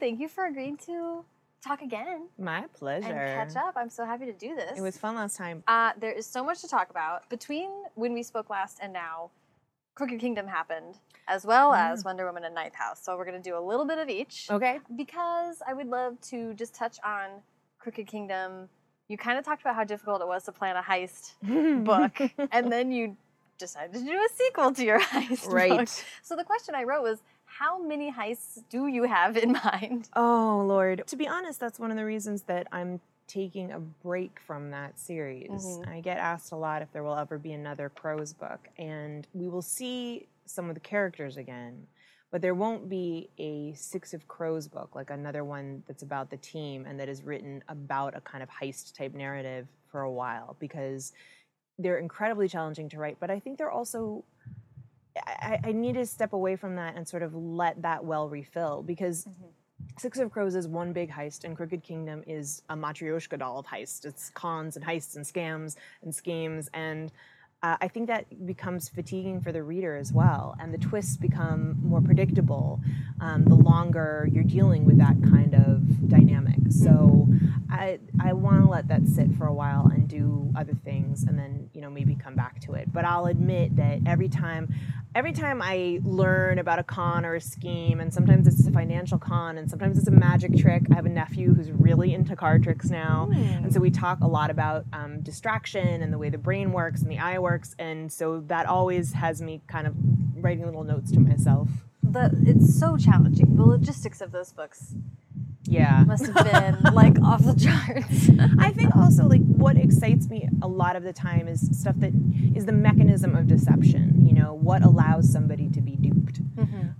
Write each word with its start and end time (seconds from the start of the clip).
Thank 0.00 0.20
you 0.20 0.28
for 0.28 0.46
agreeing 0.46 0.76
to 0.86 1.24
talk 1.64 1.82
again 1.82 2.28
My 2.38 2.64
pleasure. 2.74 3.08
and 3.12 3.52
catch 3.52 3.56
up. 3.62 3.74
I'm 3.76 3.90
so 3.90 4.04
happy 4.04 4.26
to 4.26 4.32
do 4.32 4.54
this. 4.54 4.78
It 4.78 4.80
was 4.80 4.96
fun 4.96 5.16
last 5.16 5.36
time. 5.36 5.62
Uh, 5.66 5.92
there 5.98 6.12
is 6.12 6.26
so 6.26 6.44
much 6.44 6.60
to 6.60 6.68
talk 6.68 6.90
about 6.90 7.28
between 7.28 7.70
when 7.94 8.12
we 8.12 8.22
spoke 8.22 8.48
last 8.50 8.78
and 8.80 8.92
now. 8.92 9.30
Crooked 9.96 10.20
Kingdom 10.20 10.46
happened, 10.46 10.94
as 11.26 11.44
well 11.44 11.72
Mm. 11.72 11.90
as 11.90 12.04
Wonder 12.04 12.24
Woman 12.24 12.44
and 12.44 12.54
Ninth 12.54 12.76
House. 12.76 13.02
So 13.02 13.16
we're 13.16 13.24
going 13.24 13.42
to 13.42 13.50
do 13.50 13.58
a 13.58 13.60
little 13.60 13.84
bit 13.84 13.98
of 13.98 14.08
each 14.08 14.46
Okay. 14.48 14.78
because 14.94 15.60
I 15.66 15.74
would 15.74 15.88
love 15.88 16.20
to 16.30 16.54
just 16.54 16.72
touch 16.72 16.98
on 17.04 17.42
Crooked 17.80 18.06
Kingdom. 18.06 18.68
You 19.08 19.18
kind 19.18 19.36
of 19.38 19.44
talked 19.44 19.60
about 19.62 19.74
how 19.74 19.82
difficult 19.82 20.20
it 20.22 20.28
was 20.28 20.44
to 20.44 20.52
plan 20.52 20.76
a 20.76 20.82
heist 20.82 21.32
book, 21.84 22.20
and 22.52 22.70
then 22.70 22.92
you 22.92 23.16
decided 23.58 23.92
to 23.94 24.04
do 24.04 24.12
a 24.12 24.28
sequel 24.36 24.72
to 24.74 24.84
your 24.84 25.00
heist 25.14 25.46
book. 25.46 25.52
Right. 25.52 26.04
So 26.22 26.36
the 26.36 26.44
question 26.44 26.76
I 26.76 26.84
wrote 26.84 27.02
was, 27.02 27.18
how 27.58 27.82
many 27.82 28.12
heists 28.12 28.62
do 28.70 28.86
you 28.86 29.04
have 29.04 29.36
in 29.36 29.52
mind? 29.64 30.08
Oh 30.14 30.64
Lord. 30.66 31.02
To 31.08 31.16
be 31.16 31.26
honest, 31.26 31.58
that's 31.60 31.78
one 31.78 31.90
of 31.90 31.96
the 31.96 32.04
reasons 32.04 32.42
that 32.42 32.66
I'm 32.72 33.00
taking 33.26 33.72
a 33.72 33.78
break 33.80 34.40
from 34.46 34.70
that 34.70 34.98
series. 34.98 35.50
Mhm. 35.50 35.88
I 35.88 36.00
get 36.00 36.18
asked 36.18 36.52
a 36.52 36.56
lot 36.56 36.82
if 36.82 36.90
there 36.92 37.02
will 37.02 37.16
ever 37.16 37.36
be 37.38 37.52
another 37.52 37.88
Crows 37.90 38.32
book, 38.32 38.68
and 38.78 39.26
we 39.34 39.48
will 39.48 39.62
see 39.62 40.28
some 40.46 40.68
of 40.68 40.74
the 40.74 40.80
characters 40.80 41.36
again. 41.36 41.86
But 42.30 42.42
there 42.42 42.54
won't 42.54 42.88
be 42.88 43.30
a 43.38 43.72
Six 43.74 44.12
of 44.14 44.28
Crows 44.28 44.68
book, 44.68 44.94
like 44.94 45.10
another 45.10 45.44
one 45.44 45.82
that's 45.86 46.02
about 46.02 46.30
the 46.30 46.36
team 46.36 46.84
and 46.86 46.98
that 47.00 47.08
is 47.08 47.22
written 47.22 47.62
about 47.68 48.16
a 48.16 48.20
kind 48.20 48.42
of 48.42 48.48
heist 48.50 48.94
type 48.96 49.14
narrative 49.14 49.66
for 49.90 50.02
a 50.02 50.10
while 50.12 50.56
because 50.60 51.12
they're 51.78 51.98
incredibly 51.98 52.46
challenging 52.48 52.88
to 52.90 52.98
write. 52.98 53.16
But 53.18 53.30
I 53.30 53.40
think 53.40 53.56
they're 53.58 53.70
also 53.70 54.24
I, 55.26 55.60
I 55.64 55.72
need 55.72 55.94
to 55.94 56.06
step 56.06 56.32
away 56.32 56.56
from 56.56 56.76
that 56.76 56.96
and 56.96 57.06
sort 57.06 57.22
of 57.22 57.34
let 57.34 57.82
that 57.82 58.04
well 58.04 58.28
refill 58.28 58.82
because 58.82 59.26
Six 59.96 60.18
of 60.18 60.30
Crows 60.30 60.54
is 60.54 60.68
one 60.68 60.92
big 60.92 61.10
heist, 61.10 61.44
and 61.44 61.56
Crooked 61.56 61.82
Kingdom 61.82 62.22
is 62.26 62.62
a 62.68 62.76
matryoshka 62.76 63.38
doll 63.38 63.58
of 63.58 63.66
heists. 63.66 64.04
It's 64.04 64.30
cons 64.30 64.76
and 64.76 64.84
heists 64.84 65.16
and 65.16 65.24
scams 65.24 65.76
and 66.02 66.14
schemes, 66.14 66.68
and 66.72 67.10
uh, 67.62 67.76
I 67.80 67.88
think 67.88 68.06
that 68.06 68.46
becomes 68.46 68.88
fatiguing 68.88 69.40
for 69.40 69.50
the 69.50 69.62
reader 69.62 69.96
as 69.96 70.12
well. 70.12 70.54
And 70.60 70.72
the 70.72 70.78
twists 70.78 71.16
become 71.16 71.76
more 71.82 72.00
predictable 72.00 72.80
um, 73.20 73.44
the 73.44 73.56
longer 73.56 74.28
you're 74.30 74.44
dealing 74.44 74.84
with 74.84 74.98
that 74.98 75.20
kind 75.24 75.54
of 75.54 76.08
dynamic. 76.08 76.58
So 76.70 77.26
I 77.70 77.98
I 78.22 78.32
want 78.34 78.62
to 78.62 78.70
let 78.70 78.86
that 78.88 79.08
sit 79.08 79.34
for 79.36 79.46
a 79.46 79.54
while 79.54 79.90
and 79.92 80.06
do 80.06 80.52
other 80.56 80.74
things, 80.84 81.24
and 81.24 81.36
then 81.36 81.70
you 81.72 81.80
know 81.80 81.90
maybe 81.90 82.14
come 82.14 82.34
back 82.34 82.60
to 82.62 82.74
it. 82.74 82.92
But 82.92 83.04
I'll 83.04 83.26
admit 83.26 83.74
that 83.76 84.00
every 84.06 84.28
time 84.28 84.72
every 85.14 85.32
time 85.32 85.60
I 85.62 86.00
learn 86.04 86.58
about 86.58 86.78
a 86.78 86.82
con 86.82 87.24
or 87.24 87.34
a 87.34 87.40
scheme, 87.40 88.00
and 88.00 88.12
sometimes 88.12 88.46
it's 88.46 88.66
a 88.66 88.70
financial 88.72 89.18
con, 89.18 89.58
and 89.58 89.68
sometimes 89.70 89.98
it's 89.98 90.08
a 90.08 90.12
magic 90.12 90.56
trick. 90.56 90.82
I 90.90 90.94
have 90.94 91.06
a 91.06 91.10
nephew 91.10 91.54
who's 91.54 91.70
really 91.70 92.14
into 92.14 92.36
card 92.36 92.62
tricks 92.62 92.90
now, 92.90 93.28
and 93.32 93.72
so 93.72 93.80
we 93.80 93.90
talk 93.90 94.20
a 94.20 94.26
lot 94.26 94.50
about 94.50 94.84
um, 94.92 95.20
distraction 95.20 96.02
and 96.02 96.12
the 96.12 96.18
way 96.18 96.30
the 96.30 96.38
brain 96.38 96.72
works 96.72 97.02
and 97.02 97.10
the 97.10 97.18
eye 97.18 97.38
works, 97.38 97.74
and 97.78 98.12
so 98.12 98.40
that 98.46 98.66
always 98.66 99.12
has 99.14 99.40
me 99.42 99.62
kind 99.66 99.86
of 99.86 99.94
writing 100.36 100.64
little 100.64 100.84
notes 100.84 101.10
to 101.12 101.20
myself. 101.20 101.68
The, 102.02 102.30
it's 102.46 102.78
so 102.78 102.96
challenging. 102.96 103.56
The 103.56 103.64
logistics 103.64 104.20
of 104.20 104.32
those 104.32 104.52
books 104.52 104.94
Yeah. 105.78 106.04
must 106.04 106.26
have 106.26 106.34
been 106.34 106.94
like 106.94 107.20
off 107.22 107.44
the 107.44 107.54
charts. 107.54 108.30
I 108.58 108.70
think 108.72 108.94
also 108.96 109.24
like 109.26 109.42
what 109.42 109.76
excites 109.76 110.28
me 110.28 110.48
a 110.62 110.68
lot 110.68 110.96
of 110.96 111.02
the 111.02 111.12
time 111.12 111.48
is 111.48 111.68
stuff 111.78 111.96
that 111.98 112.12
is 112.54 112.66
the 112.66 112.72
mechanism 112.72 113.34
of 113.36 113.46
deception. 113.46 114.26
You 114.26 114.34
know, 114.34 114.54
what 114.54 114.82
allows 114.82 115.30
somebody 115.30 115.68
to 115.70 115.80
be 115.80 115.96
duped. 115.96 116.40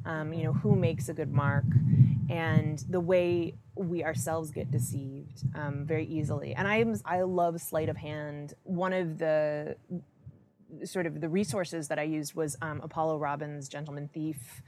Um, 0.05 0.33
you 0.33 0.44
know, 0.44 0.53
who 0.53 0.75
makes 0.75 1.09
a 1.09 1.15
good 1.15 1.33
mark, 1.33 1.65
and 2.31 2.83
the 2.88 3.00
way 3.00 3.55
we 3.75 4.03
ourselves 4.05 4.50
get 4.50 4.71
deceived 4.71 5.43
um, 5.55 5.84
very 5.84 6.06
easily. 6.06 6.55
And 6.55 6.67
I 6.67 6.77
am 6.77 6.94
I 7.05 7.22
love 7.22 7.61
sleight 7.61 7.88
of 7.88 7.97
hand. 7.97 8.55
One 8.65 8.93
of 8.93 9.19
the 9.19 9.77
sort 10.84 11.06
of 11.06 11.21
the 11.21 11.28
resources 11.28 11.88
that 11.88 11.99
I 11.99 12.03
used 12.05 12.34
was 12.34 12.56
um, 12.62 12.81
Apollo 12.83 13.19
Robbins' 13.19 13.69
Gentleman 13.69 14.09
Thief 14.12 14.62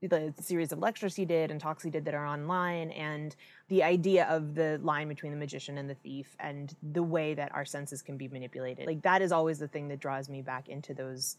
the 0.00 0.32
series 0.40 0.70
of 0.72 0.78
lectures 0.78 1.16
he 1.16 1.24
did 1.24 1.50
and 1.50 1.60
talks 1.60 1.82
he 1.82 1.90
did 1.90 2.04
that 2.04 2.14
are 2.14 2.26
online 2.26 2.90
and 2.92 3.34
the 3.68 3.82
idea 3.82 4.26
of 4.26 4.54
the 4.54 4.78
line 4.82 5.08
between 5.08 5.32
the 5.32 5.38
magician 5.38 5.76
and 5.78 5.90
the 5.90 5.94
thief 5.96 6.36
and 6.38 6.76
the 6.82 7.02
way 7.02 7.34
that 7.34 7.52
our 7.54 7.64
senses 7.64 8.00
can 8.02 8.16
be 8.16 8.28
manipulated 8.28 8.86
like 8.86 9.02
that 9.02 9.22
is 9.22 9.32
always 9.32 9.58
the 9.58 9.68
thing 9.68 9.88
that 9.88 9.98
draws 9.98 10.28
me 10.28 10.40
back 10.42 10.68
into 10.68 10.94
those 10.94 11.36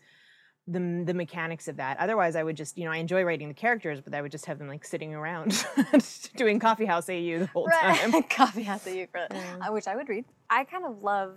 the, 0.68 1.04
the 1.06 1.14
mechanics 1.14 1.68
of 1.68 1.78
that 1.78 1.98
otherwise 2.00 2.36
i 2.36 2.44
would 2.44 2.58
just 2.58 2.78
you 2.78 2.86
know 2.86 2.92
i 2.92 2.98
enjoy 2.98 3.24
writing 3.24 3.48
the 3.48 3.54
characters 3.54 4.02
but 4.02 4.14
i 4.14 4.22
would 4.22 4.32
just 4.32 4.46
have 4.46 4.60
them 4.60 4.68
like 4.68 4.86
sitting 4.86 5.16
around 5.16 5.66
doing 6.36 6.60
coffee 6.60 6.86
house 6.86 7.10
au 7.10 7.14
the 7.40 7.46
whole 7.54 7.68
time 7.70 8.22
Coffee 8.30 8.64
house 8.64 8.86
au 8.88 8.92
Euclid, 8.92 9.28
Yeah. 9.32 9.70
which 9.70 9.88
I 9.88 9.96
would 9.96 10.08
read. 10.10 10.26
I 10.50 10.64
kind 10.66 10.86
of 10.86 11.02
love 11.02 11.36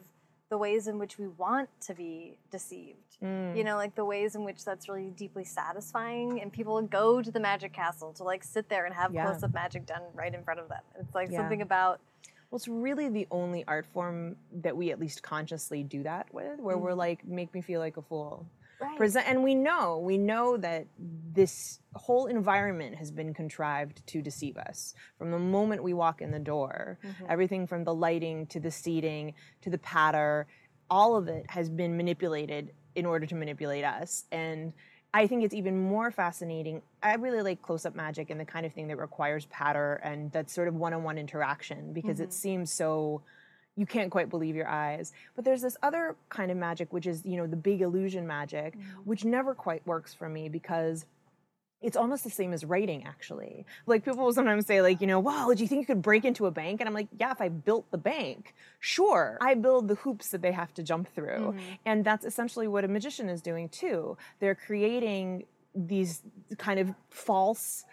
the 0.53 0.59
ways 0.59 0.87
in 0.87 0.99
which 0.99 1.17
we 1.17 1.29
want 1.29 1.67
to 1.81 1.95
be 1.95 2.37
deceived. 2.51 3.17
Mm. 3.25 3.57
You 3.57 3.65
know, 3.65 3.77
like 3.77 3.95
the 3.95 4.05
ways 4.05 4.35
in 4.35 4.45
which 4.45 4.67
that's 4.67 4.87
really 4.87 5.09
deeply 5.09 5.45
satisfying, 5.45 6.43
and 6.43 6.53
people 6.53 6.83
go 6.83 7.23
to 7.23 7.31
the 7.31 7.41
magic 7.41 7.73
castle 7.73 8.13
to 8.13 8.23
like 8.23 8.45
sit 8.45 8.69
there 8.69 8.85
and 8.85 8.95
have 8.95 9.15
Yeah. 9.15 9.25
close-up 9.25 9.55
magic 9.55 9.87
done 9.87 10.03
right 10.13 10.35
in 10.35 10.45
front 10.45 10.61
of 10.61 10.69
them. 10.69 10.83
It's 11.01 11.15
like 11.15 11.31
Yeah. 11.31 11.39
something 11.39 11.63
about 11.63 12.01
Well, 12.51 12.59
it's 12.59 12.69
really 12.69 13.09
the 13.09 13.27
only 13.31 13.65
art 13.67 13.87
form 13.95 14.37
that 14.61 14.77
we 14.77 14.93
at 14.93 15.01
least 15.01 15.23
consciously 15.23 15.83
do 15.83 16.03
that 16.03 16.27
with, 16.35 16.61
where 16.61 16.77
we're 16.77 16.93
like, 16.93 17.25
make 17.25 17.55
me 17.55 17.63
feel 17.63 17.81
like 17.81 17.97
a 17.97 18.03
fool. 18.03 18.45
Right. 18.83 18.97
Present, 18.97 19.27
and 19.29 19.43
we 19.43 19.55
know, 19.55 19.99
we 19.99 20.19
know 20.19 20.57
that 20.57 20.87
this 21.33 21.81
whole 21.95 22.27
environment 22.27 22.97
has 22.97 23.11
been 23.11 23.33
contrived 23.35 24.07
to 24.09 24.23
deceive 24.23 24.57
us. 24.57 24.95
From 25.19 25.31
the 25.31 25.39
moment 25.39 25.83
we 25.83 25.95
walk 25.95 26.21
in 26.21 26.31
the 26.31 26.39
door, 26.39 26.99
mm-hmm. 27.05 27.25
everything 27.29 27.67
from 27.67 27.85
the 27.85 27.95
lighting 27.95 28.47
to 28.47 28.61
the 28.61 28.71
seating 28.71 29.35
to 29.63 29.71
the 29.71 29.79
patter, 29.79 30.47
all 30.91 31.17
of 31.17 31.29
it 31.29 31.47
has 31.49 31.71
been 31.71 31.97
manipulated 31.97 32.73
in 32.95 33.07
order 33.07 33.27
to 33.27 33.35
manipulate 33.35 33.85
us. 33.85 34.25
And 34.31 34.73
I 35.15 35.27
think 35.27 35.45
it's 35.45 35.55
even 35.55 35.79
more 35.79 36.11
fascinating. 36.11 36.83
I 37.03 37.15
really 37.15 37.43
like 37.43 37.61
close 37.61 37.85
up 37.85 37.95
magic 37.95 38.31
and 38.31 38.41
the 38.41 38.45
kind 38.45 38.65
of 38.65 38.73
thing 38.73 38.89
that 38.89 38.99
requires 38.99 39.47
patter 39.47 40.01
and 40.03 40.33
that 40.33 40.51
sort 40.51 40.69
of 40.69 40.75
one 40.75 40.95
on 40.95 41.03
one 41.03 41.19
interaction 41.19 41.93
because 41.93 42.21
it 42.21 42.25
mm-hmm. 42.25 42.33
seems 42.33 42.73
so 42.73 43.23
you 43.77 43.87
can't 43.87 44.11
quite 44.11 44.29
believe 44.29 44.55
your 44.55 44.69
eyes. 44.69 45.13
But 45.35 45.45
there's 45.45 45.63
this 45.63 45.77
other 45.83 46.17
kind 46.29 46.51
of 46.51 46.57
magic, 46.57 46.93
which 46.93 47.07
is, 47.07 47.25
you 47.25 47.37
know, 47.37 47.47
the 47.47 47.57
big 47.57 47.81
illusion 47.81 48.27
magic, 48.27 48.75
which 49.05 49.25
never 49.25 49.55
quite 49.55 49.87
works 49.87 50.13
for 50.13 50.29
me 50.29 50.49
because 50.49 51.07
it's 51.81 51.97
almost 51.97 52.23
the 52.23 52.31
same 52.31 52.53
as 52.53 52.65
writing 52.65 53.05
actually. 53.05 53.67
Like 53.87 54.05
people 54.05 54.25
will 54.25 54.33
sometimes 54.33 54.67
say 54.67 54.81
like 54.83 55.01
you 55.01 55.07
know 55.07 55.19
wow 55.19 55.53
do 55.55 55.63
you 55.63 55.69
think 55.69 55.81
you 55.81 55.87
could 55.87 56.03
break 56.03 56.25
into 56.25 56.47
a 56.47 56.51
bank? 56.51 56.81
And 56.81 56.89
i'm 56.89 56.95
like 56.95 57.09
yeah 57.19 57.33
if 57.33 57.41
i 57.41 57.49
built 57.49 57.91
the 57.91 57.99
bank. 57.99 58.55
Sure 58.79 59.37
i 59.41 59.55
build 59.55 59.89
the 59.89 59.97
hoops 59.97 60.29
that 60.31 60.43
they 60.43 60.53
have 60.53 60.73
to 60.75 60.83
jump 60.83 61.09
through. 61.15 61.57
And 61.85 62.05
that's 62.05 62.25
essentially 62.25 62.69
what 62.69 62.85
a 62.85 62.89
magician 62.89 63.29
is 63.29 63.43
doing 63.43 63.69
too. 63.69 64.17
They're 64.39 64.55
creating 64.55 65.45
these 65.75 66.23
kind 66.59 66.79
of 66.79 66.95
false 67.11 67.85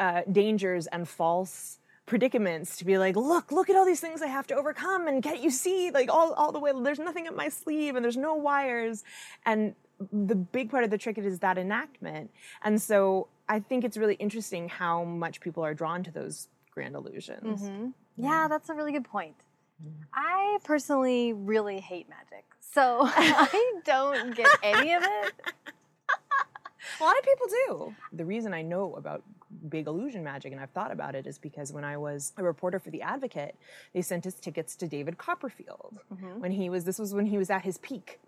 uh, 0.00 0.22
dangers 0.30 0.86
and 0.88 1.08
false 1.08 1.77
predicaments 2.08 2.76
to 2.78 2.84
be 2.84 2.96
like 2.98 3.14
look 3.16 3.52
look 3.52 3.68
at 3.70 3.76
all 3.76 3.84
these 3.84 4.00
things 4.00 4.22
i 4.22 4.26
have 4.26 4.46
to 4.46 4.54
overcome 4.54 5.06
and 5.08 5.22
get 5.22 5.42
you 5.42 5.50
see 5.50 5.90
like 5.90 6.10
all, 6.10 6.32
all 6.32 6.50
the 6.52 6.58
way 6.58 6.72
there's 6.82 6.98
nothing 6.98 7.28
up 7.28 7.36
my 7.36 7.48
sleeve 7.48 7.94
and 7.96 8.02
there's 8.04 8.16
no 8.16 8.34
wires 8.34 9.04
and 9.44 9.74
the 10.12 10.34
big 10.34 10.70
part 10.70 10.84
of 10.84 10.90
the 10.90 10.96
trick 10.98 11.18
is 11.18 11.38
that 11.40 11.58
enactment 11.58 12.30
and 12.62 12.80
so 12.80 13.28
i 13.48 13.60
think 13.60 13.84
it's 13.84 13.96
really 13.96 14.14
interesting 14.14 14.68
how 14.68 15.04
much 15.04 15.40
people 15.40 15.62
are 15.62 15.74
drawn 15.74 16.02
to 16.02 16.10
those 16.10 16.48
grand 16.70 16.94
illusions 16.94 17.62
Mhm. 17.62 17.92
Yeah, 18.20 18.48
that's 18.48 18.68
a 18.68 18.74
really 18.74 18.90
good 18.90 19.04
point. 19.04 19.36
I 20.12 20.58
personally 20.64 21.32
really 21.32 21.78
hate 21.78 22.08
magic, 22.08 22.44
so 22.58 22.82
I 23.04 23.74
don't 23.84 24.34
get 24.34 24.48
any 24.60 24.92
of 24.94 25.02
it. 25.04 25.32
A 27.00 27.04
lot 27.04 27.16
of 27.16 27.22
people 27.24 27.46
do. 27.66 27.94
The 28.12 28.24
reason 28.24 28.52
I 28.54 28.62
know 28.62 28.94
about 28.96 29.22
big 29.68 29.86
illusion 29.86 30.22
magic 30.22 30.52
and 30.52 30.60
I've 30.60 30.70
thought 30.70 30.92
about 30.92 31.14
it 31.14 31.26
is 31.26 31.38
because 31.38 31.72
when 31.72 31.84
I 31.84 31.96
was 31.96 32.32
a 32.36 32.42
reporter 32.42 32.78
for 32.78 32.90
The 32.90 33.02
Advocate, 33.02 33.56
they 33.92 34.02
sent 34.02 34.26
us 34.26 34.34
tickets 34.34 34.76
to 34.76 34.86
David 34.86 35.18
Copperfield 35.18 35.98
mm-hmm. 36.12 36.40
when 36.40 36.52
he 36.52 36.70
was, 36.70 36.84
this 36.84 36.98
was 36.98 37.14
when 37.14 37.26
he 37.26 37.38
was 37.38 37.50
at 37.50 37.62
his 37.62 37.78
peak. 37.78 38.20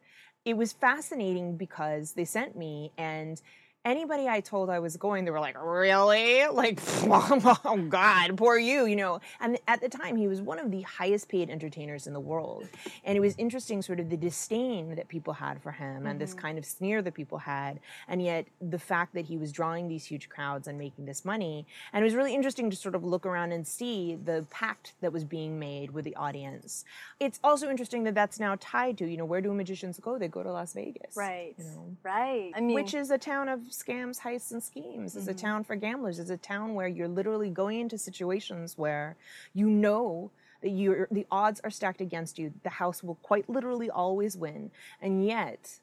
It 0.44 0.56
was 0.56 0.72
fascinating 0.72 1.56
because 1.56 2.12
they 2.12 2.25
sent 2.25 2.56
me 2.56 2.93
and 2.96 3.40
anybody 3.85 4.29
I 4.29 4.41
told 4.41 4.69
I 4.71 4.79
was 4.79 4.97
going, 4.97 5.25
they 5.25 5.31
were 5.31 5.41
like, 5.41 5.56
really? 5.62 6.47
Like, 6.47 6.81
oh 7.05 7.87
God, 7.88 8.37
poor 8.37 8.59
you, 8.59 8.87
you 8.87 8.97
know. 8.97 9.21
And 9.41 9.59
at 9.67 9.81
the 9.81 9.88
time, 9.88 10.17
he 10.17 10.29
was 10.29 10.41
one 10.41 10.59
of 10.59 10.71
the 10.71 10.82
highest 10.82 11.29
paid 11.29 11.49
entertainers 11.49 12.06
in 12.06 12.12
the 12.12 12.21
world. 12.21 12.69
And 13.05 13.17
it 13.17 13.21
was 13.21 13.35
interesting, 13.38 13.81
sort 13.82 14.00
of 14.00 14.11
the 14.11 14.17
disdain 14.17 14.94
that 14.97 15.09
people 15.09 15.32
had 15.32 15.62
for 15.62 15.73
him 15.73 16.06
and 16.06 16.21
this 16.21 16.31
mm-hmm. 16.31 16.41
kind 16.41 16.59
of 16.59 16.65
sneer 16.65 17.03
that 17.03 17.15
people 17.15 17.38
had. 17.38 17.81
And 18.09 18.23
yet, 18.23 18.47
the 18.61 18.79
fact 18.79 19.15
that 19.15 19.25
he 19.25 19.38
was 19.38 19.53
drawing 19.53 19.88
these 19.88 20.05
huge 20.05 20.29
crowds 20.29 20.69
and 20.69 20.79
making 20.79 21.06
this 21.06 21.25
money. 21.25 21.67
And 21.93 22.03
it 22.03 22.05
was 22.05 22.15
really 22.15 22.35
interesting 22.35 22.71
to 22.71 22.76
sort 22.76 22.94
of 22.94 23.05
look 23.05 23.25
around 23.25 23.53
and 23.53 23.67
see 23.67 24.17
the 24.23 24.47
pact 24.50 24.94
that 25.00 25.12
was 25.12 25.25
being 25.25 25.59
made 25.59 25.91
with 25.91 26.05
the 26.05 26.17
audience. 26.17 26.85
It's 27.19 27.41
also 27.43 27.71
interesting 27.71 28.05
that 28.05 28.15
that's 28.15 28.38
now 28.38 28.56
tied 28.61 28.99
to, 28.99 29.06
you 29.06 29.17
know, 29.17 29.25
where 29.25 29.41
do 29.41 29.53
magicians 29.53 29.99
go? 29.99 30.19
They 30.19 30.29
go 30.29 30.43
to 30.43 30.53
Las 30.53 30.75
Vegas. 30.75 31.17
Right. 31.17 31.55
You 31.59 31.65
know, 31.65 31.97
Right. 32.03 32.53
I 32.55 32.61
mean, 32.61 32.75
which 32.75 32.94
is 32.94 33.11
a 33.11 33.19
town 33.19 33.49
of 33.49 33.69
scams, 33.70 34.20
heists, 34.20 34.52
and 34.52 34.62
schemes. 34.62 35.17
It's 35.17 35.28
a 35.28 35.34
Mhm. 35.34 35.38
town 35.38 35.64
for 35.64 35.76
gamblers. 35.76 36.19
It's 36.19 36.31
a 36.31 36.37
town 36.37 36.75
where 36.75 36.88
you're 36.88 37.08
literally 37.08 37.50
going 37.50 37.81
into 37.81 37.99
situations 37.99 38.76
where 38.76 39.17
you 39.55 39.69
know 39.69 40.31
that 40.62 40.70
you're, 40.70 41.08
the 41.11 41.26
odds 41.31 41.61
are 41.64 41.70
stacked 41.70 42.00
against 42.00 42.38
you. 42.38 42.52
The 42.62 42.70
house 42.70 43.02
will 43.02 43.14
quite 43.17 43.49
literally 43.49 43.88
always 43.88 44.37
win. 44.37 44.70
And 45.00 45.25
yet, 45.25 45.81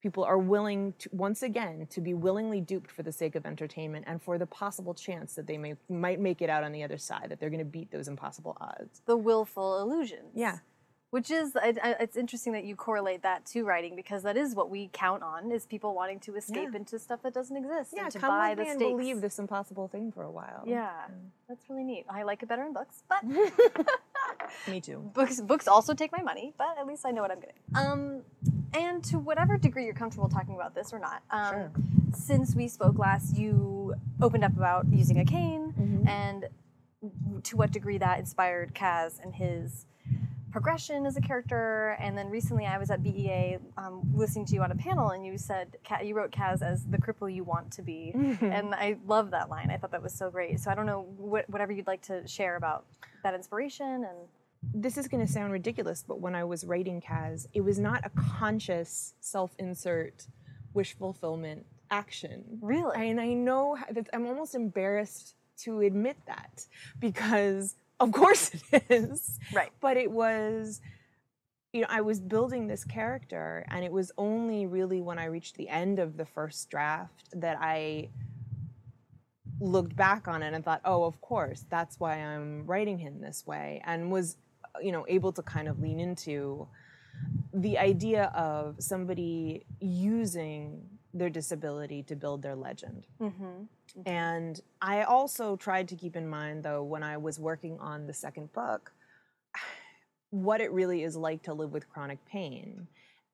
people 0.00 0.24
are 0.24 0.38
willing 0.38 0.94
to, 1.00 1.10
once 1.12 1.42
again, 1.42 1.86
to 1.90 2.00
be 2.00 2.14
willingly 2.14 2.60
duped 2.60 2.90
for 2.90 3.02
the 3.02 3.12
sake 3.12 3.34
of 3.34 3.44
entertainment 3.44 4.04
and 4.08 4.22
for 4.22 4.38
the 4.38 4.46
possible 4.46 4.94
chance 4.94 5.34
that 5.34 5.46
they 5.46 5.58
may, 5.58 5.74
might 5.88 6.20
make 6.20 6.40
it 6.40 6.48
out 6.48 6.62
on 6.64 6.72
the 6.72 6.82
other 6.84 6.96
side, 6.98 7.28
that 7.28 7.40
they're 7.40 7.50
going 7.50 7.58
to 7.58 7.64
beat 7.64 7.90
those 7.90 8.08
impossible 8.08 8.56
odds. 8.60 9.02
The 9.06 9.16
willful 9.16 9.80
illusions. 9.80 10.30
Yeah. 10.34 10.58
Which 11.10 11.30
is, 11.30 11.56
I, 11.56 11.72
I, 11.82 11.90
it's 12.00 12.18
interesting 12.18 12.52
that 12.52 12.64
you 12.64 12.76
correlate 12.76 13.22
that 13.22 13.46
to 13.46 13.64
writing 13.64 13.96
because 13.96 14.22
that 14.24 14.36
is 14.36 14.54
what 14.54 14.68
we 14.68 14.90
count 14.92 15.22
on 15.22 15.50
is 15.50 15.64
people 15.64 15.94
wanting 15.94 16.20
to 16.20 16.36
escape 16.36 16.68
Yeah. 16.72 16.76
into 16.80 16.98
stuff 16.98 17.22
that 17.22 17.32
doesn't 17.32 17.56
exist 17.56 17.94
Yeah, 17.96 18.04
and 18.04 18.12
to 18.12 18.18
buy 18.20 18.54
the 18.54 18.64
stakes. 18.64 18.76
believe 18.78 19.22
this 19.22 19.38
impossible 19.38 19.88
thing 19.88 20.12
for 20.12 20.22
a 20.22 20.30
while. 20.30 20.64
Yeah, 20.66 20.90
that's 21.48 21.62
really 21.70 21.84
neat. 21.84 22.04
I 22.10 22.24
like 22.24 22.42
it 22.42 22.48
better 22.50 22.62
in 22.64 22.74
books, 22.74 23.04
but 23.08 23.24
Me 24.68 24.82
too. 24.82 25.10
books 25.14 25.40
books 25.40 25.66
also 25.66 25.94
take 25.94 26.12
my 26.12 26.22
money, 26.22 26.52
but 26.58 26.76
at 26.78 26.86
least 26.86 27.06
I 27.06 27.10
know 27.10 27.22
what 27.22 27.30
I'm 27.30 27.40
getting. 27.40 27.56
Um, 27.74 28.20
and 28.74 29.02
to 29.04 29.18
whatever 29.18 29.56
degree 29.56 29.86
you're 29.86 29.94
comfortable 29.94 30.28
talking 30.28 30.56
about 30.56 30.74
this 30.74 30.92
or 30.92 30.98
not, 30.98 31.22
um, 31.30 31.50
Sure. 31.54 31.70
since 32.12 32.54
we 32.54 32.68
spoke 32.68 32.98
last, 32.98 33.34
you 33.38 33.94
opened 34.20 34.44
up 34.44 34.54
about 34.54 34.84
using 34.92 35.18
a 35.18 35.24
cane 35.24 35.72
Mhm. 35.72 36.06
and 36.06 36.48
to 37.44 37.56
what 37.56 37.70
degree 37.72 37.96
that 37.96 38.18
inspired 38.18 38.74
Kaz 38.74 39.18
and 39.22 39.36
his 39.36 39.86
progression 40.50 41.06
as 41.06 41.16
a 41.16 41.20
character. 41.20 41.96
And 42.00 42.16
then 42.16 42.28
recently, 42.28 42.66
I 42.66 42.78
was 42.78 42.90
at 42.90 43.02
BEA 43.02 43.58
um, 43.76 44.02
listening 44.14 44.46
to 44.46 44.54
you 44.54 44.62
on 44.62 44.70
a 44.72 44.76
panel, 44.76 45.10
and 45.10 45.24
you 45.24 45.38
said 45.38 45.76
you 46.02 46.14
wrote 46.14 46.30
Kaz 46.30 46.62
as 46.62 46.84
the 46.86 46.98
cripple 46.98 47.32
you 47.32 47.44
want 47.44 47.70
to 47.72 47.82
be, 47.82 48.12
and 48.40 48.74
I 48.74 48.96
love 49.06 49.30
that 49.32 49.48
line. 49.50 49.70
I 49.70 49.76
thought 49.76 49.92
that 49.92 50.02
was 50.02 50.14
so 50.14 50.30
great. 50.30 50.60
So 50.60 50.70
I 50.70 50.74
don't 50.74 50.86
know 50.86 51.06
what, 51.16 51.48
whatever 51.50 51.72
you'd 51.72 51.86
like 51.86 52.02
to 52.02 52.26
share 52.26 52.56
about 52.56 52.84
that 53.22 53.34
inspiration 53.34 54.04
and. 54.04 54.18
this 54.74 54.98
is 54.98 55.06
going 55.06 55.24
to 55.24 55.32
sound 55.32 55.52
ridiculous, 55.52 56.04
but 56.06 56.20
when 56.20 56.34
I 56.34 56.42
was 56.44 56.64
writing 56.64 57.00
Kaz, 57.00 57.46
it 57.54 57.60
was 57.60 57.78
not 57.78 58.04
a 58.04 58.10
conscious 58.38 59.14
self 59.20 59.54
insert 59.58 60.26
wish 60.74 60.94
fulfillment 60.98 61.64
action. 61.90 62.58
Really? 62.60 63.08
And 63.10 63.20
I 63.20 63.34
know 63.34 63.78
that 63.90 64.08
I'm 64.12 64.26
almost 64.26 64.54
embarrassed 64.56 65.34
to 65.58 65.80
admit 65.80 66.16
that 66.26 66.66
because, 66.98 67.76
of 68.00 68.12
course, 68.12 68.50
it 68.72 68.84
is. 68.88 69.38
Right. 69.52 69.70
But 69.80 69.96
it 69.96 70.10
was, 70.10 70.80
you 71.72 71.82
know, 71.82 71.88
I 71.90 72.00
was 72.00 72.20
building 72.20 72.66
this 72.66 72.84
character, 72.84 73.64
and 73.68 73.84
it 73.84 73.92
was 73.92 74.12
only 74.16 74.66
really 74.66 75.00
when 75.00 75.18
I 75.18 75.26
reached 75.26 75.56
the 75.56 75.68
end 75.68 75.98
of 75.98 76.16
the 76.16 76.24
first 76.26 76.70
draft 76.70 77.28
that 77.32 77.58
I 77.60 78.10
looked 79.60 79.96
back 79.96 80.28
on 80.28 80.42
it 80.42 80.54
and 80.54 80.64
thought, 80.64 80.80
oh, 80.84 81.04
of 81.04 81.20
course, 81.20 81.64
that's 81.68 81.98
why 81.98 82.14
I'm 82.14 82.64
writing 82.66 82.98
him 82.98 83.20
this 83.20 83.46
way, 83.46 83.82
and 83.84 84.10
was, 84.10 84.36
you 84.80 84.92
know, 84.92 85.04
able 85.08 85.32
to 85.32 85.42
kind 85.42 85.68
of 85.68 85.80
lean 85.80 85.98
into 85.98 86.68
the 87.52 87.78
idea 87.78 88.24
of 88.34 88.76
somebody 88.78 89.64
using 89.80 90.97
their 91.18 91.30
disability 91.30 92.02
to 92.04 92.16
build 92.16 92.42
their 92.42 92.56
legend. 92.56 93.06
Mm-hmm. 93.20 94.02
And 94.06 94.60
I 94.80 95.02
also 95.02 95.56
tried 95.56 95.88
to 95.88 95.96
keep 95.96 96.16
in 96.16 96.28
mind, 96.28 96.62
though, 96.62 96.82
when 96.82 97.02
I 97.02 97.16
was 97.16 97.38
working 97.38 97.78
on 97.78 98.06
the 98.06 98.14
second 98.14 98.52
book, 98.52 98.92
what 100.30 100.60
it 100.60 100.72
really 100.72 101.02
is 101.02 101.16
like 101.16 101.42
to 101.44 101.54
live 101.54 101.72
with 101.72 101.88
chronic 101.88 102.24
pain. 102.26 102.86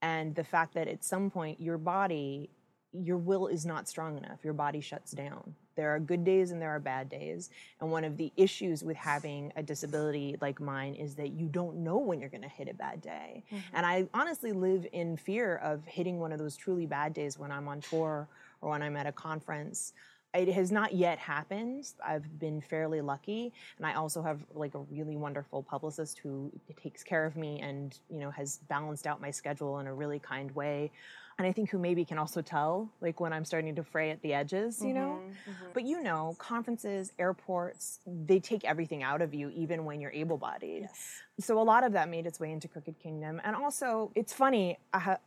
And 0.03 0.35
the 0.35 0.45
fact 0.45 0.75
that 0.75 0.89
at 0.89 1.05
some 1.05 1.31
point 1.31 1.61
your 1.61 1.79
body, 1.79 2.51
your 2.93 3.17
will 3.17 3.47
is 3.47 3.65
not 3.65 3.89
strong 3.89 4.17
enough, 4.19 4.39
your 4.45 4.53
body 4.53 4.81
shuts 4.81 5.13
down. 5.13 5.55
There 5.77 5.95
are 5.95 5.99
good 5.99 6.25
days 6.25 6.51
and 6.51 6.61
there 6.61 6.71
are 6.71 6.81
bad 6.81 7.09
days. 7.09 7.51
And 7.81 7.91
one 7.91 8.05
of 8.05 8.17
the 8.17 8.33
issues 8.37 8.83
with 8.83 8.97
having 8.97 9.53
a 9.57 9.63
disability 9.63 10.37
like 10.41 10.61
mine 10.61 10.95
is 10.95 11.15
that 11.17 11.33
you 11.33 11.47
don't 11.47 11.77
know 11.77 11.99
when 11.99 12.21
you're 12.21 12.31
going 12.31 12.43
to 12.43 12.49
hit 12.49 12.69
a 12.69 12.75
bad 12.75 13.01
day. 13.01 13.45
Mm-hmm. 13.47 13.77
And 13.77 13.87
I 13.87 14.07
honestly 14.15 14.53
live 14.53 14.87
in 14.93 15.17
fear 15.17 15.57
of 15.57 15.85
hitting 15.85 16.19
one 16.21 16.33
of 16.33 16.39
those 16.39 16.57
truly 16.57 16.87
bad 16.87 17.15
days 17.15 17.39
when 17.39 17.51
I'm 17.51 17.69
on 17.69 17.81
tour 17.81 18.29
or 18.61 18.71
when 18.71 18.83
I'm 18.83 18.97
at 18.97 19.07
a 19.07 19.13
conference. 19.13 19.93
It 20.35 20.49
has 20.49 20.73
not 20.73 20.93
yet 20.93 21.19
happened. 21.19 21.87
I've 22.05 22.41
been 22.41 22.61
fairly 22.61 23.01
lucky, 23.01 23.53
and 23.77 23.87
I 23.87 23.95
also 23.95 24.21
have 24.21 24.41
like 24.53 24.75
a 24.75 24.81
really 24.81 25.17
wonderful 25.17 25.63
publicist 25.63 26.19
who 26.19 26.51
takes 26.77 27.05
care 27.05 27.25
of 27.25 27.37
me 27.37 27.61
and 27.61 27.97
you 28.11 28.19
know 28.19 28.31
has 28.31 28.59
balanced 28.69 29.07
out 29.07 29.21
my 29.21 29.31
schedule 29.31 29.79
in 29.79 29.87
a 29.87 29.95
really 29.95 30.19
kind 30.19 30.51
way. 30.51 30.91
And 31.39 31.47
I 31.47 31.53
think 31.53 31.71
who 31.71 31.79
maybe 31.79 32.05
can 32.05 32.19
also 32.19 32.43
tell 32.43 32.89
like 33.01 33.19
when 33.21 33.33
I'm 33.33 33.45
starting 33.45 33.75
to 33.75 33.83
fray 33.83 34.11
at 34.11 34.23
the 34.23 34.33
edges, 34.33 34.81
you 34.83 34.95
know. 34.95 35.21
Mm-hmm. 35.21 35.65
But 35.73 35.85
you 35.85 36.03
know, 36.03 36.37
conferences, 36.39 37.13
airports, 37.19 38.01
they 38.07 38.39
take 38.39 38.65
everything 38.65 39.03
out 39.03 39.21
of 39.21 39.35
you, 39.35 39.51
even 39.51 39.85
when 39.85 40.01
you're 40.01 40.13
able 40.13 40.39
bodied. 40.39 40.83
Yes. 40.83 41.23
So 41.41 41.59
a 41.61 41.63
lot 41.63 41.85
of 41.85 41.93
that 41.93 42.09
made 42.09 42.27
its 42.27 42.39
way 42.39 42.53
into 42.53 42.69
Crooked 42.69 42.99
Kingdom. 43.01 43.41
And 43.45 43.57
also, 43.57 44.13
it's 44.15 44.33
funny, 44.33 44.79
I, 44.93 44.99
ha- 45.01 45.19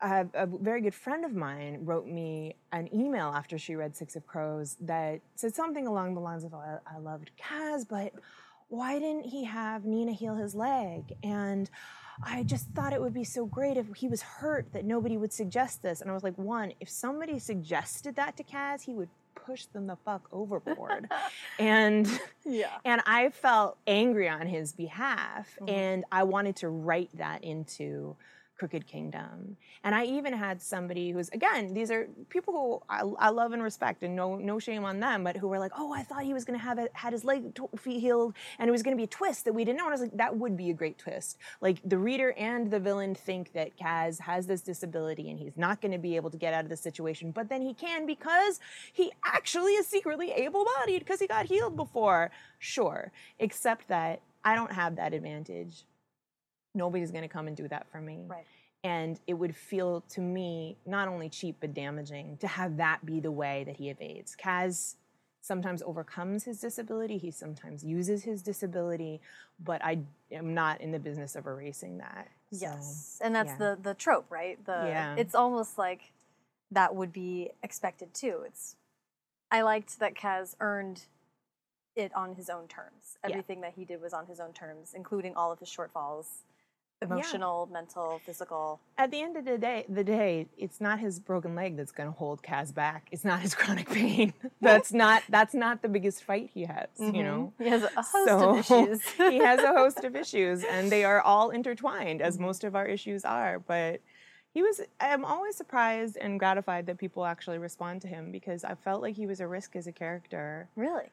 I 0.00 0.08
have 0.08 0.30
a 0.34 0.46
very 0.46 0.82
good 0.82 0.94
friend 0.94 1.24
of 1.24 1.34
mine 1.34 1.78
wrote 1.82 2.06
me 2.06 2.54
an 2.72 2.88
email 2.94 3.28
after 3.28 3.58
she 3.58 3.74
read 3.74 3.96
Six 3.96 4.14
of 4.14 4.26
Crows 4.26 4.76
that 4.82 5.20
said 5.34 5.54
something 5.54 5.86
along 5.86 6.14
the 6.14 6.20
lines 6.20 6.44
of, 6.44 6.54
"Oh, 6.54 6.58
I, 6.58 6.96
I 6.96 6.98
loved 6.98 7.30
Kaz, 7.40 7.86
but 7.88 8.12
why 8.68 8.98
didn't 8.98 9.24
he 9.24 9.44
have 9.44 9.84
Nina 9.84 10.12
heal 10.12 10.34
his 10.34 10.54
leg? 10.54 11.14
And 11.22 11.70
I 12.22 12.42
just 12.42 12.68
thought 12.70 12.92
it 12.92 13.00
would 13.00 13.14
be 13.14 13.24
so 13.24 13.46
great 13.46 13.76
if 13.76 13.86
he 13.96 14.08
was 14.08 14.22
hurt 14.22 14.72
that 14.72 14.84
nobody 14.84 15.16
would 15.16 15.32
suggest 15.32 15.82
this. 15.82 16.00
And 16.00 16.10
I 16.10 16.14
was 16.14 16.22
like, 16.22 16.36
one, 16.38 16.72
if 16.80 16.88
somebody 16.88 17.38
suggested 17.38 18.16
that 18.16 18.36
to 18.38 18.44
Kaz, 18.44 18.82
he 18.82 18.94
would 18.94 19.08
push 19.34 19.66
them 19.66 19.86
the 19.86 19.96
fuck 19.96 20.28
overboard. 20.32 21.08
and 21.58 22.08
Yeah. 22.44 22.78
and 22.84 23.00
I 23.06 23.30
felt 23.30 23.76
angry 23.86 24.28
on 24.28 24.46
his 24.46 24.72
behalf, 24.72 25.56
Mhm. 25.60 25.70
and 25.70 26.04
I 26.10 26.22
wanted 26.24 26.56
to 26.56 26.68
write 26.68 27.10
that 27.14 27.44
into 27.44 28.16
Crooked 28.58 28.86
Kingdom. 28.86 29.56
And 29.84 29.94
I 29.94 30.04
even 30.04 30.32
had 30.32 30.62
somebody 30.62 31.10
who's 31.10 31.28
again, 31.30 31.74
these 31.74 31.90
are 31.90 32.08
people 32.28 32.54
who 32.54 32.82
I, 32.88 33.26
I 33.26 33.30
love 33.30 33.52
and 33.52 33.62
respect, 33.62 34.02
and 34.02 34.16
no 34.16 34.36
no 34.36 34.58
shame 34.58 34.84
on 34.84 35.00
them, 35.00 35.24
but 35.24 35.36
who 35.36 35.48
were 35.48 35.58
like, 35.58 35.72
"Oh, 35.76 35.92
I 35.92 36.02
thought 36.02 36.24
he 36.24 36.32
was 36.32 36.44
going 36.44 36.58
to 36.58 36.64
have 36.64 36.78
it, 36.78 36.90
had 36.94 37.12
his 37.12 37.24
leg 37.24 37.58
feet 37.78 38.00
healed, 38.00 38.34
and 38.58 38.68
it 38.68 38.72
was 38.72 38.82
going 38.82 38.96
to 38.96 39.00
be 39.00 39.04
a 39.04 39.08
twist 39.08 39.44
that 39.44 39.52
we 39.52 39.64
didn't 39.64 39.78
know." 39.78 39.84
And 39.84 39.90
I 39.90 39.94
was 39.94 40.00
like, 40.00 40.16
"That 40.16 40.36
would 40.36 40.56
be 40.56 40.70
a 40.70 40.74
great 40.74 40.98
twist." 40.98 41.38
Like 41.60 41.78
the 41.84 41.98
reader 41.98 42.32
and 42.32 42.70
the 42.70 42.80
villain 42.80 43.14
think 43.14 43.52
that 43.52 43.76
Kaz 43.78 44.20
has 44.20 44.46
this 44.46 44.62
disability 44.62 45.30
and 45.30 45.38
he's 45.38 45.56
not 45.56 45.80
going 45.80 45.92
to 45.92 45.98
be 45.98 46.16
able 46.16 46.30
to 46.30 46.38
get 46.38 46.54
out 46.54 46.64
of 46.64 46.70
the 46.70 46.76
situation, 46.76 47.30
but 47.30 47.48
then 47.48 47.62
he 47.62 47.74
can 47.74 48.06
because 48.06 48.60
he 48.92 49.12
actually 49.24 49.72
is 49.72 49.86
secretly 49.86 50.32
able-bodied 50.32 51.00
because 51.00 51.20
he 51.20 51.26
got 51.26 51.46
healed 51.46 51.76
before. 51.76 52.30
Sure, 52.58 53.12
except 53.38 53.88
that 53.88 54.22
I 54.44 54.54
don't 54.54 54.72
have 54.72 54.96
that 54.96 55.12
advantage. 55.12 55.84
Nobody's 56.76 57.10
going 57.10 57.22
to 57.22 57.28
come 57.28 57.46
and 57.48 57.56
do 57.56 57.66
that 57.68 57.86
for 57.90 58.00
me. 58.00 58.24
Right. 58.28 58.44
And 58.84 59.18
it 59.26 59.34
would 59.34 59.56
feel 59.56 60.02
to 60.10 60.20
me 60.20 60.76
not 60.86 61.08
only 61.08 61.28
cheap 61.28 61.56
but 61.60 61.74
damaging 61.74 62.36
to 62.38 62.46
have 62.46 62.76
that 62.76 63.04
be 63.04 63.18
the 63.20 63.32
way 63.32 63.64
that 63.64 63.76
he 63.76 63.88
evades. 63.90 64.36
Kaz 64.36 64.96
sometimes 65.40 65.82
overcomes 65.82 66.44
his 66.44 66.60
disability, 66.60 67.18
he 67.18 67.30
sometimes 67.30 67.84
uses 67.84 68.24
his 68.24 68.42
disability, 68.42 69.20
but 69.64 69.82
I 69.84 69.98
am 70.32 70.54
not 70.54 70.80
in 70.80 70.90
the 70.90 70.98
business 70.98 71.36
of 71.36 71.46
erasing 71.46 71.98
that. 71.98 72.28
So, 72.52 72.58
Yes, 72.66 73.18
and 73.22 73.34
that's 73.34 73.50
yeah. 73.50 73.74
the 73.74 73.78
the 73.82 73.94
trope, 73.94 74.26
right? 74.30 74.62
The 74.64 74.86
Yeah. 74.88 75.14
it's 75.16 75.34
almost 75.34 75.78
like 75.78 76.12
that 76.70 76.94
would 76.94 77.12
be 77.12 77.50
expected 77.62 78.12
too. 78.12 78.42
It's 78.46 78.76
I 79.50 79.62
liked 79.62 79.98
that 80.00 80.14
Kaz 80.14 80.54
earned 80.60 81.02
it 81.94 82.12
on 82.14 82.34
his 82.34 82.50
own 82.50 82.66
terms. 82.68 83.16
Yeah. 83.24 83.30
Everything 83.30 83.60
that 83.62 83.72
he 83.74 83.84
did 83.84 84.00
was 84.02 84.12
on 84.12 84.26
his 84.26 84.38
own 84.40 84.52
terms, 84.52 84.92
including 84.94 85.34
all 85.34 85.50
of 85.52 85.60
his 85.60 85.68
shortfalls, 85.70 86.42
emotional, 87.02 87.68
mental, 87.72 88.20
physical. 88.24 88.80
At 88.96 89.10
the 89.10 89.20
end 89.20 89.36
of 89.36 89.44
the 89.44 89.58
day, 89.58 89.84
the 89.88 90.04
day, 90.04 90.48
it's 90.56 90.80
not 90.80 90.98
his 90.98 91.20
broken 91.20 91.54
leg 91.54 91.76
that's 91.76 91.92
going 91.92 92.08
to 92.08 92.16
hold 92.16 92.42
Kaz 92.42 92.72
back. 92.72 93.08
It's 93.12 93.24
not 93.24 93.40
his 93.40 93.54
chronic 93.60 93.88
pain. 93.88 94.32
that's 94.60 94.92
not 94.92 95.22
that's 95.28 95.54
not 95.54 95.82
the 95.82 95.88
biggest 95.88 96.24
fight 96.24 96.50
he 96.52 96.64
has. 96.64 96.88
You 96.98 97.06
mm-hmm. 97.06 97.22
know, 97.22 97.52
he 97.58 97.68
has 97.68 97.82
a 97.82 98.02
host 98.02 98.28
of 98.28 98.58
issues. 98.58 99.02
he 99.16 99.38
has 99.38 99.60
a 99.60 99.72
host 99.72 100.04
of 100.04 100.16
issues, 100.16 100.64
and 100.64 100.90
they 100.90 101.04
are 101.04 101.20
all 101.20 101.50
intertwined, 101.50 102.22
as 102.22 102.34
mm-hmm. 102.34 102.44
most 102.44 102.64
of 102.64 102.74
our 102.74 102.86
issues 102.86 103.24
are. 103.24 103.58
But 103.58 104.00
he 104.52 104.62
was. 104.62 104.80
I'm 105.00 105.24
always 105.24 105.56
surprised 105.56 106.16
and 106.16 106.38
gratified 106.38 106.86
that 106.86 106.98
people 106.98 107.24
actually 107.26 107.58
respond 107.58 108.02
to 108.02 108.08
him 108.08 108.32
because 108.32 108.64
I 108.64 108.74
felt 108.74 109.02
like 109.02 109.14
he 109.14 109.26
was 109.26 109.40
a 109.40 109.46
risk 109.46 109.76
as 109.76 109.86
a 109.86 109.92
character. 109.92 110.68
really. 110.76 111.10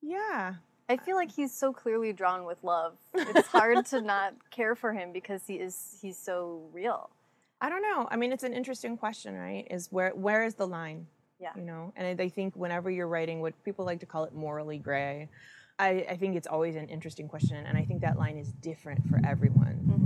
Yeah. 0.00 0.54
I 0.88 0.96
feel 0.96 1.16
like 1.16 1.30
he's 1.30 1.52
so 1.52 1.72
clearly 1.72 2.12
drawn 2.12 2.44
with 2.44 2.58
love. 2.62 2.94
It's 3.14 3.48
hard 3.48 3.84
to 3.86 4.00
not 4.14 4.34
care 4.50 4.74
for 4.74 4.92
him 4.92 5.12
because 5.12 5.42
he 5.46 5.54
is 5.56 5.98
he's 6.00 6.16
so 6.16 6.62
real. 6.72 7.10
I 7.60 7.68
don't 7.68 7.82
know. 7.82 8.08
I 8.10 8.16
mean, 8.16 8.32
it's 8.32 8.44
an 8.44 8.54
interesting 8.54 8.96
question, 8.96 9.34
right? 9.34 9.66
Is 9.70 9.88
where 9.90 10.10
where 10.10 10.44
is 10.44 10.54
the 10.54 10.66
line? 10.66 11.06
Yeah. 11.40 11.50
You 11.56 11.62
know, 11.62 11.92
and 11.96 12.20
I 12.20 12.24
I 12.24 12.28
think 12.28 12.56
whenever 12.56 12.90
you're 12.90 13.08
writing 13.08 13.40
what 13.40 13.52
people 13.64 13.84
like 13.84 14.00
to 14.00 14.06
call 14.06 14.24
it 14.24 14.34
morally 14.34 14.78
gray, 14.78 15.28
I, 15.78 16.06
I 16.10 16.16
think 16.16 16.36
it's 16.36 16.46
always 16.46 16.74
an 16.74 16.88
interesting 16.88 17.28
question, 17.28 17.56
and 17.56 17.78
I 17.78 17.84
think 17.84 18.00
that 18.00 18.18
line 18.18 18.38
is 18.38 18.50
different 18.52 19.06
for 19.08 19.20
everyone. 19.24 19.80
Mm-hmm. 19.86 19.97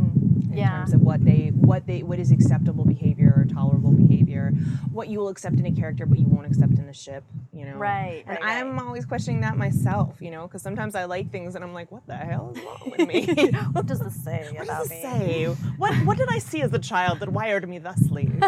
In 0.53 0.59
Yeah. 0.59 0.71
terms 0.71 0.93
of 0.93 1.01
what 1.03 1.25
they 1.25 1.49
what 1.55 1.87
they 1.87 2.03
what 2.03 2.19
is 2.19 2.31
acceptable 2.31 2.85
behavior 2.85 3.33
or 3.37 3.45
tolerable 3.45 3.91
behavior, 3.93 4.51
what 4.93 5.09
you 5.09 5.19
will 5.19 5.29
accept 5.29 5.57
in 5.57 5.67
a 5.67 5.73
character 5.73 6.07
but 6.07 6.19
you 6.19 6.27
won't 6.27 6.47
accept 6.47 6.73
in 6.79 6.87
the 6.87 6.93
ship, 6.93 7.25
you 7.53 7.65
know. 7.65 7.77
Right, 7.77 8.25
And 8.27 8.39
right, 8.39 8.43
right. 8.43 8.61
I'm 8.65 8.79
always 8.79 9.05
questioning 9.07 9.41
that 9.43 9.57
myself, 9.57 10.17
you 10.21 10.31
know, 10.31 10.47
because 10.47 10.63
sometimes 10.63 10.95
I 10.95 11.05
like 11.05 11.31
things 11.31 11.55
and 11.55 11.65
I'm 11.65 11.75
like, 11.75 11.91
what 11.91 12.07
the 12.07 12.17
hell 12.17 12.53
is 12.55 12.63
wrong 12.63 12.93
with 12.97 13.09
me? 13.09 13.27
what 13.73 13.87
does 13.87 14.01
this 14.01 14.15
say 14.23 14.49
what 14.53 14.65
about 14.65 14.83
does 14.83 14.91
me? 14.91 15.03
say? 15.03 15.45
What 15.79 15.95
what 16.07 16.17
did 16.19 16.29
I 16.31 16.39
see 16.39 16.63
as 16.63 16.73
a 16.73 16.79
child 16.79 17.21
that 17.21 17.31
wired 17.31 17.69
me 17.69 17.79
thusly? 17.79 18.31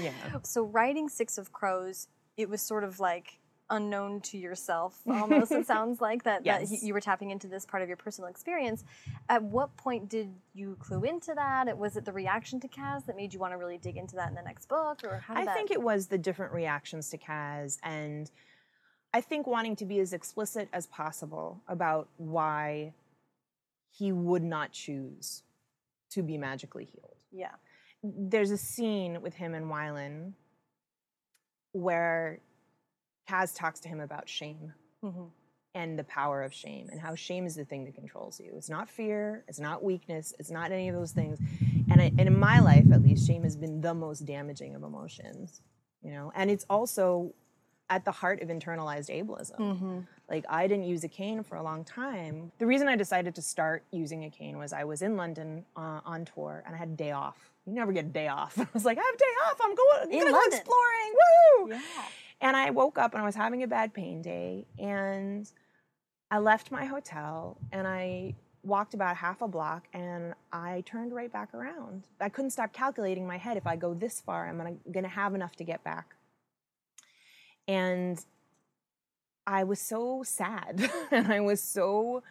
yeah. 0.00 0.12
So 0.42 0.62
writing 0.64 1.08
Six 1.08 1.38
of 1.38 1.52
Crows, 1.52 2.08
it 2.36 2.48
was 2.48 2.60
sort 2.62 2.84
of 2.84 3.00
like 3.00 3.38
unknown 3.70 4.20
to 4.22 4.38
yourself 4.38 4.98
almost 5.06 5.52
it 5.52 5.66
sounds 5.66 6.00
like 6.00 6.24
that, 6.24 6.42
that 6.44 6.60
Yes. 6.62 6.70
y- 6.70 6.78
you 6.82 6.94
were 6.94 7.00
tapping 7.00 7.30
into 7.30 7.48
this 7.48 7.66
part 7.66 7.82
of 7.82 7.88
your 7.88 7.96
personal 7.96 8.30
experience 8.30 8.82
at 9.28 9.42
what 9.42 9.76
point 9.76 10.08
did 10.08 10.32
you 10.54 10.76
clue 10.80 11.04
into 11.04 11.34
that 11.34 11.76
was 11.76 11.96
it 11.96 12.04
the 12.04 12.12
reaction 12.12 12.58
to 12.60 12.68
Kaz 12.68 13.04
that 13.06 13.16
made 13.16 13.34
you 13.34 13.40
want 13.40 13.52
to 13.52 13.58
really 13.58 13.78
dig 13.78 13.96
into 13.96 14.16
that 14.16 14.28
in 14.30 14.34
the 14.34 14.42
next 14.42 14.68
book 14.68 15.00
or 15.04 15.18
how 15.18 15.34
I 15.34 15.44
that 15.44 15.54
think 15.54 15.70
it 15.70 15.82
was 15.82 16.06
the 16.06 16.18
different 16.18 16.52
reactions 16.52 17.10
to 17.10 17.18
Kaz 17.18 17.78
and 17.82 18.30
I 19.12 19.20
think 19.20 19.46
wanting 19.46 19.76
to 19.76 19.84
be 19.86 20.00
as 20.00 20.12
explicit 20.12 20.68
as 20.72 20.86
possible 20.86 21.62
about 21.68 22.08
why 22.16 22.92
he 23.90 24.12
would 24.12 24.42
not 24.42 24.72
choose 24.72 25.42
to 26.10 26.22
be 26.22 26.38
magically 26.38 26.84
healed. 26.84 27.16
yeah 27.32 27.52
There's 28.02 28.50
a 28.50 28.56
scene 28.58 29.20
with 29.20 29.34
him 29.34 29.54
and 29.54 29.66
Wylan 29.66 30.32
where 31.72 32.38
Kaz 33.28 33.54
talks 33.56 33.80
to 33.80 33.88
him 33.88 34.00
about 34.00 34.28
shame 34.28 34.72
hmm 35.02 35.26
and 35.74 35.98
the 35.98 36.04
power 36.04 36.42
of 36.42 36.52
shame 36.52 36.88
and 36.90 37.00
how 37.00 37.14
shame 37.14 37.46
is 37.46 37.54
the 37.54 37.64
thing 37.64 37.84
that 37.84 37.94
controls 37.94 38.40
you. 38.40 38.52
It's 38.56 38.70
not 38.70 38.88
fear, 38.88 39.44
it's 39.48 39.60
not 39.60 39.84
weakness, 39.84 40.34
it's 40.38 40.50
not 40.50 40.72
any 40.72 40.88
of 40.88 40.94
those 40.94 41.12
things. 41.12 41.38
And, 41.90 42.00
I, 42.00 42.06
and 42.18 42.20
in 42.20 42.38
my 42.38 42.58
life, 42.58 42.84
at 42.92 43.02
least, 43.02 43.26
shame 43.26 43.44
has 43.44 43.56
been 43.56 43.80
the 43.80 43.94
most 43.94 44.20
damaging 44.20 44.74
of 44.74 44.82
emotions, 44.82 45.60
you 46.02 46.10
know. 46.10 46.32
And 46.34 46.50
it's 46.50 46.64
also 46.68 47.32
at 47.90 48.04
the 48.04 48.10
heart 48.10 48.42
of 48.42 48.48
internalized 48.48 49.08
ableism. 49.08 49.58
Mm-hmm. 49.58 49.98
Like 50.28 50.44
I 50.48 50.66
didn't 50.66 50.84
use 50.84 51.04
a 51.04 51.08
cane 51.08 51.42
for 51.42 51.56
a 51.56 51.62
long 51.62 51.84
time. 51.84 52.52
The 52.58 52.66
reason 52.66 52.88
I 52.88 52.96
decided 52.96 53.34
to 53.36 53.42
start 53.42 53.84
using 53.90 54.24
a 54.24 54.30
cane 54.30 54.58
was 54.58 54.72
I 54.72 54.84
was 54.84 55.00
in 55.00 55.16
London 55.16 55.64
uh, 55.76 56.00
on 56.04 56.24
tour 56.24 56.62
and 56.66 56.74
I 56.74 56.78
had 56.78 56.88
a 56.88 56.96
day 56.96 57.12
off. 57.12 57.36
You 57.66 57.72
never 57.72 57.92
get 57.92 58.04
a 58.06 58.08
day 58.08 58.28
off. 58.28 58.58
I 58.60 58.66
was 58.74 58.84
like, 58.84 58.98
I 58.98 59.02
have 59.02 59.14
a 59.14 59.18
day 59.18 59.24
off. 59.46 59.58
I'm 59.62 59.74
going, 59.74 60.12
In 60.12 60.18
gonna 60.20 60.32
go 60.32 60.42
exploring. 60.46 61.14
Woo! 61.14 61.70
yeah 61.70 62.02
And 62.40 62.56
I 62.56 62.70
woke 62.70 62.98
up 62.98 63.14
and 63.14 63.22
I 63.22 63.26
was 63.26 63.34
having 63.34 63.62
a 63.62 63.66
bad 63.66 63.92
pain 63.92 64.22
day. 64.22 64.66
And 64.78 65.50
I 66.30 66.38
left 66.38 66.70
my 66.70 66.84
hotel 66.84 67.58
and 67.72 67.86
I 67.86 68.34
walked 68.62 68.94
about 68.94 69.16
half 69.16 69.40
a 69.40 69.48
block 69.48 69.88
and 69.92 70.34
I 70.52 70.82
turned 70.86 71.12
right 71.12 71.32
back 71.32 71.54
around. 71.54 72.06
I 72.20 72.28
couldn't 72.28 72.50
stop 72.50 72.72
calculating 72.72 73.24
in 73.24 73.28
my 73.28 73.38
head 73.38 73.56
if 73.56 73.66
I 73.66 73.76
go 73.76 73.94
this 73.94 74.20
far, 74.20 74.48
I'm 74.48 74.56
gonna, 74.56 74.76
gonna 74.92 75.08
have 75.08 75.34
enough 75.34 75.56
to 75.56 75.64
get 75.64 75.82
back. 75.84 76.14
And 77.66 78.22
I 79.46 79.64
was 79.64 79.80
so 79.80 80.22
sad 80.24 80.90
and 81.10 81.32
I 81.32 81.40
was 81.40 81.62
so 81.62 82.22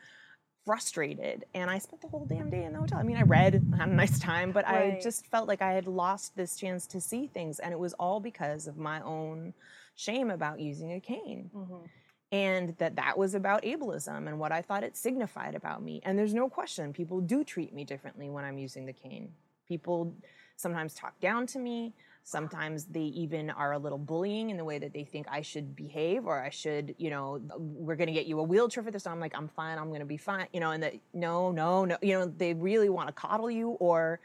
frustrated. 0.65 1.45
And 1.55 1.71
I 1.71 1.79
spent 1.79 2.01
the 2.01 2.07
whole 2.09 2.25
damn 2.25 2.49
day 2.49 2.63
in 2.65 2.73
the 2.73 2.79
hotel. 2.79 2.99
I 2.99 3.03
mean, 3.03 3.17
I 3.17 3.23
read, 3.23 3.63
I 3.73 3.77
had 3.77 3.89
a 3.89 3.93
nice 3.93 4.19
time, 4.19 4.51
but 4.51 4.67
I 4.67 4.99
just 5.01 5.25
felt 5.27 5.47
like 5.47 5.61
I 5.61 5.71
had 5.71 5.87
lost 5.87 6.35
this 6.35 6.57
chance 6.57 6.85
to 6.87 7.01
see 7.01 7.27
things. 7.27 7.59
And 7.59 7.71
it 7.71 7.79
was 7.79 7.93
all 7.93 8.19
because 8.19 8.67
of 8.67 8.77
my 8.77 9.01
own 9.01 9.53
shame 9.97 10.31
about 10.31 10.61
using 10.61 10.93
a 10.93 10.99
cane 11.01 11.51
hmm 11.53 11.85
and 12.31 12.75
that 12.77 12.95
that 12.97 13.17
was 13.17 13.35
about 13.35 13.63
ableism 13.63 14.27
and 14.27 14.37
what 14.37 14.51
I 14.51 14.61
thought 14.61 14.83
it 14.83 14.97
signified 14.97 15.55
about 15.55 15.81
me. 15.81 16.01
And 16.03 16.19
there's 16.19 16.33
no 16.33 16.49
question, 16.49 16.91
people 16.91 17.21
do 17.21 17.43
treat 17.43 17.73
me 17.73 17.85
differently 17.85 18.29
when 18.29 18.43
I'm 18.43 18.57
using 18.57 18.85
the 18.85 18.93
cane. 18.93 19.31
People 19.67 20.13
sometimes 20.57 20.93
talk 20.93 21.19
down 21.21 21.47
to 21.47 21.59
me. 21.59 21.93
Sometimes 22.23 22.85
they 22.85 23.03
even 23.03 23.49
are 23.49 23.71
a 23.71 23.77
little 23.77 23.97
bullying 23.97 24.49
in 24.49 24.57
the 24.57 24.65
way 24.65 24.77
that 24.79 24.93
they 24.93 25.05
think 25.05 25.27
I 25.31 25.41
should 25.41 25.73
behave 25.73 26.25
or 26.25 26.41
I 26.41 26.49
should, 26.49 26.93
you 26.97 27.09
know, 27.09 27.39
we're 27.57 27.95
going 27.95 28.07
to 28.07 28.13
get 28.13 28.25
you 28.25 28.39
a 28.39 28.43
wheelchair 28.43 28.83
for 28.83 28.91
this. 28.91 29.07
I'm 29.07 29.21
like, 29.21 29.33
I'm 29.33 29.47
fine. 29.47 29.77
I'm 29.77 29.87
going 29.87 30.01
to 30.01 30.05
be 30.05 30.17
fine. 30.17 30.47
You 30.51 30.59
know, 30.59 30.71
and 30.71 30.83
that, 30.83 30.95
no, 31.13 31.51
no, 31.51 31.85
no. 31.85 31.97
You 32.01 32.19
know, 32.19 32.25
they 32.25 32.53
really 32.53 32.89
want 32.89 33.07
to 33.07 33.13
coddle 33.13 33.49
you 33.49 33.71
or 33.79 34.19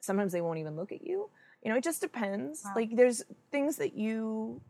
sometimes 0.00 0.32
they 0.32 0.40
won't 0.40 0.58
even 0.58 0.74
look 0.74 0.90
at 0.90 1.06
you. 1.06 1.30
You 1.62 1.70
know, 1.70 1.76
it 1.76 1.84
just 1.84 2.00
depends. 2.00 2.64
Wow. 2.64 2.72
Like 2.74 2.96
there's 2.96 3.22
things 3.52 3.76
that 3.76 3.94
you 3.94 4.60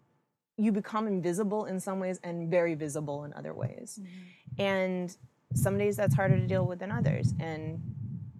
you 0.56 0.72
become 0.72 1.06
invisible 1.06 1.64
in 1.64 1.80
some 1.80 1.98
ways 2.00 2.20
and 2.22 2.50
very 2.50 2.74
visible 2.74 3.24
in 3.24 3.32
other 3.34 3.52
ways. 3.52 3.98
Mm-hmm. 4.00 4.62
And 4.62 5.16
some 5.54 5.78
days 5.78 5.96
that's 5.96 6.14
harder 6.14 6.36
to 6.36 6.46
deal 6.46 6.66
with 6.66 6.78
than 6.80 6.92
others. 6.92 7.34
And 7.40 7.80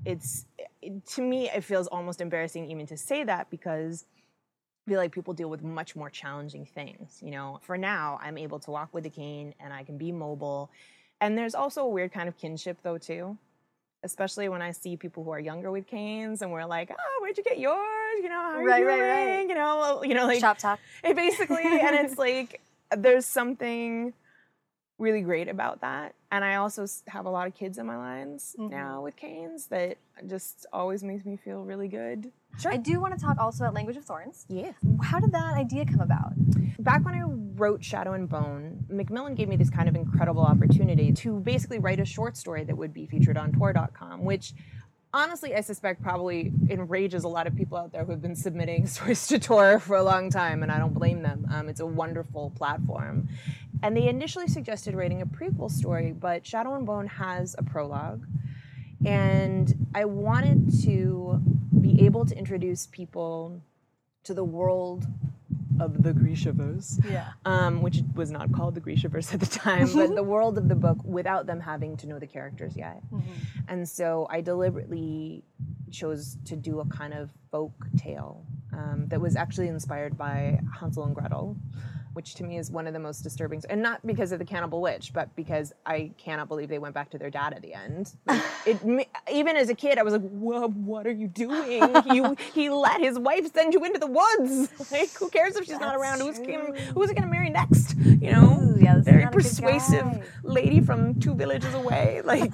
it's 0.05 0.47
it- 0.83 1.07
to 1.07 1.23
me 1.23 1.49
it 1.51 1.65
feels 1.65 1.87
almost 1.89 2.21
embarrassing 2.21 2.71
even 2.71 2.87
to 2.87 2.97
say 2.97 3.25
that 3.25 3.51
because 3.51 4.05
I 4.87 4.91
feel 4.91 5.01
like 5.01 5.13
people 5.13 5.33
deal 5.35 5.49
with 5.49 5.63
much 5.63 5.97
more 5.97 6.11
challenging 6.11 6.67
things. 6.67 7.21
You 7.23 7.31
know, 7.31 7.59
for 7.63 7.77
now 7.79 8.19
I'm 8.23 8.37
able 8.39 8.59
to 8.61 8.71
walk 8.71 8.93
with 8.93 9.07
a 9.07 9.11
cane 9.11 9.55
and 9.59 9.73
I 9.73 9.83
can 9.83 9.97
be 9.99 10.13
mobile. 10.13 10.71
And 11.21 11.39
there's 11.39 11.55
also 11.55 11.83
a 11.83 11.89
weird 11.89 12.13
kind 12.13 12.29
of 12.29 12.37
kinship 12.37 12.79
though 12.83 12.99
too. 12.99 13.39
Especially 14.03 14.51
when 14.51 14.61
I 14.61 14.73
see 14.73 14.99
people 14.99 15.25
who 15.25 15.31
are 15.31 15.41
younger 15.41 15.71
with 15.71 15.87
canes 15.87 16.43
and 16.43 16.53
we're 16.53 16.67
like, 16.67 16.91
oh, 16.91 17.23
where'd 17.23 17.39
you 17.39 17.43
get 17.43 17.59
yours? 17.59 17.94
You 18.23 18.29
know, 18.29 18.35
how 18.35 18.59
are 18.59 18.63
Right, 18.63 18.81
you 18.83 18.87
right, 18.89 18.99
doing? 18.99 19.09
right. 19.39 19.49
You 19.49 19.55
know, 19.55 20.03
you 20.05 20.15
know, 20.15 20.27
like 20.27 20.41
shop 20.41 20.59
talk 20.59 20.81
it 21.03 21.17
basically 21.17 21.65
and 21.81 21.95
it's 21.97 22.19
like 22.29 22.61
there's 22.97 23.27
something 23.27 24.13
really 24.99 25.23
great 25.23 25.49
about 25.49 25.81
that 25.81 26.15
and 26.31 26.45
i 26.45 26.55
also 26.55 26.87
have 27.09 27.27
a 27.27 27.29
lot 27.31 27.49
of 27.49 27.55
kids 27.55 27.79
in 27.79 27.87
my 27.87 27.97
lines 27.97 28.55
Mhm. 28.57 28.71
now 28.71 29.03
with 29.03 29.17
canes 29.17 29.67
that 29.67 29.99
just 30.29 30.67
always 30.73 31.03
makes 31.03 31.25
me 31.25 31.37
feel 31.37 31.65
really 31.65 31.89
good 31.89 32.31
Sure. 32.57 32.71
I 32.71 32.77
do 32.77 33.01
want 33.01 33.19
to 33.19 33.21
talk 33.21 33.37
also 33.41 33.65
about 33.65 33.75
Language 33.75 33.97
of 33.97 34.05
Thorns. 34.05 34.47
yeah 34.49 34.71
How 35.03 35.19
did 35.19 35.33
that 35.33 35.57
idea 35.57 35.85
come 35.85 36.01
about? 36.01 36.33
back 36.79 37.05
when 37.05 37.15
i 37.17 37.23
wrote 37.61 37.83
shadow 37.85 38.13
and 38.13 38.29
bone 38.29 38.85
macmillan 38.89 39.35
gave 39.35 39.49
me 39.49 39.57
this 39.57 39.71
kind 39.71 39.89
of 39.89 39.97
incredible 39.97 40.43
opportunity 40.45 41.11
to 41.13 41.41
basically 41.41 41.81
write 41.81 41.99
a 41.99 42.05
short 42.05 42.37
story 42.37 42.63
that 42.63 42.77
would 42.77 42.93
be 42.95 43.07
featured 43.07 43.37
on 43.37 43.51
tor.com 43.53 44.25
which 44.25 44.53
honestly 45.15 45.55
i 45.55 45.61
suspect 45.61 46.03
probably 46.03 46.53
enrages 46.69 47.23
a 47.23 47.29
lot 47.29 47.47
of 47.47 47.55
people 47.55 47.79
out 47.79 47.93
there 47.93 48.05
who 48.05 48.11
have 48.11 48.21
been 48.21 48.35
submitting 48.35 48.87
stories 48.95 49.27
to 49.29 49.39
tor 49.39 49.79
for 49.79 49.97
a 49.97 50.03
long 50.03 50.29
time 50.29 50.63
and 50.63 50.71
i 50.71 50.79
don't 50.79 50.93
blame 50.93 51.23
them. 51.23 51.47
Um, 51.51 51.69
it's 51.69 51.81
a 51.81 51.87
wonderful 51.87 52.53
platform. 52.57 53.29
And 53.83 53.97
they 53.97 54.09
initially 54.09 54.49
suggested 54.49 54.95
writing 54.95 55.23
a 55.23 55.27
prequel 55.27 55.71
story 55.71 56.13
but 56.13 56.47
shadow 56.47 56.75
and 56.75 56.85
bone 56.85 57.07
has 57.07 57.55
a 57.57 57.63
prologue. 57.63 58.27
And 59.07 59.87
i 59.95 60.05
wanted 60.05 60.83
to 60.85 61.41
be 61.81 62.05
able 62.05 62.25
to 62.27 62.37
introduce 62.37 62.87
people 62.87 63.63
to 64.25 64.35
the 64.35 64.45
world 64.45 65.07
of 65.81 66.03
the 66.03 66.13
Grishaverse 66.13 67.05
Yeah. 67.11 67.29
um, 67.45 67.83
which 67.83 68.01
was 68.15 68.31
not 68.31 68.53
called 68.53 68.75
the 68.75 68.81
Grishaverse 68.81 69.33
at 69.35 69.41
the 69.41 69.47
time, 69.47 69.89
but 69.95 70.15
the 70.23 70.23
world 70.23 70.57
of 70.59 70.69
the 70.69 70.75
book 70.75 70.99
without 71.05 71.47
them 71.47 71.61
having 71.61 71.97
to 71.99 72.07
know 72.07 72.19
the 72.19 72.27
characters 72.27 72.77
yet. 72.77 73.03
And 73.69 73.89
so 73.89 74.27
I 74.31 74.41
deliberately 74.41 75.45
chose 75.91 76.37
to 76.47 76.57
do 76.57 76.81
a 76.81 76.87
kind 76.87 77.15
of 77.15 77.31
folk 77.51 77.73
tale 77.97 78.45
um, 78.73 79.07
that 79.09 79.21
was 79.21 79.37
actually 79.37 79.69
inspired 79.69 80.17
by 80.19 80.59
Hansel 80.81 81.05
and 81.05 81.15
Gretel, 81.15 81.57
which 82.15 82.35
to 82.37 82.45
me 82.45 82.59
is 82.59 82.71
one 82.71 82.87
of 82.87 82.93
the 82.93 82.99
most 82.99 83.23
disturbing. 83.23 83.63
And 83.69 83.83
not 83.83 84.05
because 84.07 84.33
of 84.33 84.39
the 84.39 84.45
cannibal 84.45 84.81
witch, 84.81 85.13
but 85.13 85.35
because 85.37 85.73
I 85.85 86.13
cannot 86.17 86.49
believe 86.49 86.69
they 86.69 86.79
went 86.79 86.95
back 86.95 87.11
to 87.11 87.19
their 87.19 87.31
dad 87.31 87.53
at 87.53 87.63
the 87.63 87.75
end. 87.75 88.15
Like, 88.27 88.43
it, 88.67 89.09
even 89.31 89.57
as 89.57 89.69
a 89.69 89.75
kid, 89.75 89.99
I 89.99 90.03
was 90.03 90.13
like, 90.13 90.23
"Whoa, 90.23 90.69
what 90.69 91.07
are 91.07 91.13
you 91.13 91.29
doing? 91.29 91.83
You, 92.13 92.37
he 92.55 92.71
let 92.71 93.01
his 93.01 93.19
wife 93.19 93.53
send 93.53 93.75
you 93.75 93.85
into 93.85 93.99
the 93.99 94.07
woods. 94.07 94.71
Like, 94.95 95.11
who 95.15 95.29
cares 95.29 95.57
if 95.57 95.65
she's 95.65 95.73
not 95.73 95.81
That's 95.81 95.97
around? 96.01 96.21
Who's 96.21 96.39
gonna, 96.39 96.79
who's 96.95 97.09
he 97.09 97.15
gonna 97.15 97.31
marry 97.31 97.51
next? 97.51 97.97
You 97.97 98.33
know, 98.33 98.61
Ooh, 98.61 98.81
yeah, 98.81 99.01
very 99.01 99.25
not 99.25 99.33
persuasive 99.33 100.07
lady 100.43 100.81
from 100.81 101.19
two 101.21 101.35
villages 101.35 101.75
away. 101.75 102.21
Like, 102.35 102.53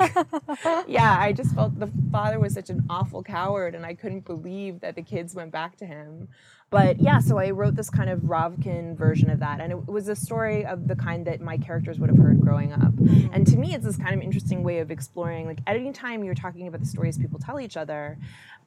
yeah, 0.87 1.17
I 1.19 1.33
just 1.33 1.55
felt 1.55 1.79
the 1.79 1.90
father 2.11 2.38
was 2.38 2.55
such 2.55 2.71
an 2.71 2.85
awful 2.90 3.23
coward, 3.23 3.75
and 3.75 3.85
I 3.85 3.95
couldn't 3.95 4.25
believe 4.25 4.81
that 4.81 4.95
the 4.95 5.02
kids 5.02 5.35
went 5.35 5.52
back 5.52 5.76
to 5.79 5.87
him. 5.87 6.29
But 6.71 7.00
yeah, 7.00 7.19
so 7.19 7.39
I 7.39 7.50
wrote 7.50 7.75
this 7.75 7.91
kind 7.91 8.09
of 8.09 8.21
Ravkan 8.21 8.97
version 8.97 9.29
of 9.29 9.41
that, 9.41 9.61
and 9.61 9.73
it 9.73 9.89
was 9.89 10.09
a 10.09 10.15
story 10.15 10.65
of 10.65 10.87
the 10.87 10.95
kind 10.95 11.27
that 11.27 11.41
my 11.41 11.59
characters 11.59 11.99
would 11.99 12.09
have 12.09 12.19
heard 12.19 12.41
growing 12.41 12.73
up. 12.73 12.95
Mm-hmm. 12.95 13.35
And 13.35 13.45
to 13.49 13.57
me, 13.57 13.75
it's 13.75 13.85
this 13.85 13.97
kind 13.97 14.15
of 14.15 14.21
interesting 14.21 14.62
way 14.62 14.79
of 14.79 14.93
exploring. 14.93 15.47
Like, 15.47 15.59
at 15.67 15.75
any 15.75 15.93
time 15.93 16.23
you're 16.23 16.35
talking 16.35 16.69
about 16.69 16.81
the 16.81 16.87
stories 16.87 17.19
people 17.19 17.41
tell 17.41 17.59
each 17.59 17.77
other, 17.77 18.19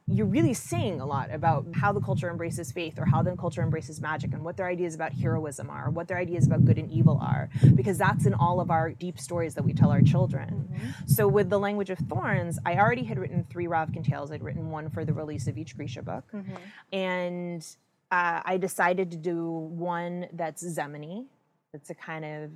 you're 0.06 0.26
really 0.26 0.54
saying 0.54 1.00
a 1.00 1.06
lot 1.06 1.34
about 1.34 1.66
how 1.76 1.94
the 1.94 2.02
culture 2.02 2.30
embraces 2.30 2.74
faith 2.74 3.00
or 3.00 3.06
how 3.06 3.24
the 3.24 3.34
culture 3.38 3.62
embraces 3.62 4.02
magic 4.02 4.34
and 4.34 4.44
what 4.44 4.58
their 4.58 4.68
ideas 4.68 4.96
about 4.96 5.14
heroism 5.14 5.70
are, 5.70 5.90
what 5.90 6.10
their 6.10 6.18
ideas 6.18 6.46
about 6.46 6.66
good 6.66 6.78
and 6.78 6.92
evil 6.92 7.18
are, 7.22 7.50
because 7.74 7.98
that's 7.98 8.26
in 8.26 8.34
all 8.34 8.60
of 8.60 8.70
our 8.70 8.92
deep 8.92 9.18
stories 9.18 9.56
that 9.56 9.64
we 9.64 9.74
tell 9.74 9.92
our 9.92 10.02
children. 10.02 10.68
Mm-hmm. 10.70 10.90
So 11.08 11.30
with 11.30 11.50
the 11.50 11.58
language 11.58 11.90
of 11.90 12.00
thorns, 12.00 12.60
I 12.66 12.76
already 12.76 13.04
had 13.04 13.18
written 13.18 13.46
three 13.50 13.66
Ravkan 13.66 14.06
tales. 14.06 14.30
I'd 14.30 14.44
written 14.44 14.72
one 14.72 14.90
for 14.90 15.06
the 15.06 15.14
release 15.14 15.48
of 15.48 15.58
each 15.58 15.78
Grisha 15.78 16.02
book, 16.02 16.26
mm-hmm. 16.34 16.56
and 16.92 17.66
uh, 18.13 18.41
I 18.46 18.58
decided 18.58 19.10
to 19.12 19.17
do 19.17 19.50
one 19.50 20.27
that's 20.34 20.63
Zemeni. 20.63 21.25
It's 21.74 21.89
a 21.89 21.96
kind 21.96 22.24
of 22.24 22.51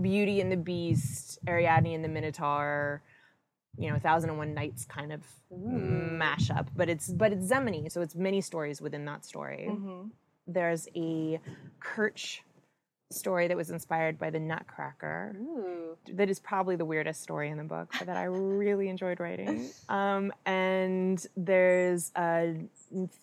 Beauty 0.00 0.40
and 0.40 0.50
the 0.50 0.56
Beast, 0.56 1.38
Ariadne 1.46 1.94
and 1.94 2.02
the 2.02 2.08
Minotaur, 2.08 3.02
you 3.76 3.90
know, 3.90 3.98
Thousand 3.98 4.30
and 4.30 4.38
One 4.38 4.54
Nights 4.54 4.86
kind 4.86 5.12
of 5.12 5.20
mashup, 5.52 6.68
but 6.74 6.88
it's 6.88 7.08
but 7.08 7.30
it's 7.30 7.44
Zemeni, 7.52 7.92
so 7.92 8.00
it's 8.00 8.14
many 8.14 8.40
stories 8.40 8.80
within 8.80 9.04
that 9.04 9.26
story. 9.26 9.66
Mm-hmm. 9.68 10.08
There's 10.46 10.88
a 10.96 11.38
Kerch 11.78 12.40
story 13.12 13.48
that 13.48 13.56
was 13.56 13.70
inspired 13.70 14.18
by 14.18 14.30
the 14.30 14.40
Nutcracker. 14.40 15.36
Ooh. 15.40 15.96
That 16.12 16.28
is 16.30 16.40
probably 16.40 16.76
the 16.76 16.84
weirdest 16.84 17.22
story 17.22 17.50
in 17.50 17.58
the 17.58 17.64
book, 17.64 17.92
but 17.98 18.06
that 18.06 18.16
I 18.16 18.24
really 18.24 18.88
enjoyed 18.88 19.20
writing. 19.20 19.70
Um, 19.88 20.32
and 20.46 21.24
there's 21.36 22.12
a 22.16 22.54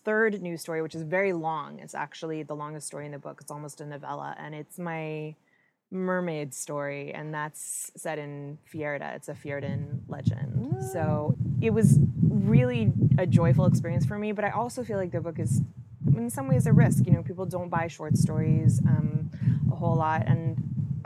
third 0.05 0.39
news 0.41 0.61
story, 0.61 0.83
which 0.83 0.93
is 0.93 1.01
very 1.01 1.33
long. 1.33 1.79
It's 1.79 1.95
actually 1.95 2.43
the 2.43 2.55
longest 2.55 2.85
story 2.85 3.07
in 3.07 3.11
the 3.11 3.17
book. 3.17 3.39
It's 3.41 3.49
almost 3.49 3.81
a 3.81 3.85
novella, 3.85 4.35
and 4.37 4.53
it's 4.53 4.77
my 4.77 5.35
mermaid 5.91 6.53
story, 6.53 7.11
and 7.13 7.33
that's 7.33 7.91
set 7.95 8.19
in 8.19 8.59
Fjerda. 8.71 9.15
It's 9.15 9.29
a 9.29 9.33
Fjerdan 9.33 10.01
legend. 10.07 10.83
So 10.93 11.35
it 11.61 11.71
was 11.71 11.99
really 12.21 12.93
a 13.17 13.25
joyful 13.25 13.65
experience 13.65 14.05
for 14.05 14.19
me, 14.19 14.31
but 14.31 14.45
I 14.45 14.51
also 14.51 14.83
feel 14.83 14.97
like 14.97 15.11
the 15.11 15.21
book 15.21 15.39
is 15.39 15.61
in 16.15 16.29
some 16.29 16.47
ways 16.47 16.67
a 16.67 16.73
risk. 16.73 17.05
You 17.05 17.13
know, 17.13 17.23
people 17.23 17.45
don't 17.45 17.69
buy 17.69 17.87
short 17.87 18.17
stories 18.17 18.79
um, 18.87 19.18
whole 19.79 19.95
lot, 19.95 20.27
and 20.27 20.57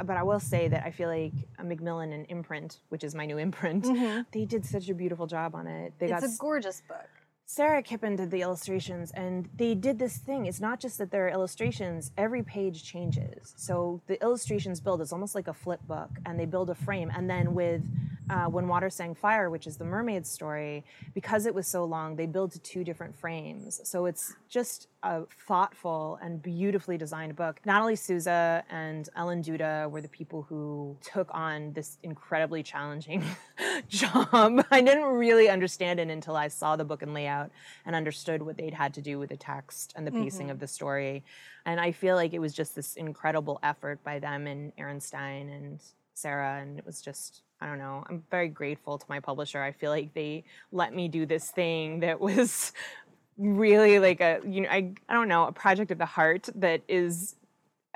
but 0.04 0.18
I 0.18 0.24
will 0.24 0.40
say 0.40 0.68
that 0.68 0.84
I 0.86 0.92
feel 0.92 1.10
like 1.10 1.34
a 1.60 1.64
Macmillan 1.64 2.12
and 2.12 2.26
Imprint, 2.30 2.80
which 2.90 3.04
is 3.04 3.16
my 3.16 3.26
new 3.26 3.38
imprint, 3.38 3.86
mm-hmm. 3.86 4.22
they 4.32 4.46
did 4.46 4.66
such 4.66 4.90
a 4.90 4.94
beautiful 4.94 5.28
job 5.28 5.56
on 5.56 5.68
it. 5.68 5.94
They 6.00 6.08
It's 6.08 6.22
got 6.22 6.24
a 6.24 6.38
gorgeous 6.38 6.82
book. 6.88 7.08
Sara 7.46 7.84
Kipin 7.84 8.18
did 8.18 8.32
the 8.32 8.42
illustrations, 8.42 9.12
and 9.12 9.50
they 9.56 9.76
did 9.76 10.00
this 10.00 10.18
thing. 10.18 10.46
It's 10.46 10.62
not 10.62 10.80
just 10.80 10.98
that 10.98 11.12
there 11.12 11.28
are 11.28 11.30
illustrations, 11.30 12.12
every 12.18 12.42
page 12.42 12.84
changes. 12.84 13.54
So 13.58 14.02
the 14.08 14.22
illustrations 14.24 14.80
build, 14.80 15.02
it's 15.02 15.14
almost 15.14 15.36
like 15.36 15.48
a 15.48 15.54
flip 15.54 15.82
book, 15.88 16.10
and 16.26 16.40
they 16.40 16.46
build 16.46 16.70
a 16.70 16.76
frame. 16.76 17.12
And 17.16 17.30
then 17.30 17.54
with 17.54 17.84
uh, 18.34 18.48
When 18.48 18.68
Water 18.68 18.90
Sang 18.90 19.14
Fire, 19.14 19.50
which 19.50 19.68
is 19.68 19.78
the 19.78 19.86
mermaid 19.86 20.26
story, 20.26 20.84
because 21.14 21.46
it 21.46 21.54
was 21.54 21.68
so 21.68 21.86
long, 21.86 22.16
they 22.16 22.26
build 22.26 22.52
to 22.54 22.60
two 22.60 22.84
different 22.84 23.16
frames. 23.16 23.80
So 23.84 24.08
it's 24.08 24.34
just 24.50 24.88
a 25.04 25.24
thoughtful 25.48 26.18
and 26.22 26.42
beautifully 26.42 26.98
designed 26.98 27.36
book. 27.36 27.60
Natalie 27.66 27.96
Sousa 27.96 28.64
and 28.70 29.08
Ellen 29.16 29.44
Duda 29.44 29.90
were 29.90 30.02
the 30.02 30.08
people 30.08 30.42
who 30.42 30.98
took 31.02 31.30
on 31.32 31.74
this 31.74 31.98
incredibly 32.02 32.64
challenging 32.64 33.24
job. 33.88 34.66
I 34.72 34.82
didn't 34.82 35.04
really 35.04 35.50
understand 35.50 36.00
it 36.00 36.10
until 36.10 36.36
I 36.36 36.48
saw 36.48 36.76
the 36.76 36.86
book 36.86 37.04
and 37.04 37.14
layout 37.14 37.52
and 37.86 37.96
understood 37.96 38.42
what 38.42 38.58
they'd 38.58 38.74
had 38.74 38.96
to 38.96 39.02
do 39.02 39.20
with 39.20 39.30
the 39.30 39.38
text 39.38 39.94
and 39.96 40.08
the 40.08 40.12
pacing 40.12 40.50
of 40.50 40.60
the 40.60 40.68
story. 40.68 41.24
And 41.66 41.80
I 41.80 41.92
feel 41.92 42.16
like 42.16 42.34
it 42.34 42.40
was 42.40 42.54
just 42.54 42.76
this 42.76 42.96
incredible 42.96 43.60
effort 43.62 44.04
by 44.04 44.20
them 44.20 44.48
and 44.48 44.72
Erin 44.78 45.00
Stein 45.00 45.50
and 45.50 45.80
Sara. 46.14 46.60
And 46.62 46.80
it 46.80 46.86
was 46.86 47.02
just, 47.02 47.42
I 47.64 47.68
don't 47.68 47.78
know, 47.78 48.04
I'm 48.10 48.26
very 48.30 48.50
grateful 48.50 48.98
to 48.98 49.06
my 49.08 49.22
publisher. 49.22 49.64
I 49.64 49.72
feel 49.72 49.90
like 49.90 50.14
they 50.14 50.44
let 50.74 50.94
me 50.94 51.08
do 51.08 51.26
this 51.26 51.50
thing 51.50 52.02
that 52.02 52.20
was 52.20 52.74
really 53.38 54.00
like 54.00 54.20
a, 54.20 54.42
you 54.46 54.62
know, 54.62 54.70
I, 54.70 54.92
I 55.08 55.14
don't 55.14 55.30
know, 55.30 55.46
a 55.46 55.54
project 55.54 55.90
of 55.90 55.98
the 55.98 56.06
heart 56.06 56.50
that 56.56 56.82
is 56.90 57.36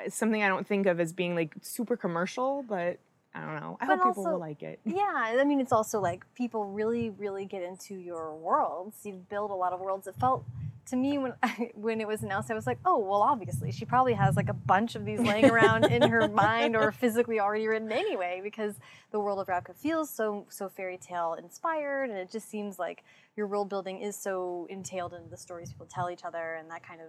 something 0.08 0.42
I 0.42 0.48
don't 0.48 0.66
think 0.66 0.86
of 0.86 1.02
as 1.02 1.12
being 1.12 1.36
like 1.36 1.54
super 1.62 1.98
commercial, 1.98 2.64
but 2.64 2.98
I 3.36 3.42
don't 3.42 3.56
know. 3.60 3.78
I 3.82 3.88
But 3.88 3.98
hope 3.98 4.16
people 4.16 4.24
will 4.24 4.40
like 4.40 4.64
it. 4.64 4.80
Yeah, 4.86 5.04
I 5.14 5.44
mean, 5.44 5.60
it's 5.60 5.74
also 5.74 6.00
like 6.00 6.24
people 6.34 6.64
really, 6.72 7.10
really 7.10 7.44
get 7.44 7.62
into 7.62 7.96
your 7.96 8.34
worlds. 8.36 8.96
You 9.04 9.22
build 9.30 9.52
a 9.52 9.56
lot 9.56 9.74
of 9.74 9.82
worlds. 9.82 10.08
It 10.08 10.16
felt 10.18 10.46
to 10.88 10.96
me 10.96 11.18
when 11.18 11.34
when 11.76 12.02
it 12.02 12.08
was 12.08 12.24
announced, 12.24 12.52
I 12.52 12.54
was 12.54 12.68
like, 12.68 12.80
oh, 12.86 13.00
well, 13.00 13.22
obviously 13.22 13.72
she 13.72 13.86
probably 13.86 14.14
has 14.14 14.36
like 14.36 14.50
a 14.50 14.54
bunch 14.54 14.96
of 14.96 15.06
these 15.06 15.20
laying 15.20 15.46
around 15.50 15.86
in 15.86 16.02
her 16.02 16.28
mind 16.46 16.76
or 16.76 16.92
physically 16.92 17.40
already 17.40 17.68
written 17.68 17.92
anyway, 17.92 18.42
because 18.44 18.76
the 19.12 19.20
world 19.20 19.40
of 19.40 19.48
Ravka 19.48 19.76
feels 19.76 20.10
so 20.10 20.46
so 20.50 20.70
fairy 20.70 20.98
tale 20.98 21.36
inspired, 21.38 22.10
and 22.10 22.18
it 22.18 22.32
just 22.32 22.50
seems 22.50 22.80
like 22.80 23.04
your 23.36 23.48
world 23.48 23.70
building 23.70 24.02
is 24.02 24.16
so 24.16 24.68
entailed 24.70 25.14
in 25.14 25.30
the 25.30 25.38
stories 25.38 25.72
people 25.72 25.88
tell 25.88 26.10
each 26.10 26.26
other 26.26 26.56
and 26.56 26.70
that 26.72 26.84
kind 26.84 27.02
of 27.02 27.08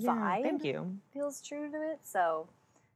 vibe. 0.00 0.40
Yeah, 0.40 0.42
thank 0.42 0.64
you. 0.64 0.98
feels 1.12 1.42
true 1.42 1.70
to 1.70 1.92
it. 1.92 2.00
So 2.04 2.48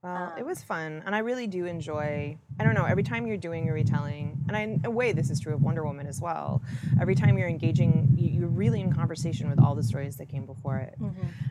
Well, 0.03 0.33
it 0.37 0.41
Um, 0.41 0.47
was 0.49 0.63
fun, 0.65 1.03
and 1.07 1.15
I 1.15 1.19
really 1.21 1.47
do 1.47 1.65
enjoy. 1.67 2.37
I 2.59 2.65
don't 2.65 2.75
know. 2.75 2.85
Every 2.85 3.05
time 3.05 3.25
you're 3.27 3.37
doing 3.37 3.69
a 3.69 3.73
retelling, 3.73 4.37
and 4.49 4.57
I, 4.57 4.61
in 4.63 4.81
a 4.85 4.91
way, 4.91 5.13
this 5.13 5.31
is 5.31 5.39
true 5.39 5.55
of 5.55 5.63
Wonder 5.63 5.85
Woman 5.85 6.07
as 6.09 6.21
well. 6.21 6.61
Every 7.01 7.15
time 7.15 7.39
you're 7.39 7.49
engaging, 7.49 8.15
you, 8.19 8.41
you're 8.41 8.49
really 8.49 8.81
in 8.81 8.93
conversation 8.93 9.49
with 9.49 9.61
all 9.61 9.77
the 9.77 9.83
stories 9.83 10.17
that 10.17 10.29
came 10.29 10.45
before 10.45 10.79
it, 10.79 10.97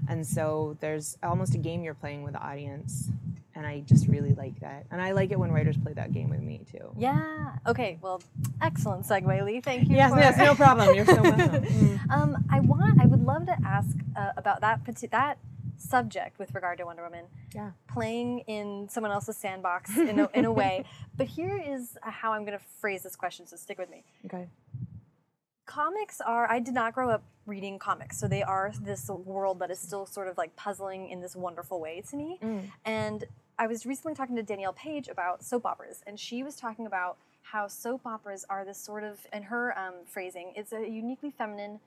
and 0.10 0.26
so 0.28 0.76
there's 0.82 1.18
almost 1.24 1.56
a 1.56 1.58
game 1.58 1.82
you're 1.84 1.94
playing 1.94 2.24
with 2.24 2.34
the 2.34 2.42
audience, 2.42 3.10
and 3.56 3.66
I 3.66 3.82
just 3.82 4.08
really 4.08 4.34
like 4.34 4.60
that. 4.60 4.86
And 4.92 5.02
I 5.02 5.12
like 5.14 5.32
it 5.32 5.40
when 5.40 5.52
writers 5.54 5.78
play 5.78 5.94
that 5.94 6.12
game 6.12 6.30
with 6.30 6.42
me 6.42 6.66
too. 6.70 6.92
yeah, 6.98 7.56
okay, 7.66 8.00
well, 8.02 8.22
excellent 8.62 9.06
segue, 9.06 9.46
Leigh. 9.46 9.62
Thank 9.62 9.88
you. 9.90 9.96
Yes, 9.96 10.12
for- 10.12 10.20
yes, 10.20 10.38
no 10.38 10.56
problem. 10.56 10.94
You're 10.94 11.06
so 11.06 11.22
welcome. 11.22 11.64
Mm. 11.64 12.12
Um, 12.12 12.46
I 12.50 12.60
want. 12.60 13.00
I 13.02 13.06
would 13.06 13.24
love 13.24 13.46
to 13.46 13.56
ask 13.66 13.96
uh, 14.18 14.32
about 14.36 14.60
that 14.60 14.82
that 15.12 15.38
subject 15.82 16.40
with 16.40 16.54
regard 16.54 16.78
to 16.80 16.86
Wonder 16.86 17.04
Woman. 17.04 17.26
Yeah. 17.54 17.72
Playing 17.92 18.40
in 18.48 18.88
someone 18.90 19.12
else's 19.12 19.38
sandbox 19.38 19.98
in 19.98 20.20
a, 20.20 20.30
in 20.34 20.46
a 20.46 20.52
way. 20.52 20.86
But 21.16 21.28
here 21.28 21.62
is 21.66 21.98
how 22.02 22.34
I'm 22.34 22.46
going 22.46 22.58
to 22.58 22.64
phrase 22.80 23.04
this 23.04 23.16
question. 23.16 23.48
So 23.48 23.58
stick 23.58 23.78
with 23.78 23.90
me. 23.90 24.04
Okay. 24.26 24.48
Comics 25.66 26.20
are. 26.22 26.50
I 26.50 26.60
did 26.60 26.74
not 26.74 26.94
grow 26.94 27.10
up 27.10 27.24
reading 27.46 27.80
comics, 27.80 28.20
so 28.20 28.28
they 28.28 28.44
are 28.44 28.72
this 28.82 29.10
world 29.10 29.60
that 29.60 29.72
is 29.72 29.80
still 29.80 30.06
sort 30.06 30.28
of 30.28 30.38
like 30.38 30.56
puzzling 30.56 31.10
in 31.10 31.22
this 31.22 31.36
wonderful 31.36 31.80
way 31.80 32.04
to 32.10 32.16
me. 32.16 32.40
And 32.86 33.24
I 33.58 33.68
was 33.68 33.86
recently 33.86 34.16
talking 34.16 34.36
to 34.36 34.44
Danielle 34.44 34.74
Paige 34.74 35.08
about 35.08 35.44
soap 35.44 35.66
operas, 35.66 36.02
and 36.06 36.20
she 36.20 36.44
was 36.44 36.56
talking 36.56 36.86
about 36.86 37.18
how 37.44 37.68
soap 37.68 38.06
operas 38.06 38.46
are 38.50 38.64
this 38.66 38.78
sort 38.78 39.04
of, 39.04 39.20
in 39.34 39.44
her 39.44 39.78
um, 39.78 39.94
phrasing, 40.06 40.54
it's 40.56 40.74
a 40.74 40.88
uniquely 40.88 41.32
feminine 41.32 41.80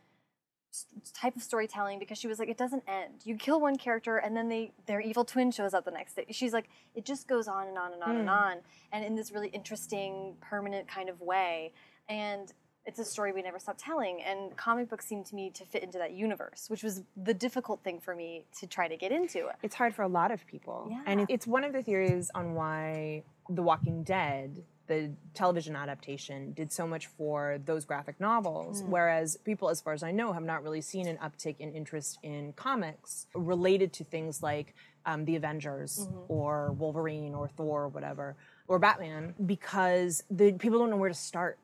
type 1.12 1.36
of 1.36 1.42
storytelling 1.42 1.98
because 1.98 2.18
she 2.18 2.26
was 2.26 2.38
like, 2.38 2.48
it 2.48 2.56
doesn't 2.56 2.82
end. 2.88 3.22
You 3.24 3.36
kill 3.36 3.60
one 3.60 3.76
character, 3.76 4.16
and 4.16 4.36
then 4.36 4.48
they 4.48 4.72
their 4.86 5.00
evil 5.00 5.24
twin 5.24 5.50
shows 5.50 5.74
up 5.74 5.84
the 5.84 5.90
next 5.90 6.14
day. 6.14 6.26
She's 6.30 6.52
like, 6.52 6.68
it 6.94 7.04
just 7.04 7.28
goes 7.28 7.48
on 7.48 7.68
and 7.68 7.78
on 7.78 7.92
and 7.92 8.02
on 8.02 8.16
and 8.16 8.28
hmm. 8.28 8.34
on, 8.34 8.56
and 8.92 9.04
in 9.04 9.14
this 9.14 9.32
really 9.32 9.48
interesting, 9.48 10.34
permanent 10.40 10.88
kind 10.88 11.08
of 11.08 11.20
way. 11.20 11.72
And 12.08 12.52
it's 12.86 12.98
a 12.98 13.04
story 13.04 13.32
we 13.32 13.42
never 13.42 13.58
stop 13.58 13.76
telling. 13.78 14.22
And 14.22 14.54
comic 14.56 14.90
books 14.90 15.06
seem 15.06 15.24
to 15.24 15.34
me 15.34 15.50
to 15.54 15.64
fit 15.64 15.82
into 15.82 15.98
that 15.98 16.12
universe, 16.12 16.66
which 16.68 16.82
was 16.82 17.02
the 17.16 17.32
difficult 17.32 17.82
thing 17.82 17.98
for 17.98 18.14
me 18.14 18.44
to 18.60 18.66
try 18.66 18.88
to 18.88 18.96
get 18.96 19.10
into. 19.10 19.48
It's 19.62 19.74
hard 19.74 19.94
for 19.94 20.02
a 20.02 20.08
lot 20.08 20.30
of 20.30 20.46
people. 20.46 20.90
And 21.06 21.20
Yeah. 21.20 21.26
it- 21.28 21.32
it's 21.32 21.46
one 21.46 21.64
of 21.64 21.72
the 21.72 21.82
theories 21.82 22.30
on 22.34 22.54
why 22.54 23.24
The 23.48 23.62
Walking 23.62 24.02
Dead, 24.02 24.64
the 24.86 25.12
television 25.32 25.76
adaptation, 25.76 26.52
did 26.52 26.70
so 26.70 26.86
much 26.86 27.06
for 27.06 27.58
those 27.64 27.84
graphic 27.84 28.20
novels, 28.20 28.82
whereas 28.86 29.36
people, 29.44 29.70
as 29.70 29.80
far 29.80 29.92
as 29.92 30.02
I 30.02 30.10
know, 30.10 30.32
have 30.32 30.42
not 30.42 30.62
really 30.62 30.80
seen 30.80 31.06
an 31.06 31.16
uptick 31.18 31.56
in 31.58 31.72
interest 31.72 32.18
in 32.22 32.52
comics 32.52 33.26
related 33.34 33.92
to 33.94 34.04
things 34.04 34.42
like 34.42 34.74
um, 35.06 35.24
the 35.24 35.36
Avengers 35.36 36.08
or 36.28 36.72
Wolverine 36.72 37.34
or 37.34 37.48
Thor 37.48 37.84
or 37.84 37.88
whatever, 37.88 38.36
or 38.68 38.78
Batman, 38.78 39.34
because 39.44 40.22
the 40.30 40.52
people 40.52 40.78
don't 40.78 40.90
know 40.90 40.96
where 40.96 41.10
to 41.10 41.14
start. 41.14 41.58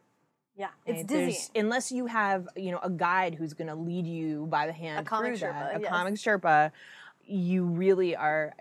Yeah, 0.57 0.69
it's 0.85 1.05
dizzying. 1.05 1.37
Unless 1.55 1.91
you 1.91 2.07
have, 2.07 2.49
you 2.55 2.71
know, 2.71 2.81
a 2.83 2.91
guide 2.91 3.35
who's 3.35 3.55
going 3.55 3.69
to 3.69 3.75
lead 3.75 4.07
you 4.07 4.47
by 4.51 4.67
the 4.67 4.73
hand 4.73 5.07
a 5.07 5.09
comic 5.09 5.39
through 5.39 5.49
that, 5.49 5.73
Sherpa, 5.73 5.77
a 5.79 5.81
yes. 5.81 5.91
comic 5.91 6.15
Sherpa, 6.15 6.73
you 7.31 7.65
really 7.65 8.17
are. 8.17 8.53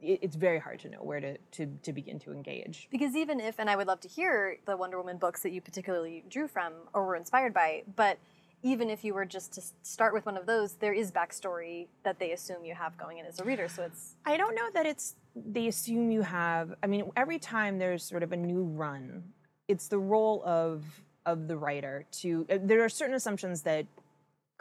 It, 0.00 0.20
it's 0.22 0.36
very 0.36 0.58
hard 0.58 0.78
to 0.80 0.88
know 0.88 0.98
where 0.98 1.20
to, 1.20 1.36
to 1.52 1.66
to 1.82 1.92
begin 1.92 2.18
to 2.20 2.32
engage. 2.32 2.88
Because 2.90 3.16
even 3.16 3.40
if, 3.40 3.58
and 3.58 3.68
I 3.68 3.76
would 3.76 3.86
love 3.86 4.00
to 4.00 4.08
hear 4.08 4.56
the 4.66 4.76
Wonder 4.76 4.98
Woman 4.98 5.18
books 5.18 5.42
that 5.42 5.52
you 5.52 5.60
particularly 5.60 6.24
drew 6.28 6.46
from 6.48 6.72
or 6.94 7.04
were 7.06 7.16
inspired 7.16 7.52
by, 7.52 7.82
but 7.96 8.18
even 8.62 8.88
if 8.90 9.02
you 9.04 9.12
were 9.12 9.24
just 9.24 9.52
to 9.54 9.62
start 9.82 10.14
with 10.14 10.24
one 10.24 10.36
of 10.36 10.46
those, 10.46 10.74
there 10.74 10.92
is 10.92 11.10
backstory 11.10 11.88
that 12.04 12.20
they 12.20 12.30
assume 12.30 12.64
you 12.64 12.74
have 12.74 12.96
going 12.96 13.18
in 13.18 13.26
as 13.26 13.40
a 13.40 13.44
reader. 13.44 13.68
So 13.68 13.82
it's 13.82 14.14
I 14.24 14.36
don't 14.36 14.54
know 14.54 14.70
that 14.74 14.86
it's 14.86 15.16
they 15.34 15.66
assume 15.66 16.10
you 16.10 16.22
have. 16.22 16.74
I 16.82 16.86
mean, 16.86 17.10
every 17.16 17.38
time 17.38 17.78
there's 17.78 18.04
sort 18.04 18.22
of 18.22 18.32
a 18.32 18.36
new 18.36 18.62
run, 18.62 19.24
it's 19.68 19.88
the 19.88 19.98
role 19.98 20.42
of 20.44 20.84
of 21.26 21.48
the 21.48 21.56
writer 21.56 22.04
to. 22.10 22.46
uh, 22.50 22.58
There 22.62 22.84
are 22.84 22.88
certain 22.88 23.14
assumptions 23.14 23.62
that 23.62 23.86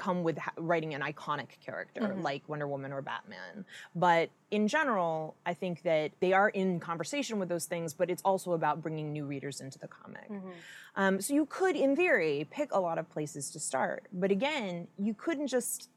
come 0.01 0.23
with 0.23 0.37
ha- 0.39 0.51
writing 0.57 0.95
an 0.95 1.01
iconic 1.01 1.49
character 1.63 2.01
like 2.23 2.41
Wonder 2.49 2.67
Woman 2.67 2.91
or 2.91 3.01
Batman. 3.03 3.65
But 3.95 4.31
in 4.49 4.67
general, 4.67 5.35
I 5.45 5.53
think 5.53 5.83
that 5.83 6.11
they 6.19 6.33
are 6.33 6.49
in 6.49 6.79
conversation 6.79 7.37
with 7.37 7.49
those 7.49 7.65
things, 7.65 7.93
but 7.93 8.09
it's 8.09 8.23
also 8.23 8.53
about 8.53 8.81
bringing 8.81 9.13
new 9.13 9.25
readers 9.25 9.61
into 9.61 9.77
the 9.77 9.87
comic. 9.87 10.29
Um, 10.95 11.21
so 11.21 11.35
you 11.35 11.45
could, 11.45 11.75
in 11.75 11.95
theory, 11.95 12.47
pick 12.49 12.69
a 12.73 12.79
lot 12.79 12.97
of 12.97 13.09
places 13.11 13.51
to 13.51 13.59
start. 13.59 14.07
But 14.11 14.31
again, 14.31 14.87
you 14.97 15.13
couldn't 15.13 15.47
just 15.47 15.89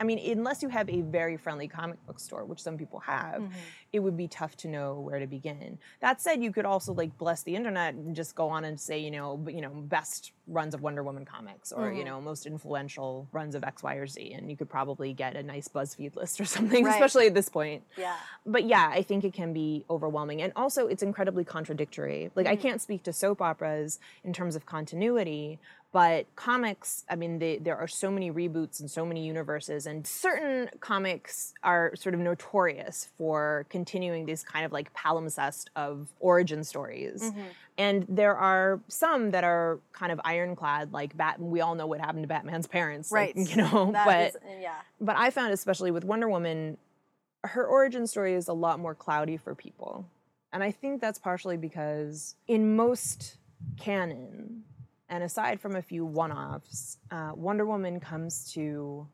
I 0.00 0.04
mean, 0.04 0.18
unless 0.36 0.62
you 0.62 0.70
have 0.70 0.88
a 0.88 1.02
very 1.02 1.36
friendly 1.36 1.68
comic 1.68 2.04
book 2.06 2.18
store, 2.18 2.44
which 2.46 2.60
some 2.60 2.78
people 2.78 3.00
have, 3.00 3.42
mm-hmm. 3.42 3.52
it 3.92 3.98
would 4.00 4.16
be 4.16 4.28
tough 4.28 4.56
to 4.58 4.68
know 4.68 4.98
where 4.98 5.18
to 5.18 5.26
begin. 5.26 5.78
That 6.00 6.22
said, 6.22 6.42
you 6.42 6.52
could 6.52 6.64
also 6.64 6.94
like 6.94 7.16
bless 7.18 7.42
the 7.42 7.54
internet 7.54 7.94
and 7.94 8.16
just 8.16 8.34
go 8.34 8.48
on 8.48 8.64
and 8.64 8.80
say, 8.80 8.98
you 8.98 9.10
know, 9.10 9.44
you 9.46 9.60
know, 9.60 9.68
best 9.68 10.32
runs 10.48 10.74
of 10.74 10.80
Wonder 10.80 11.02
Woman 11.02 11.26
comics 11.26 11.70
or, 11.70 11.92
you 11.92 11.98
mm-hmm. 11.98 12.08
know, 12.08 12.20
most 12.20 12.46
influential 12.46 13.28
runs 13.30 13.54
of 13.54 13.62
X, 13.62 13.82
Y, 13.82 13.94
or 13.96 14.06
Z. 14.06 14.32
And 14.32 14.50
you 14.50 14.56
could 14.56 14.70
probably 14.70 15.12
get 15.12 15.36
a 15.36 15.42
nice 15.42 15.68
BuzzFeed 15.68 16.16
list 16.16 16.40
or 16.40 16.44
something, 16.56 16.84
Right. 16.84 16.94
especially 16.94 17.26
at 17.26 17.34
this 17.34 17.50
point 17.50 17.82
Yeah. 17.98 18.16
but 18.46 18.64
yeah, 18.64 18.90
I 18.92 19.02
think 19.02 19.24
it 19.24 19.34
can 19.34 19.52
be 19.52 19.84
overwhelming. 19.90 20.40
And 20.40 20.52
also, 20.56 20.86
it's 20.86 21.02
incredibly 21.02 21.44
contradictory. 21.44 22.30
Like, 22.34 22.46
I 22.46 22.56
mm. 22.56 22.62
can't 22.62 22.80
speak 22.80 23.02
to 23.02 23.12
soap 23.12 23.42
operas 23.42 24.00
in 24.24 24.32
terms 24.32 24.56
of 24.56 24.64
continuity, 24.64 25.58
but 25.92 26.26
comics, 26.36 27.04
I 27.10 27.16
mean, 27.16 27.38
they, 27.40 27.58
there 27.58 27.76
are 27.76 27.88
so 27.88 28.10
many 28.10 28.30
reboots 28.30 28.78
and 28.78 28.88
so 28.90 29.04
many 29.04 29.26
universes, 29.26 29.86
and 29.86 30.06
certain 30.06 30.70
comics 30.80 31.52
are 31.64 31.92
sort 31.96 32.14
of 32.14 32.20
notorious 32.20 33.08
for 33.18 33.66
continuing 33.70 34.26
this 34.26 34.44
kind 34.44 34.64
of 34.64 34.70
like 34.72 34.92
palimpsest 34.94 35.66
of 35.74 36.08
origin 36.20 36.62
stories. 36.62 37.22
Mm-hmm. 37.22 37.40
And 37.78 38.06
there 38.08 38.36
are 38.36 38.80
some 38.88 39.30
that 39.32 39.42
are 39.42 39.80
kind 39.92 40.12
of 40.12 40.20
ironclad, 40.24 40.92
like 40.92 41.16
Batman. 41.16 41.50
We 41.50 41.60
all 41.60 41.74
know 41.74 41.86
what 41.86 41.98
happened 42.00 42.22
to 42.22 42.28
Batman's 42.28 42.66
parents, 42.68 43.10
like, 43.10 43.34
Right. 43.34 43.48
you 43.50 43.56
know. 43.56 43.90
That 43.92 44.06
but 44.06 44.28
is- 44.28 44.36
yeah. 44.60 44.74
but 45.00 45.16
I 45.16 45.30
found, 45.30 45.52
especially 45.52 45.90
with 45.90 46.04
Wonder 46.04 46.28
Woman, 46.28 46.76
her 47.42 47.66
origin 47.66 48.06
story 48.06 48.34
is 48.34 48.46
a 48.48 48.52
lot 48.52 48.78
more 48.78 48.94
cloudy 48.94 49.36
for 49.38 49.54
people. 49.54 50.06
And 50.52 50.62
I 50.62 50.70
think 50.72 51.00
that's 51.00 51.18
partially 51.18 51.56
because 51.56 52.34
in 52.46 52.76
most 52.76 53.38
canon, 53.78 54.64
and 55.10 55.22
aside 55.24 55.60
from 55.60 55.76
a 55.76 55.82
few 55.82 56.04
one 56.06 56.32
offs, 56.32 56.96
uh, 57.10 57.32
Wonder 57.34 57.66
Woman 57.66 58.00
comes 58.00 58.50
to 58.54 59.06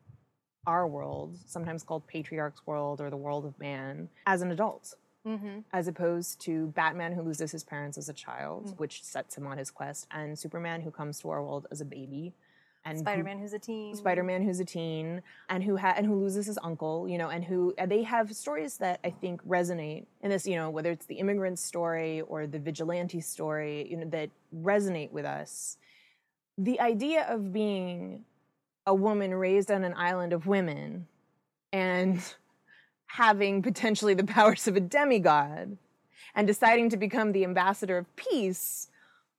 our 0.65 0.87
world, 0.87 1.37
sometimes 1.45 1.83
called 1.83 2.05
Patriarch's 2.07 2.61
world 2.65 3.01
or 3.01 3.09
the 3.09 3.17
world 3.17 3.45
of 3.45 3.57
man, 3.59 4.07
as 4.25 4.41
an 4.41 4.51
adult. 4.51 4.93
Mm-hmm. 5.25 5.59
As 5.73 5.89
opposed 5.89 6.39
to 6.41 6.67
Batman, 6.67 7.11
who 7.11 7.21
loses 7.21 7.51
his 7.51 7.63
parents 7.65 7.97
as 7.97 8.07
a 8.07 8.13
child, 8.13 8.67
Mm. 8.67 8.79
which 8.79 9.03
sets 9.03 9.37
him 9.37 9.45
on 9.45 9.57
his 9.57 9.69
quest, 9.69 10.07
and 10.11 10.39
Superman, 10.39 10.79
who 10.79 10.91
comes 10.91 11.19
to 11.19 11.29
our 11.29 11.43
world 11.43 11.67
as 11.69 11.81
a 11.81 11.85
baby, 11.85 12.33
and 12.85 12.99
Spider-Man, 12.99 13.37
who's 13.39 13.51
a 13.51 13.59
teen. 13.59 13.93
Spider-Man 13.95 14.41
who's 14.43 14.61
a 14.61 14.65
teen 14.65 15.21
and 15.49 15.61
who 15.65 15.75
ha- 15.75 15.95
and 15.97 16.05
who 16.05 16.15
loses 16.15 16.45
his 16.45 16.57
uncle, 16.63 17.09
you 17.09 17.17
know, 17.17 17.27
and 17.27 17.43
who 17.43 17.73
and 17.77 17.91
they 17.91 18.03
have 18.03 18.33
stories 18.33 18.77
that 18.77 19.01
I 19.03 19.09
think 19.09 19.45
resonate 19.45 20.05
in 20.21 20.29
this, 20.29 20.47
you 20.47 20.55
know, 20.55 20.69
whether 20.69 20.91
it's 20.91 21.05
the 21.07 21.15
immigrant 21.15 21.59
story 21.59 22.21
or 22.21 22.47
the 22.47 22.59
vigilante 22.59 23.19
story, 23.19 23.85
you 23.91 23.97
know, 23.97 24.05
that 24.11 24.29
resonate 24.55 25.11
with 25.11 25.25
us. 25.25 25.77
The 26.57 26.79
idea 26.79 27.25
of 27.29 27.53
being 27.53 28.25
a 28.85 28.93
woman 28.93 29.33
raised 29.33 29.69
on 29.69 29.83
an 29.83 29.93
island 29.95 30.33
of 30.33 30.47
women 30.47 31.07
and 31.71 32.21
having 33.07 33.61
potentially 33.61 34.13
the 34.13 34.23
powers 34.23 34.67
of 34.67 34.75
a 34.75 34.79
demigod 34.79 35.77
and 36.35 36.47
deciding 36.47 36.89
to 36.89 36.97
become 36.97 37.31
the 37.31 37.43
ambassador 37.43 37.97
of 37.97 38.15
peace 38.15 38.89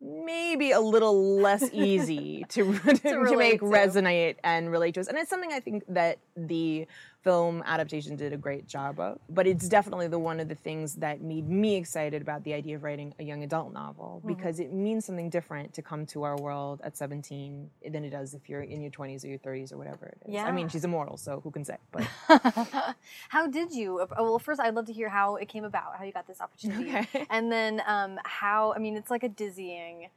maybe 0.01 0.71
a 0.71 0.81
little 0.81 1.39
less 1.41 1.69
easy 1.73 2.45
to, 2.49 2.79
to, 2.79 2.95
to 2.95 3.17
relate 3.17 3.39
make 3.39 3.61
to. 3.61 3.67
resonate 3.67 4.37
and 4.45 4.71
relate 4.71 4.95
to 4.95 5.01
us. 5.01 5.09
And 5.09 5.19
it's 5.19 5.31
something 5.31 5.53
I 5.53 5.61
think 5.61 5.85
that 5.89 6.19
the 6.37 6.87
film 7.23 7.63
adaptation 7.67 8.15
did 8.17 8.33
a 8.33 8.37
great 8.37 8.67
job 8.69 9.01
of. 9.01 9.19
But 9.29 9.47
it's 9.47 9.69
definitely 9.69 10.07
the 10.09 10.19
one 10.19 10.39
of 10.41 10.49
the 10.49 10.55
things 10.55 10.95
that 10.97 11.21
made 11.21 11.49
me 11.49 11.75
excited 11.77 12.23
about 12.23 12.45
the 12.45 12.55
idea 12.55 12.77
of 12.77 12.85
writing 12.85 13.13
a 13.19 13.25
young 13.25 13.43
adult 13.43 13.73
novel 13.73 14.21
Mm-hmm. 14.25 14.29
because 14.35 14.61
it 14.61 14.73
means 14.73 15.05
something 15.05 15.29
different 15.31 15.75
to 15.75 15.83
come 15.83 16.07
to 16.07 16.23
our 16.23 16.37
world 16.37 16.81
at 16.85 16.97
17 16.97 17.69
than 17.91 18.05
it 18.05 18.11
does 18.11 18.35
if 18.35 18.49
you're 18.49 18.63
in 18.63 18.81
your 18.81 18.91
20s 18.91 19.25
or 19.25 19.29
your 19.29 19.39
30s 19.39 19.73
or 19.73 19.77
whatever 19.77 20.07
it 20.07 20.19
is. 20.27 20.35
Yeah. 20.35 20.45
I 20.47 20.53
mean, 20.53 20.69
she's 20.69 20.85
immortal, 20.85 21.17
so 21.17 21.41
who 21.43 21.51
can 21.51 21.65
say? 21.65 21.77
But 21.93 22.05
how 23.29 23.47
did 23.47 23.73
you? 23.73 24.01
oh, 24.01 24.07
Well, 24.25 24.39
first, 24.39 24.61
I'd 24.61 24.75
love 24.75 24.87
to 24.87 24.93
hear 24.93 25.09
how 25.09 25.37
it 25.37 25.49
came 25.49 25.65
about, 25.65 25.97
how 25.97 26.05
you 26.05 26.13
got 26.13 26.27
this 26.27 26.41
opportunity, 26.41 26.91
Okay. 26.97 27.27
and 27.31 27.51
then 27.53 27.83
um, 27.87 28.19
how. 28.25 28.73
I 28.75 28.79
mean, 28.79 28.97
it's 28.97 29.11
like 29.11 29.23
a 29.23 29.29
dizzying 29.29 30.09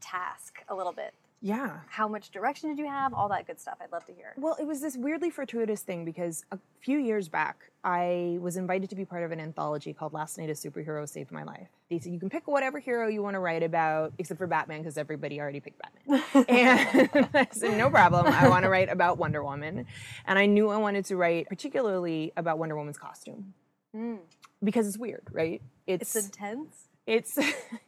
task, 0.00 0.62
a 0.68 0.74
little 0.74 0.92
bit. 0.92 1.12
Yeah. 1.40 1.78
How 1.88 2.08
much 2.08 2.30
direction 2.30 2.70
did 2.70 2.78
you 2.78 2.88
have? 2.88 3.12
All 3.14 3.28
that 3.28 3.46
good 3.46 3.60
stuff. 3.60 3.76
I'd 3.80 3.92
love 3.92 4.04
to 4.06 4.12
hear. 4.12 4.32
Well, 4.36 4.56
it 4.58 4.66
was 4.66 4.80
this 4.80 4.96
weirdly 4.96 5.30
fortuitous 5.30 5.82
thing 5.82 6.04
because 6.04 6.44
a 6.50 6.58
few 6.80 6.98
years 6.98 7.28
back, 7.28 7.70
I 7.84 8.38
was 8.40 8.56
invited 8.56 8.90
to 8.90 8.96
be 8.96 9.04
part 9.04 9.22
of 9.22 9.30
an 9.32 9.38
anthology 9.40 9.92
called 9.92 10.12
Last 10.12 10.38
Night 10.38 10.48
a 10.50 10.54
Superhero 10.54 11.08
Saved 11.08 11.30
My 11.30 11.42
Life. 11.44 11.68
They 11.90 11.98
said 11.98 12.12
you 12.12 12.18
can 12.18 12.30
pick 12.30 12.48
whatever 12.48 12.78
hero 12.78 13.06
you 13.08 13.22
want 13.22 13.34
to 13.34 13.38
write 13.40 13.62
about, 13.62 14.12
except 14.18 14.38
for 14.38 14.46
Batman, 14.46 14.80
because 14.80 14.98
everybody 14.98 15.40
already 15.40 15.60
picked 15.60 15.80
Batman. 15.80 16.46
and 16.48 17.28
I 17.34 17.46
said, 17.52 17.76
no 17.78 17.90
problem. 17.90 18.26
I 18.26 18.48
want 18.48 18.64
to 18.64 18.68
write 18.68 18.88
about 18.90 19.18
Wonder 19.18 19.44
Woman. 19.44 19.86
And 20.26 20.38
I 20.38 20.46
knew 20.46 20.70
I 20.70 20.78
wanted 20.78 21.04
to 21.06 21.16
write 21.16 21.48
particularly 21.48 22.32
about 22.36 22.58
Wonder 22.58 22.76
Woman's 22.76 22.98
costume 22.98 23.54
Mm. 23.94 24.18
because 24.62 24.86
it's 24.88 24.98
weird, 24.98 25.22
right? 25.32 25.62
It's 25.86 26.14
intense. 26.16 26.88
it's 27.06 27.38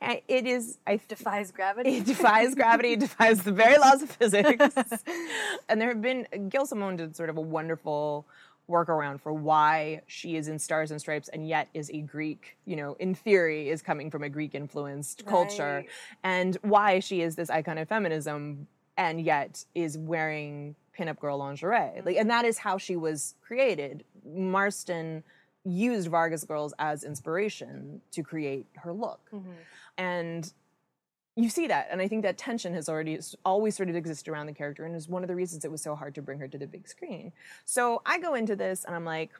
it 0.00 0.46
is 0.46 0.78
I 0.86 1.00
Defies 1.08 1.50
gravity. 1.50 1.96
it 1.98 2.06
defies 2.06 2.54
gravity, 2.54 2.92
it 2.92 3.00
defies 3.00 3.42
the 3.42 3.52
very 3.52 3.78
laws 3.78 4.02
of 4.02 4.10
physics. 4.10 4.76
and 5.68 5.80
there 5.80 5.88
have 5.88 6.02
been 6.02 6.26
Gail 6.48 6.66
Simone 6.66 6.96
did 6.96 7.16
sort 7.16 7.30
of 7.30 7.36
a 7.36 7.42
wonderful 7.42 8.26
workaround 8.68 9.20
for 9.20 9.32
why 9.32 10.00
she 10.06 10.36
is 10.36 10.48
in 10.48 10.58
Stars 10.58 10.90
and 10.90 11.00
Stripes 11.00 11.28
and 11.28 11.46
yet 11.46 11.68
is 11.74 11.90
a 11.90 12.00
Greek, 12.00 12.56
you 12.64 12.76
know, 12.76 12.96
in 13.00 13.14
theory 13.14 13.68
is 13.68 13.82
coming 13.82 14.10
from 14.10 14.22
a 14.22 14.28
Greek 14.28 14.54
influenced 14.54 15.26
culture, 15.26 15.84
and 16.22 16.56
why 16.62 17.00
she 17.00 17.20
is 17.20 17.34
this 17.34 17.50
icon 17.50 17.78
of 17.78 17.88
feminism 17.88 18.68
and 18.96 19.20
yet 19.20 19.64
is 19.74 19.98
wearing 19.98 20.74
pinup 20.96 21.18
girl 21.18 21.38
lingerie. 21.38 21.76
Mm-hmm. 21.76 22.06
Like, 22.06 22.16
and 22.16 22.30
that 22.30 22.44
is 22.44 22.58
how 22.58 22.78
she 22.78 22.96
was 22.96 23.34
created. 23.42 24.04
Marston 24.24 25.24
used 25.70 26.08
Vargas 26.08 26.44
girls 26.44 26.74
as 26.78 27.04
inspiration 27.04 28.00
to 28.10 28.22
create 28.22 28.66
her 28.76 28.92
look. 28.92 29.20
Mhm. 29.32 29.54
and 29.98 30.52
you 31.36 31.48
see 31.48 31.66
that 31.68 31.86
and 31.90 32.00
i 32.02 32.08
think 32.08 32.22
that 32.22 32.36
tension 32.36 32.74
has 32.74 32.88
already 32.88 33.18
always 33.44 33.76
sort 33.76 33.88
of 33.88 33.94
existed 33.96 34.28
around 34.30 34.46
the 34.46 34.52
character 34.52 34.84
and 34.84 34.94
is 34.96 35.08
one 35.08 35.22
of 35.22 35.28
the 35.28 35.34
reasons 35.34 35.64
it 35.64 35.70
was 35.70 35.80
so 35.80 35.94
hard 35.94 36.14
to 36.14 36.20
bring 36.20 36.38
her 36.38 36.48
to 36.48 36.58
the 36.58 36.66
big 36.66 36.86
screen. 36.88 37.32
So 37.64 38.02
i 38.04 38.18
go 38.18 38.34
into 38.34 38.56
this 38.56 38.84
and 38.84 38.94
i'm 38.94 39.04
like 39.04 39.30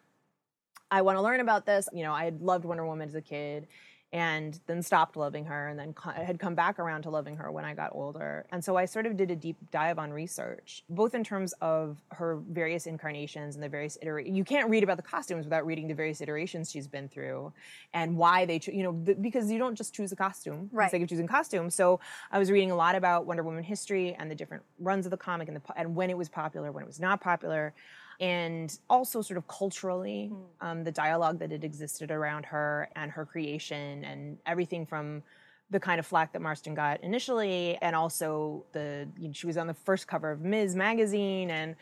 i 0.90 1.02
want 1.02 1.16
to 1.18 1.22
learn 1.22 1.40
about 1.40 1.66
this. 1.66 1.88
You 1.92 2.04
know 2.04 2.12
i 2.12 2.24
had 2.24 2.40
loved 2.40 2.64
wonder 2.64 2.86
woman 2.86 3.08
as 3.08 3.14
a 3.16 3.20
kid 3.20 3.66
and 4.12 4.58
then 4.66 4.82
stopped 4.82 5.16
loving 5.16 5.44
her 5.44 5.68
and 5.68 5.78
then 5.78 5.92
co- 5.92 6.10
had 6.10 6.38
come 6.40 6.54
back 6.56 6.78
around 6.80 7.02
to 7.02 7.10
loving 7.10 7.36
her 7.36 7.50
when 7.52 7.64
i 7.64 7.72
got 7.74 7.90
older. 7.94 8.44
And 8.50 8.64
so 8.64 8.76
i 8.76 8.84
sort 8.84 9.06
of 9.06 9.16
did 9.16 9.30
a 9.30 9.36
deep 9.36 9.56
dive 9.70 9.98
on 9.98 10.12
research 10.12 10.82
both 10.88 11.14
in 11.14 11.22
terms 11.22 11.52
of 11.60 12.02
her 12.12 12.38
various 12.50 12.86
incarnations 12.86 13.54
and 13.54 13.62
the 13.62 13.68
various 13.68 13.96
iterations 14.02 14.36
you 14.36 14.44
can't 14.44 14.68
read 14.68 14.82
about 14.82 14.96
the 14.96 15.02
costumes 15.02 15.44
without 15.44 15.64
reading 15.64 15.86
the 15.86 15.94
various 15.94 16.20
iterations 16.20 16.70
she's 16.70 16.88
been 16.88 17.08
through 17.08 17.52
and 17.94 18.16
why 18.16 18.44
they 18.44 18.58
cho- 18.58 18.72
you 18.72 18.82
know 18.82 18.92
because 18.92 19.50
you 19.50 19.58
don't 19.58 19.74
just 19.76 19.94
choose 19.94 20.10
a 20.12 20.16
costume. 20.16 20.68
For 20.68 20.70
the 20.70 20.76
Right. 20.76 20.90
sake 20.90 21.02
of 21.02 21.08
choosing 21.08 21.28
costume 21.28 21.70
so 21.70 22.00
i 22.32 22.38
was 22.38 22.50
reading 22.50 22.70
a 22.72 22.76
lot 22.76 22.94
about 22.96 23.26
wonder 23.26 23.42
woman 23.44 23.62
history 23.62 24.14
and 24.18 24.30
the 24.30 24.34
different 24.34 24.64
runs 24.80 25.06
of 25.06 25.10
the 25.10 25.16
comic 25.16 25.46
and 25.48 25.56
the 25.56 25.62
and 25.76 25.94
when 25.94 26.10
it 26.10 26.18
was 26.18 26.28
popular 26.28 26.72
when 26.72 26.82
it 26.82 26.86
was 26.86 26.98
not 27.00 27.20
popular 27.20 27.72
and 28.20 28.78
also 28.90 29.22
sort 29.22 29.38
of 29.38 29.48
culturally 29.48 30.30
um, 30.60 30.84
the 30.84 30.92
dialogue 30.92 31.38
that 31.38 31.50
had 31.50 31.64
existed 31.64 32.10
around 32.10 32.44
her 32.44 32.88
and 32.94 33.10
her 33.10 33.24
creation 33.24 34.04
and 34.04 34.38
everything 34.46 34.84
from 34.84 35.22
the 35.70 35.80
kind 35.80 35.98
of 35.98 36.06
flack 36.06 36.32
that 36.32 36.42
Marston 36.42 36.74
got 36.74 37.02
initially, 37.02 37.78
and 37.80 37.96
also 37.96 38.64
the 38.72 39.08
you 39.18 39.28
know, 39.28 39.32
she 39.32 39.46
was 39.46 39.56
on 39.56 39.66
the 39.66 39.74
first 39.74 40.06
cover 40.06 40.30
of 40.30 40.40
Ms. 40.42 40.76
magazine, 40.76 41.50
and 41.50 41.76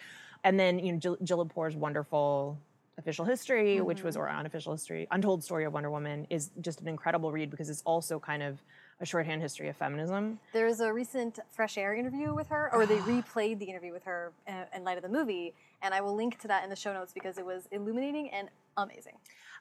and 0.44 0.60
then 0.60 0.78
you 0.78 0.92
know 0.92 0.98
Jill, 0.98 1.16
Jill 1.22 1.50
wonderful 1.54 2.58
official 2.98 3.24
history, 3.24 3.80
which 3.80 4.02
was 4.02 4.16
or 4.16 4.28
unofficial 4.28 4.72
history, 4.72 5.06
untold 5.10 5.42
story 5.42 5.64
of 5.64 5.72
Wonder 5.72 5.90
Woman, 5.90 6.26
is 6.30 6.50
just 6.60 6.80
an 6.80 6.88
incredible 6.88 7.32
read 7.32 7.50
because 7.50 7.70
it's 7.70 7.82
also 7.82 8.18
kind 8.18 8.42
of 8.42 8.62
a 9.00 9.06
shorthand 9.06 9.40
history 9.40 9.68
of 9.68 9.76
feminism. 9.76 10.40
There's 10.52 10.80
a 10.80 10.92
recent 10.92 11.38
Fresh 11.50 11.78
Air 11.78 11.94
interview 11.94 12.34
with 12.34 12.48
her, 12.48 12.70
or 12.72 12.86
they 12.86 12.96
replayed 12.98 13.58
the 13.58 13.66
interview 13.66 13.92
with 13.92 14.04
her 14.04 14.32
in 14.74 14.84
light 14.84 14.96
of 14.96 15.02
the 15.02 15.08
movie, 15.08 15.54
and 15.82 15.94
I 15.94 16.00
will 16.00 16.14
link 16.14 16.38
to 16.40 16.48
that 16.48 16.64
in 16.64 16.70
the 16.70 16.76
show 16.76 16.92
notes 16.92 17.12
because 17.12 17.38
it 17.38 17.46
was 17.46 17.68
illuminating 17.70 18.30
and 18.30 18.48
amazing. 18.76 19.14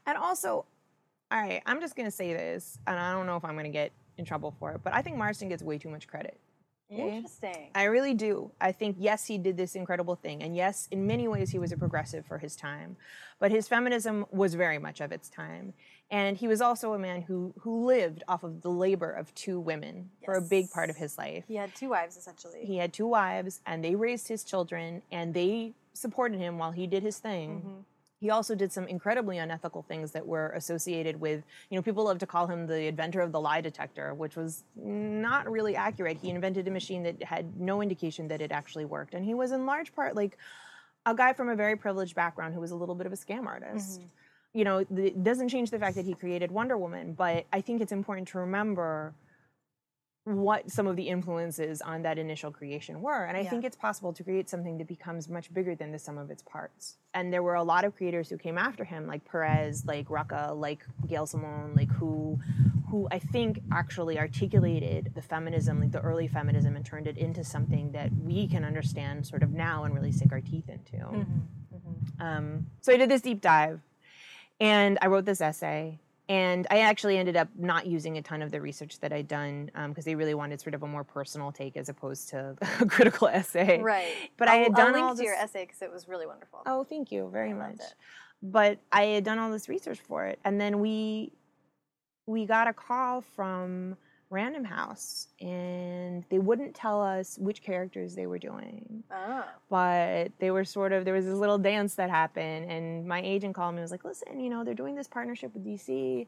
And 0.06 0.18
also, 0.18 0.66
all 1.32 1.42
right, 1.42 1.62
I'm 1.66 1.82
just 1.82 1.96
gonna 1.96 2.12
say 2.12 2.34
this, 2.34 2.80
and 2.88 2.98
I 2.98 3.12
don't 3.12 3.26
know 3.26 3.36
if 3.36 3.46
I'm 3.46 3.56
gonna 3.56 3.70
get 3.70 3.92
in 4.18 4.26
trouble 4.26 4.56
for 4.60 4.72
it, 4.74 4.82
but 4.84 4.94
I 4.94 5.02
think 5.02 5.18
Marston 5.18 5.50
gets 5.50 5.62
way 5.62 5.78
too 5.78 5.90
much 5.90 6.08
credit. 6.08 6.40
Eh? 6.90 6.96
Interesting. 6.96 7.70
I 7.76 7.84
really 7.84 8.14
do. 8.14 8.50
I 8.62 8.72
think 8.72 8.96
yes, 8.98 9.26
he 9.26 9.38
did 9.38 9.58
this 9.58 9.76
incredible 9.76 10.16
thing, 10.16 10.42
and 10.42 10.56
yes, 10.56 10.88
in 10.90 11.06
many 11.06 11.28
ways 11.28 11.50
he 11.50 11.60
was 11.60 11.72
a 11.72 11.78
progressive 11.78 12.26
for 12.26 12.38
his 12.38 12.56
time, 12.56 12.96
but 13.40 13.52
his 13.52 13.68
feminism 13.68 14.26
was 14.32 14.56
very 14.56 14.80
much 14.80 15.02
of 15.02 15.12
its 15.12 15.30
time, 15.30 15.74
and 16.10 16.38
he 16.38 16.48
was 16.48 16.62
also 16.62 16.94
a 16.94 17.00
man 17.00 17.22
who 17.22 17.54
who 17.60 17.86
lived 17.86 18.24
off 18.28 18.44
of 18.44 18.62
the 18.62 18.70
labor 18.70 19.12
of 19.12 19.34
two 19.36 19.60
women 19.60 20.10
for 20.24 20.36
a 20.36 20.42
big 20.42 20.72
part 20.72 20.90
of 20.90 20.96
his 20.96 21.18
life. 21.18 21.44
He 21.48 21.56
had 21.56 21.76
two 21.76 21.90
wives 21.90 22.16
essentially. 22.18 22.66
He 22.66 22.78
had 22.78 22.94
two 22.94 23.08
wives, 23.08 23.62
and 23.66 23.84
they 23.84 23.96
raised 23.96 24.28
his 24.28 24.44
children, 24.44 25.02
and 25.12 25.34
they 25.34 25.74
supported 25.94 26.40
him 26.40 26.58
while 26.58 26.72
he 26.72 26.88
did 26.88 27.04
his 27.04 27.20
thing. 27.20 27.60
Mm-hmm. 27.60 27.80
He 28.20 28.32
also 28.32 28.56
did 28.56 28.72
some 28.72 28.88
incredibly 28.88 29.38
unethical 29.38 29.84
things 29.84 30.12
that 30.14 30.26
were 30.26 30.50
associated 30.56 31.20
with, 31.20 31.44
you 31.70 31.78
know, 31.78 31.84
people 31.84 32.06
love 32.06 32.18
to 32.20 32.26
call 32.26 32.48
him 32.48 32.66
the 32.66 32.88
inventor 32.88 33.22
of 33.22 33.32
the 33.32 33.40
lie 33.40 33.62
detector, 33.62 34.16
which 34.16 34.36
was 34.36 34.64
not 34.76 35.48
really 35.50 35.76
accurate. 35.76 36.18
He 36.18 36.32
invented 36.32 36.68
a 36.68 36.72
machine 36.72 37.04
that 37.04 37.22
had 37.22 37.60
no 37.60 37.80
indication 37.80 38.28
that 38.30 38.42
it 38.42 38.52
actually 38.52 38.86
worked. 38.86 39.14
And 39.14 39.24
he 39.24 39.36
was 39.36 39.52
in 39.52 39.68
large 39.68 39.94
part 39.94 40.16
like 40.16 40.40
a 41.06 41.14
guy 41.14 41.34
from 41.34 41.50
a 41.50 41.56
very 41.56 41.76
privileged 41.76 42.16
background 42.16 42.56
who 42.56 42.60
was 42.60 42.72
a 42.72 42.76
little 42.76 42.96
bit 42.96 43.06
of 43.06 43.14
a 43.14 43.16
scam 43.16 43.46
artist. 43.46 44.02
You 44.58 44.64
know, 44.64 44.80
it 44.80 45.24
doesn't 45.24 45.50
change 45.50 45.70
the 45.70 45.78
fact 45.78 45.96
that 45.98 46.06
he 46.06 46.16
created 46.16 46.50
Wonder 46.50 46.80
Woman, 46.80 47.14
but 47.14 47.46
I 47.54 47.62
think 47.62 47.80
it's 47.80 47.92
important 47.92 48.28
to 48.30 48.40
remember 48.40 49.14
what 50.24 50.72
some 50.72 50.88
of 50.88 50.96
the 50.96 51.08
influences 51.10 51.80
on 51.80 52.02
that 52.02 52.18
initial 52.18 52.52
creation 52.52 53.04
were. 53.04 53.26
And 53.26 53.38
I 53.38 53.44
Yeah. 53.44 53.52
think 53.52 53.64
it's 53.64 53.78
possible 53.78 54.12
to 54.14 54.24
create 54.24 54.50
something 54.50 54.80
that 54.80 54.88
becomes 54.88 55.30
much 55.30 55.54
bigger 55.54 55.76
than 55.76 55.92
the 55.92 56.00
sum 56.00 56.18
of 56.18 56.32
its 56.32 56.42
parts. 56.42 56.98
And 57.14 57.32
there 57.32 57.44
were 57.44 57.54
a 57.54 57.64
lot 57.64 57.86
of 57.86 57.96
creators 57.96 58.30
who 58.30 58.38
came 58.38 58.58
after 58.58 58.84
him, 58.84 59.06
like 59.06 59.24
Perez, 59.26 59.86
like 59.86 60.08
Rucka, 60.08 60.60
like 60.60 60.84
Gail 61.08 61.28
Simone, 61.28 61.76
like 61.76 61.92
who 61.92 62.40
who 62.90 63.08
I 63.12 63.20
think 63.20 63.62
actually 63.72 64.18
articulated 64.18 65.12
the 65.14 65.22
feminism, 65.22 65.82
like 65.82 65.92
the 65.92 66.00
early 66.00 66.28
feminism, 66.28 66.76
and 66.78 66.86
turned 66.86 67.06
it 67.06 67.18
into 67.18 67.44
something 67.44 67.92
that 67.92 68.12
we 68.14 68.48
can 68.48 68.64
understand 68.64 69.28
sort 69.28 69.44
of 69.44 69.52
now 69.52 69.84
and 69.84 69.94
really 69.94 70.12
sink 70.12 70.32
our 70.32 70.42
teeth 70.42 70.70
into. 70.70 71.26
Um, 72.20 72.66
so 72.82 72.94
I 72.94 72.98
did 72.98 73.10
this 73.10 73.22
deep 73.22 73.42
dive 73.42 73.82
and 74.60 74.98
I 75.02 75.08
wrote 75.08 75.26
this 75.26 75.42
essay. 75.42 76.00
And 76.30 76.68
I 76.70 76.80
actually 76.80 77.18
ended 77.18 77.38
up 77.38 77.48
not 77.58 77.88
using 77.88 78.18
a 78.18 78.22
ton 78.22 78.42
of 78.42 78.52
the 78.52 78.60
research 78.60 79.00
that 79.00 79.14
I'd 79.14 79.30
done 79.30 79.72
um, 79.76 79.92
because 79.92 80.04
they 80.04 80.16
really 80.16 80.34
wanted 80.34 80.60
sort 80.60 80.76
of 80.76 80.84
a 80.84 80.88
more 80.88 81.06
personal 81.06 81.54
take 81.54 81.78
as 81.78 81.88
opposed 81.88 82.28
to 82.30 82.54
a 82.82 82.86
critical 82.86 83.30
essay. 83.30 83.82
Right. 83.82 84.14
But 84.36 84.50
I 84.50 84.58
I'll- 84.58 84.64
had 84.64 84.72
I'll 84.72 84.86
done 84.86 84.94
link 84.94 85.06
all 85.06 85.16
to 85.16 85.24
your 85.24 85.36
essay 85.36 85.64
because 85.64 85.82
it 85.82 85.90
was 85.90 86.10
really 86.10 86.28
wonderful. 86.28 86.64
Oh, 86.66 86.84
thank 86.84 87.14
you 87.14 87.30
very 87.32 87.52
I 87.52 87.54
much. 87.54 87.80
But 88.44 88.80
I 88.92 89.04
had 89.04 89.24
done 89.24 89.40
all 89.40 89.50
this 89.52 89.70
research 89.70 90.00
for 90.02 90.26
it, 90.26 90.38
and 90.44 90.60
then 90.60 90.80
we 90.80 91.32
we 92.26 92.46
got 92.46 92.68
a 92.68 92.74
call 92.74 93.22
from 93.22 93.96
Random 94.30 94.66
House, 94.66 95.28
and 95.40 96.26
they 96.30 96.40
wouldn't 96.40 96.76
tell 96.76 97.02
us 97.02 97.38
which 97.38 97.62
characters 97.62 98.16
they 98.16 98.28
were 98.28 98.40
doing. 98.40 99.04
Oh. 99.12 99.46
But 99.70 100.32
they 100.40 100.52
were 100.52 100.66
sort 100.66 100.92
of 100.92 101.06
there 101.06 101.14
was 101.14 101.26
this 101.26 101.36
little 101.36 101.58
dance 101.58 101.96
that 101.96 102.10
happened, 102.10 102.70
and 102.70 103.08
my 103.08 103.22
agent 103.22 103.56
called 103.56 103.74
me 103.76 103.80
and 103.80 103.84
was 103.84 103.92
like, 103.92 104.04
"Listen, 104.04 104.40
you 104.40 104.50
know, 104.50 104.64
they're 104.64 104.74
doing 104.74 104.96
this 104.96 105.08
partnership 105.08 105.54
with 105.54 105.66
DC." 105.66 106.28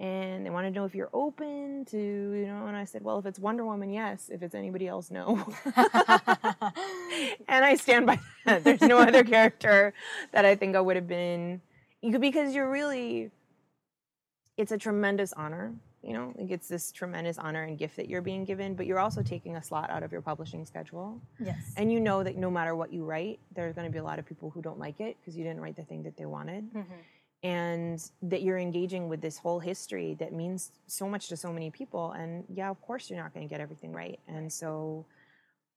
And 0.00 0.44
they 0.44 0.50
want 0.50 0.66
to 0.66 0.72
know 0.72 0.84
if 0.84 0.94
you're 0.94 1.10
open 1.12 1.84
to, 1.84 1.96
you 1.96 2.46
know, 2.46 2.66
and 2.66 2.76
I 2.76 2.84
said, 2.84 3.04
well, 3.04 3.20
if 3.20 3.26
it's 3.26 3.38
Wonder 3.38 3.64
Woman, 3.64 3.90
yes. 3.90 4.28
If 4.28 4.42
it's 4.42 4.56
anybody 4.56 4.88
else, 4.88 5.08
no. 5.08 5.46
and 7.46 7.64
I 7.64 7.76
stand 7.76 8.04
by 8.04 8.18
that. 8.44 8.64
There's 8.64 8.80
no 8.80 8.98
other 8.98 9.22
character 9.22 9.94
that 10.32 10.44
I 10.44 10.56
think 10.56 10.74
I 10.74 10.80
would 10.80 10.96
have 10.96 11.06
been 11.06 11.60
because 12.02 12.56
you're 12.56 12.68
really 12.68 13.30
it's 14.56 14.72
a 14.72 14.78
tremendous 14.78 15.32
honor, 15.32 15.74
you 16.04 16.12
know, 16.12 16.32
like 16.36 16.50
it's 16.50 16.68
this 16.68 16.92
tremendous 16.92 17.38
honor 17.38 17.62
and 17.62 17.78
gift 17.78 17.96
that 17.96 18.08
you're 18.08 18.22
being 18.22 18.44
given, 18.44 18.74
but 18.74 18.86
you're 18.86 18.98
also 18.98 19.22
taking 19.22 19.56
a 19.56 19.62
slot 19.62 19.88
out 19.90 20.02
of 20.02 20.12
your 20.12 20.20
publishing 20.20 20.66
schedule. 20.66 21.20
yes. 21.40 21.72
And 21.76 21.90
you 21.90 21.98
know 22.00 22.22
that 22.22 22.36
no 22.36 22.50
matter 22.50 22.74
what 22.76 22.92
you 22.92 23.04
write, 23.04 23.40
there's 23.54 23.74
going 23.74 23.86
to 23.86 23.92
be 23.92 23.98
a 23.98 24.04
lot 24.04 24.18
of 24.18 24.26
people 24.26 24.50
who 24.50 24.60
don't 24.60 24.78
like 24.78 25.00
it 25.00 25.16
because 25.20 25.36
you 25.36 25.44
didn't 25.44 25.60
write 25.60 25.76
the 25.76 25.84
thing 25.84 26.02
that 26.02 26.16
they 26.16 26.26
wanted. 26.26 26.72
Mhm. 26.72 26.84
And 27.42 28.10
that 28.22 28.42
you're 28.42 28.58
engaging 28.58 29.08
with 29.08 29.20
this 29.20 29.36
whole 29.36 29.60
history 29.60 30.14
that 30.18 30.32
means 30.32 30.72
so 30.86 31.08
much 31.08 31.28
to 31.28 31.36
so 31.36 31.52
many 31.52 31.70
people. 31.70 32.12
And 32.12 32.44
yeah, 32.48 32.70
of 32.70 32.80
course, 32.80 33.10
you're 33.10 33.18
not 33.22 33.34
going 33.34 33.46
to 33.46 33.50
get 33.50 33.60
everything 33.60 33.92
right. 33.92 34.18
And 34.28 34.50
so 34.50 35.04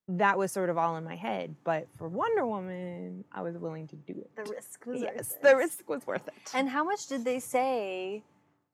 that 0.07 0.37
was 0.37 0.53
sort 0.53 0.69
of 0.69 0.77
all 0.77 0.95
in 0.95 1.03
my 1.03 1.15
head. 1.15 1.55
But 1.65 1.87
for 1.97 2.07
Wonder 2.07 2.45
Woman, 2.45 3.25
I 3.33 3.41
was 3.41 3.57
willing 3.57 3.87
to 3.89 3.95
do 3.97 4.13
it. 4.13 4.31
The 4.37 4.49
risk 4.49 4.85
was 4.85 5.01
yes, 5.01 5.15
worth 5.15 5.41
the 5.41 5.55
risk 5.57 5.89
was 5.89 6.07
worth 6.07 6.27
it. 6.27 6.33
And 6.53 6.69
how 6.69 6.83
much 6.85 7.07
did 7.07 7.25
they 7.25 7.39
say? 7.39 8.23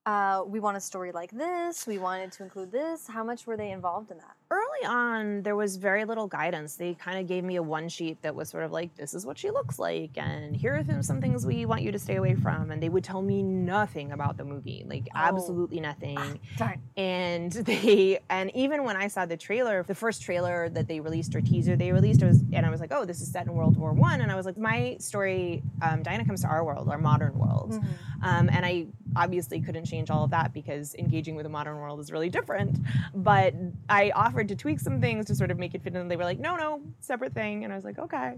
Uh, 0.06 0.44
we 0.46 0.60
want 0.60 0.76
a 0.76 0.82
story 0.82 1.12
like 1.13 1.32
this. 1.32 1.88
We 1.88 1.98
wanted 1.98 2.32
to 2.34 2.44
include 2.44 2.72
this. 2.72 3.08
How 3.08 3.24
much 3.24 3.48
were 3.48 3.56
they 3.58 3.72
involved 3.72 4.12
in 4.12 4.18
that? 4.18 4.32
early 4.52 4.86
on 4.86 5.42
there 5.42 5.56
was 5.56 5.78
very 5.78 6.06
little 6.06 6.28
guidance 6.28 6.76
they 6.76 6.94
kind 6.94 7.18
of 7.18 7.26
gave 7.26 7.44
me 7.44 7.56
a 7.56 7.63
one 7.63 7.89
sheet 7.89 8.22
that 8.22 8.36
was 8.36 8.48
sort 8.48 8.63
of 8.63 8.72
like 8.72 8.94
this 8.96 9.16
is 9.16 9.26
what 9.26 9.36
she 9.36 9.50
looks 9.50 9.80
like 9.80 10.12
and 10.16 10.56
here 10.56 10.76
are 10.88 11.02
some 11.02 11.20
things 11.20 11.44
we 11.44 11.66
want 11.66 11.82
you 11.82 11.92
to 11.92 11.98
stay 11.98 12.18
away 12.18 12.36
from 12.36 12.70
and 12.70 12.84
they 12.84 12.88
would 12.88 13.04
tell 13.04 13.24
me 13.24 13.42
nothing 13.42 14.12
about 14.12 14.38
the 14.38 14.44
movie 14.44 14.86
like 14.88 15.08
Oh. 15.16 15.18
absolutely 15.18 15.80
nothing 15.80 16.39
Darn. 16.58 16.80
and 16.96 17.52
they 17.70 18.20
and 18.30 18.56
even 18.56 18.84
when 18.84 18.96
i 18.96 19.08
saw 19.08 19.26
the 19.26 19.38
trailer 19.38 19.82
the 19.82 19.96
first 19.96 20.22
trailer 20.22 20.70
that 20.70 20.88
they 20.88 21.00
released 21.00 21.34
or 21.36 21.42
teaser 21.42 21.76
they 21.76 21.92
released 21.92 22.22
it 22.22 22.26
was 22.28 22.42
and 22.54 22.63
i 22.63 22.70
was 22.70 22.80
like 22.80 22.92
oh 22.92 23.06
this 23.06 23.22
is 23.22 23.32
set 23.32 23.48
in 23.48 23.54
world 23.54 23.76
war 23.76 23.92
one 23.94 24.22
and 24.22 24.32
i 24.32 24.36
was 24.36 24.46
like 24.46 24.58
my 24.58 24.96
story 25.00 25.63
um, 25.82 26.04
diana 26.04 26.24
comes 26.26 26.42
to 26.42 26.48
our 26.48 26.63
world 26.63 26.89
our 26.89 27.00
modern 27.00 27.36
world 27.39 27.72
Mm-hmm. 27.72 28.24
um, 28.24 28.50
and 28.52 28.63
I 28.66 28.86
obviously 29.15 29.62
couldn't 29.62 29.86
change 29.86 30.10
all 30.10 30.23
of 30.23 30.32
that 30.32 30.54
because 30.54 30.95
engaging 30.95 31.36
with 31.36 31.43
the 31.43 31.49
modern 31.49 31.78
world 31.78 31.99
is 31.99 32.12
really 32.12 32.30
different. 32.30 32.78
But 33.13 33.54
I 33.89 34.12
offered 34.12 34.47
to 34.49 34.56
tweak 34.56 34.80
some 34.80 35.02
things 35.02 35.26
to 35.28 35.36
sort 35.36 35.52
of 35.52 35.60
make 35.60 35.73
it 35.76 35.84
fit 35.84 35.93
in. 35.93 36.02
And 36.02 36.12
they 36.12 36.15
were 36.15 36.23
like, 36.23 36.39
no, 36.39 36.56
no, 36.56 36.82
separate 36.99 37.34
thing. 37.34 37.63
And 37.63 37.73
I 37.73 37.76
was 37.76 37.86
like, 37.86 37.99
okay. 37.99 38.36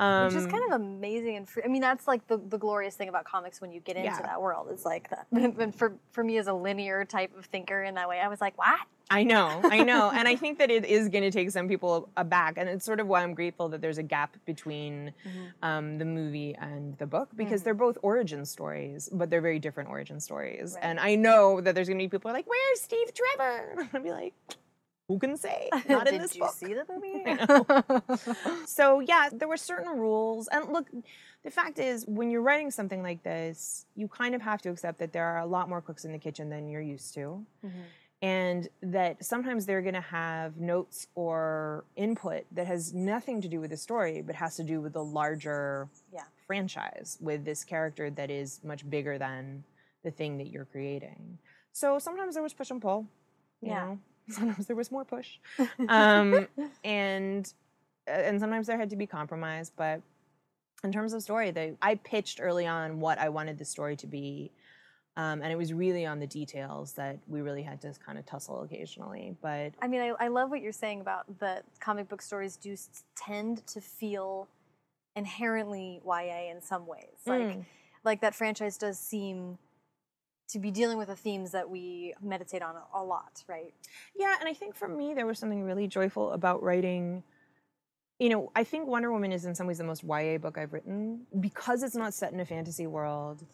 Um, 0.00 0.24
Which 0.28 0.34
is 0.36 0.46
kind 0.46 0.64
of 0.72 0.80
amazing 0.80 1.36
and 1.36 1.46
free. 1.46 1.62
I 1.62 1.68
mean, 1.68 1.82
that's 1.82 2.08
like 2.08 2.26
the, 2.26 2.38
the 2.38 2.56
glorious 2.56 2.94
thing 2.96 3.10
about 3.10 3.24
comics 3.26 3.60
when 3.60 3.70
you 3.70 3.80
get 3.80 3.96
into 3.96 4.08
Yeah. 4.08 4.22
that 4.22 4.40
world. 4.40 4.68
It's 4.70 4.86
like 4.86 5.10
that. 5.10 5.26
And 5.60 5.74
for 5.74 5.92
for 6.12 6.24
me 6.24 6.38
as 6.38 6.46
a 6.46 6.54
linear 6.54 7.04
type 7.04 7.36
of 7.36 7.44
thinker 7.46 7.82
in 7.82 7.94
that 7.96 8.08
way, 8.08 8.18
I 8.18 8.28
was 8.28 8.40
like, 8.40 8.56
what? 8.56 8.80
I 9.12 9.24
know, 9.24 9.60
I 9.64 9.82
know. 9.82 10.10
and 10.14 10.26
I 10.28 10.36
think 10.42 10.58
that 10.58 10.70
it 10.70 10.84
is 10.86 11.08
going 11.08 11.24
to 11.24 11.32
take 11.32 11.50
some 11.50 11.66
people 11.68 12.08
aback. 12.16 12.56
And 12.56 12.68
it's 12.68 12.84
sort 12.84 13.00
of 13.00 13.08
why 13.08 13.22
I'm 13.24 13.34
grateful 13.34 13.68
that 13.70 13.80
there's 13.82 13.98
a 13.98 14.04
gap 14.04 14.36
between 14.46 15.12
um, 15.62 15.98
the 15.98 16.04
movie 16.04 16.54
and 16.58 16.96
the 16.98 17.06
book 17.06 17.28
because 17.36 17.62
they're 17.64 17.74
both 17.74 17.98
origin 18.02 18.44
stories, 18.46 19.08
but 19.12 19.28
they're 19.28 19.40
very 19.42 19.58
different 19.58 19.90
origin 19.90 20.18
stories. 20.20 20.74
Right. 20.76 20.84
And 20.84 21.00
I 21.00 21.16
know 21.16 21.60
that 21.60 21.74
there's 21.74 21.88
going 21.88 21.98
to 21.98 22.04
be 22.04 22.08
people 22.08 22.30
who 22.30 22.34
are 22.34 22.38
like, 22.38 22.48
where's 22.48 22.80
Steve 22.80 23.08
Trevor? 23.12 23.88
I'll 23.92 24.00
be 24.02 24.12
like, 24.12 24.32
who 25.10 25.18
can 25.18 25.36
say? 25.36 25.68
Not 25.88 26.06
in 26.06 26.14
Did 26.14 26.22
this 26.22 26.36
you 26.36 26.48
see 26.54 26.72
the 26.72 26.84
movie? 26.88 28.62
so 28.64 29.00
yeah, 29.00 29.28
there 29.32 29.48
were 29.48 29.56
certain 29.56 29.98
rules, 29.98 30.46
and 30.52 30.72
look, 30.72 30.86
the 31.42 31.50
fact 31.50 31.80
is, 31.80 32.06
when 32.06 32.30
you're 32.30 32.42
writing 32.42 32.70
something 32.70 33.02
like 33.02 33.24
this, 33.24 33.86
you 33.96 34.06
kind 34.06 34.36
of 34.36 34.42
have 34.42 34.62
to 34.62 34.68
accept 34.70 35.00
that 35.00 35.12
there 35.12 35.24
are 35.24 35.38
a 35.40 35.46
lot 35.46 35.68
more 35.68 35.80
cooks 35.80 36.04
in 36.04 36.12
the 36.12 36.18
kitchen 36.18 36.48
than 36.48 36.68
you're 36.68 36.80
used 36.80 37.12
to, 37.14 37.44
Mhm. 37.64 37.84
and 38.22 38.68
that 38.82 39.24
sometimes 39.24 39.66
they're 39.66 39.82
going 39.82 39.94
to 39.94 40.00
have 40.00 40.58
notes 40.58 41.08
or 41.16 41.84
input 41.96 42.44
that 42.52 42.68
has 42.68 42.94
nothing 42.94 43.40
to 43.40 43.48
do 43.48 43.58
with 43.58 43.70
the 43.70 43.76
story, 43.76 44.22
but 44.22 44.36
has 44.36 44.54
to 44.56 44.62
do 44.62 44.80
with 44.80 44.92
the 44.92 45.02
larger 45.02 45.88
Yeah. 46.12 46.22
franchise, 46.46 47.18
with 47.20 47.44
this 47.44 47.64
character 47.64 48.10
that 48.10 48.30
is 48.30 48.62
much 48.62 48.88
bigger 48.88 49.18
than 49.18 49.64
the 50.04 50.12
thing 50.12 50.38
that 50.38 50.46
you're 50.52 50.66
creating. 50.66 51.38
So 51.72 51.98
sometimes 51.98 52.34
there 52.34 52.44
was 52.44 52.54
push 52.54 52.70
and 52.70 52.80
pull. 52.80 53.06
You 53.60 53.68
Yeah. 53.70 53.84
know, 53.84 53.98
sometimes 54.38 54.66
there 54.66 54.76
was 54.76 54.90
more 54.90 55.04
push 55.04 55.38
um, 55.88 56.46
and 56.84 57.52
uh, 58.08 58.12
and 58.12 58.40
sometimes 58.40 58.66
there 58.66 58.78
had 58.78 58.90
to 58.90 58.96
be 58.96 59.06
compromise. 59.06 59.70
But 59.74 60.00
in 60.82 60.92
terms 60.92 61.12
of 61.12 61.22
story, 61.22 61.50
they, 61.50 61.74
I 61.82 61.96
pitched 61.96 62.40
early 62.42 62.66
on 62.66 63.00
what 63.00 63.18
I 63.18 63.28
wanted 63.28 63.58
the 63.58 63.64
story 63.64 63.96
to 63.96 64.06
be, 64.06 64.50
um, 65.16 65.42
and 65.42 65.52
it 65.52 65.56
was 65.56 65.72
really 65.74 66.06
on 66.06 66.18
the 66.20 66.26
details 66.26 66.92
that 66.94 67.18
we 67.28 67.42
really 67.42 67.62
had 67.62 67.80
to 67.82 67.92
kind 68.04 68.18
of 68.18 68.24
tussle 68.24 68.62
occasionally. 68.62 69.36
But 69.42 69.72
I 69.82 69.88
mean, 69.88 70.00
I, 70.00 70.14
I 70.18 70.28
love 70.28 70.50
what 70.50 70.62
you're 70.62 70.72
saying 70.72 71.02
about 71.02 71.38
that 71.40 71.64
comic 71.80 72.08
book 72.08 72.22
stories 72.22 72.56
do 72.56 72.72
s- 72.72 73.04
tend 73.14 73.66
to 73.68 73.80
feel 73.80 74.48
inherently 75.16 76.00
YA 76.06 76.50
in 76.50 76.62
some 76.62 76.86
ways. 76.86 77.18
Like, 77.26 77.40
Mm. 77.48 77.64
like 78.04 78.20
that 78.22 78.34
franchise 78.34 78.78
does 78.78 78.98
seem 78.98 79.58
to 80.52 80.58
be 80.58 80.70
dealing 80.70 80.98
with 80.98 81.08
the 81.08 81.16
themes 81.16 81.52
that 81.52 81.68
we 81.68 82.14
meditate 82.22 82.62
on 82.62 82.74
a, 82.94 83.02
lot, 83.02 83.42
right? 83.48 83.72
yeah, 84.16 84.36
and 84.40 84.48
I 84.48 84.52
think 84.52 84.74
for 84.74 84.88
me 84.88 85.14
there 85.14 85.26
was 85.26 85.38
something 85.38 85.62
really 85.62 85.86
joyful 85.86 86.32
about 86.32 86.62
writing. 86.62 87.22
You 88.18 88.28
know, 88.28 88.52
I 88.54 88.64
think 88.64 88.86
Wonder 88.86 89.10
Woman 89.10 89.32
is 89.32 89.44
in 89.44 89.54
some 89.54 89.66
ways 89.66 89.78
the 89.78 89.84
most 89.84 90.04
YA 90.04 90.38
book 90.38 90.58
I've 90.58 90.72
written 90.72 91.26
because 91.40 91.82
it's 91.82 91.96
not 91.96 92.14
set 92.14 92.32
in 92.32 92.40
a 92.40 92.44
fantasy 92.44 92.86
world. 92.86 93.44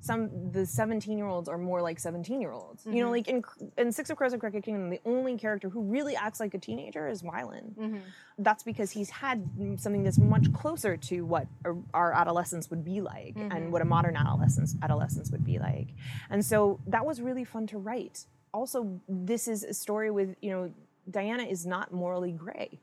Some 0.00 0.52
the 0.52 0.64
17 0.64 1.18
year 1.18 1.26
olds 1.26 1.48
are 1.48 1.58
more 1.58 1.82
like 1.82 1.98
17 1.98 2.40
year 2.40 2.52
olds. 2.52 2.86
You 2.86 3.02
know, 3.02 3.08
Mhm. 3.08 3.10
like 3.10 3.28
in 3.28 3.42
in 3.76 3.90
Six 3.92 4.10
of 4.10 4.16
Crows 4.16 4.32
and 4.32 4.40
Crooked 4.40 4.62
Kingdom, 4.62 4.90
the 4.90 5.00
only 5.04 5.36
character 5.36 5.68
who 5.68 5.82
really 5.82 6.14
acts 6.14 6.38
like 6.38 6.54
a 6.54 6.58
teenager 6.58 7.08
is 7.08 7.22
Wylan. 7.22 7.74
Mm-hmm. 7.74 7.98
That's 8.38 8.62
because 8.62 8.92
he's 8.92 9.10
had 9.10 9.48
something 9.76 10.04
that's 10.04 10.18
much 10.18 10.52
closer 10.52 10.96
to 10.96 11.26
what 11.26 11.48
our- 11.64 11.82
our 11.92 12.12
adolescence 12.12 12.70
would 12.70 12.84
be 12.84 13.00
like 13.00 13.34
Mhm. 13.34 13.52
and 13.54 13.72
what 13.72 13.82
a 13.82 13.84
modern 13.84 14.16
adolescence 14.16 14.76
adolescence 14.82 15.32
would 15.32 15.44
be 15.44 15.58
like. 15.58 15.88
And 16.30 16.44
so 16.44 16.78
that 16.86 17.04
was 17.04 17.20
really 17.20 17.44
fun 17.44 17.66
to 17.68 17.78
write. 17.78 18.26
Also, 18.54 19.00
this 19.08 19.48
is 19.48 19.64
a 19.64 19.74
story 19.74 20.10
with, 20.12 20.36
you 20.40 20.50
know, 20.50 20.72
Diana 21.10 21.42
is 21.42 21.66
not 21.66 21.92
morally 21.92 22.32
gray. 22.32 22.78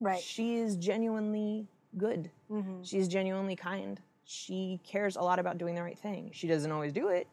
Right. 0.00 0.20
She 0.20 0.56
is 0.56 0.76
genuinely 0.76 1.68
good. 1.96 2.30
Mm-hmm. 2.50 2.82
She's 2.82 3.06
genuinely 3.06 3.54
kind. 3.56 4.00
She 4.26 4.80
cares 4.84 5.16
a 5.16 5.22
lot 5.22 5.38
about 5.38 5.56
doing 5.56 5.74
the 5.76 5.82
right 5.82 5.98
thing. 5.98 6.30
She 6.34 6.48
doesn't 6.48 6.70
always 6.72 6.92
do 6.92 7.08
it. 7.08 7.28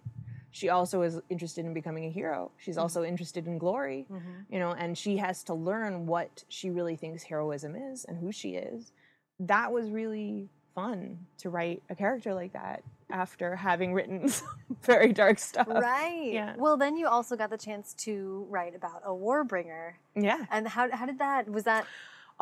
She 0.51 0.69
also 0.69 1.01
is 1.01 1.19
interested 1.31 1.65
in 1.65 1.73
becoming 1.73 2.05
a 2.05 2.11
hero. 2.11 2.51
She's 2.59 2.77
also 2.77 3.03
interested 3.03 3.47
in 3.47 3.57
glory, 3.57 4.05
Mm-hmm. 4.11 4.53
you 4.53 4.59
know, 4.59 4.73
and 4.73 4.95
she 4.95 5.17
has 5.17 5.43
to 5.45 5.55
learn 5.55 6.05
what 6.05 6.43
she 6.49 6.69
really 6.69 6.95
thinks 6.95 7.23
heroism 7.23 7.75
is 7.75 8.05
and 8.05 8.19
who 8.19 8.31
she 8.31 8.51
is. 8.55 8.91
That 9.39 9.71
was 9.71 9.89
really 9.89 10.49
fun 10.75 11.17
to 11.39 11.49
write 11.49 11.81
a 11.89 11.95
character 11.95 12.35
like 12.35 12.53
that 12.53 12.83
after 13.09 13.55
having 13.55 13.93
written 13.93 14.27
some 14.29 14.47
very 14.83 15.11
dark 15.11 15.39
stuff. 15.39 15.67
Right. 15.67 16.29
yeah. 16.31 16.53
Well, 16.57 16.77
then 16.77 16.97
you 16.97 17.07
also 17.07 17.35
got 17.35 17.49
the 17.49 17.57
chance 17.57 17.95
to 18.05 18.45
write 18.49 18.75
about 18.75 19.01
a 19.03 19.09
Warbringer. 19.09 19.93
Yeah. 20.15 20.45
And 20.51 20.67
how, 20.67 20.89
how 20.91 21.07
did 21.07 21.17
that, 21.17 21.49
was 21.49 21.63
that 21.63 21.85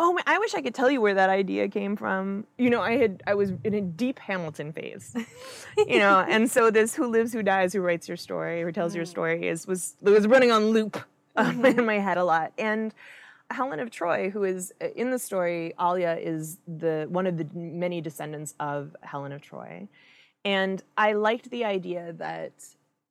Oh 0.03 0.17
I 0.25 0.39
wish 0.39 0.55
I 0.55 0.63
could 0.63 0.73
tell 0.73 0.89
you 0.89 0.99
where 0.99 1.13
that 1.13 1.29
idea 1.29 1.67
came 1.67 1.95
from. 1.95 2.47
You 2.57 2.71
know, 2.71 2.81
I 2.81 2.97
had 2.97 3.21
I 3.27 3.35
was 3.35 3.53
in 3.63 3.75
a 3.75 3.81
deep 3.81 4.17
Hamilton 4.17 4.73
phase. 4.73 5.15
you 5.77 5.99
know, 5.99 6.25
and 6.27 6.49
so 6.49 6.71
this 6.71 6.95
"Who 6.95 7.05
Lives, 7.05 7.31
Who 7.33 7.43
Dies, 7.43 7.71
Who 7.71 7.81
Writes 7.81 8.07
Your 8.07 8.17
Story, 8.17 8.63
Who 8.63 8.71
Tells 8.71 8.95
Your 8.95 9.03
mm-hmm. 9.03 9.11
Story" 9.11 9.47
is 9.47 9.67
was 9.67 9.95
was 10.01 10.25
running 10.25 10.51
on 10.51 10.71
loop 10.71 10.97
um, 11.35 11.57
mm-hmm. 11.61 11.79
in 11.79 11.85
my 11.85 11.99
head 11.99 12.17
a 12.17 12.23
lot. 12.23 12.51
And 12.57 12.95
Helen 13.51 13.79
of 13.79 13.91
Troy, 13.91 14.31
who 14.31 14.43
is 14.43 14.73
uh, 14.81 14.87
in 14.95 15.11
the 15.11 15.19
story, 15.19 15.75
Alia 15.79 16.15
is 16.15 16.57
the 16.67 17.05
one 17.07 17.27
of 17.27 17.37
the 17.37 17.47
many 17.53 18.01
descendants 18.01 18.55
of 18.59 18.95
Helen 19.01 19.31
of 19.31 19.43
Troy, 19.43 19.87
and 20.43 20.81
I 20.97 21.13
liked 21.13 21.51
the 21.51 21.63
idea 21.63 22.13
that 22.13 22.53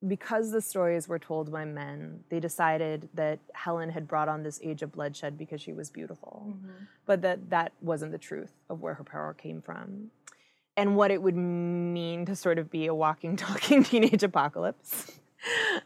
because 0.07 0.51
the 0.51 0.61
stories 0.61 1.07
were 1.07 1.19
told 1.19 1.51
by 1.51 1.65
men, 1.65 2.23
they 2.29 2.39
decided 2.39 3.09
that 3.13 3.39
Helen 3.53 3.89
had 3.89 4.07
brought 4.07 4.27
on 4.29 4.43
this 4.43 4.59
age 4.63 4.81
of 4.81 4.91
bloodshed 4.91 5.37
because 5.37 5.61
she 5.61 5.73
was 5.73 5.89
beautiful, 5.89 6.47
Mm-hmm. 6.49 6.85
but 7.05 7.21
that 7.21 7.49
that 7.51 7.73
wasn't 7.81 8.11
the 8.11 8.17
truth 8.17 8.51
of 8.69 8.81
where 8.81 8.95
her 8.95 9.03
power 9.03 9.33
came 9.33 9.61
from. 9.61 10.11
And 10.77 10.95
what 10.95 11.11
it 11.11 11.21
would 11.21 11.35
mean 11.35 12.25
to 12.25 12.35
sort 12.35 12.57
of 12.57 12.71
be 12.71 12.87
a 12.87 12.95
walking, 12.95 13.35
talking 13.47 13.83
teenage 13.83 14.23
apocalypse. 14.23 15.11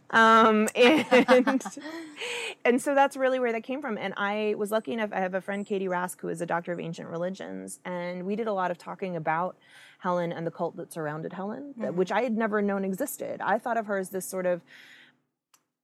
Um, 0.10 0.68
and 0.76 1.64
and 2.66 2.82
so 2.82 2.94
that's 2.94 3.16
really 3.16 3.40
where 3.40 3.54
that 3.54 3.64
came 3.64 3.82
from. 3.82 3.98
And 3.98 4.14
I 4.18 4.54
was 4.58 4.70
lucky 4.70 4.92
enough, 4.92 5.12
I 5.14 5.20
have 5.20 5.34
a 5.34 5.40
friend, 5.40 5.66
Katie 5.66 5.88
Rask, 5.88 6.20
who 6.20 6.28
is 6.28 6.42
a 6.42 6.46
doctor 6.46 6.74
of 6.74 6.80
ancient 6.80 7.08
religions. 7.10 7.80
And 7.86 8.26
we 8.26 8.36
did 8.36 8.48
a 8.48 8.54
lot 8.54 8.70
of 8.70 8.78
talking 8.78 9.16
about 9.16 9.56
Helen 10.00 10.32
and 10.32 10.46
the 10.46 10.52
cult 10.52 10.76
that 10.78 10.94
surrounded 10.94 11.34
Helen, 11.34 11.74
that, 11.78 11.96
which 11.96 12.12
I 12.12 12.22
had 12.22 12.38
never 12.38 12.62
known 12.62 12.84
existed. 12.86 13.42
I 13.42 13.58
thought 13.58 13.78
of 13.78 13.86
her 13.88 13.98
as 13.98 14.10
this 14.10 14.26
sort 14.26 14.46
of 14.46 14.62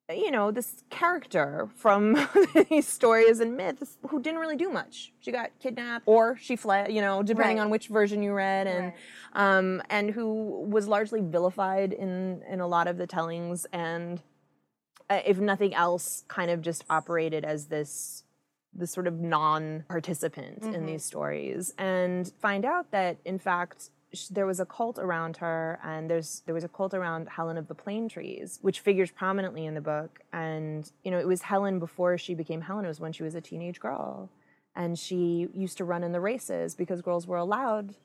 you 0.09 0.29
know, 0.29 0.51
this 0.51 0.83
character 0.89 1.69
from 1.75 2.17
these 2.69 2.85
stories 2.85 3.39
and 3.39 3.55
myths 3.55 3.97
who 4.09 4.21
didn't 4.21 4.39
really 4.41 4.57
do 4.57 4.69
much. 4.69 5.13
She 5.21 5.31
got 5.31 5.51
kidnapped 5.61 6.03
or 6.05 6.35
she 6.37 6.57
fled, 6.57 6.91
you 6.91 6.99
know, 6.99 7.23
depending 7.23 7.57
Right. 7.57 7.63
on 7.63 7.69
which 7.69 7.87
version 7.87 8.21
you 8.21 8.33
read, 8.33 8.67
and 8.67 8.93
Right. 9.33 9.57
um, 9.57 9.81
and 9.89 10.09
who 10.11 10.65
was 10.69 10.87
largely 10.89 11.21
vilified 11.21 11.93
in 11.93 12.43
in 12.49 12.59
a 12.59 12.67
lot 12.67 12.87
of 12.87 12.97
the 12.97 13.07
tellings, 13.07 13.65
and 13.71 14.21
uh, 15.09 15.21
if 15.25 15.39
nothing 15.39 15.73
else, 15.73 16.25
kind 16.27 16.51
of 16.51 16.61
just 16.61 16.83
operated 16.89 17.45
as 17.45 17.67
this 17.67 18.25
this 18.73 18.91
sort 18.91 19.07
of 19.07 19.19
non-participant 19.19 20.63
in 20.63 20.85
these 20.85 21.03
stories, 21.05 21.73
and 21.77 22.33
find 22.41 22.65
out 22.65 22.91
that 22.91 23.17
in 23.23 23.39
fact 23.39 23.91
there 24.29 24.45
was 24.45 24.59
a 24.59 24.65
cult 24.65 24.99
around 24.99 25.37
her, 25.37 25.79
and 25.83 26.09
there's 26.09 26.41
there 26.45 26.55
was 26.55 26.63
a 26.63 26.69
cult 26.69 26.93
around 26.93 27.29
Helen 27.29 27.57
of 27.57 27.67
the 27.67 27.75
Plane 27.75 28.09
Trees, 28.09 28.59
which 28.61 28.79
figures 28.79 29.11
prominently 29.11 29.65
in 29.65 29.73
the 29.73 29.81
book. 29.81 30.19
And 30.33 30.89
you 31.03 31.11
know, 31.11 31.19
it 31.19 31.27
was 31.27 31.43
Helen 31.43 31.79
before 31.79 32.17
she 32.17 32.33
became 32.33 32.61
Helen. 32.61 32.85
It 32.85 32.89
was 32.89 32.99
when 32.99 33.13
she 33.13 33.23
was 33.23 33.35
a 33.35 33.41
teenage 33.41 33.79
girl, 33.79 34.29
and 34.75 34.97
she 34.97 35.47
used 35.53 35.77
to 35.77 35.85
run 35.85 36.03
in 36.03 36.11
the 36.11 36.19
races 36.19 36.75
because 36.75 37.01
girls 37.01 37.27
were 37.27 37.37
allowed 37.37 37.95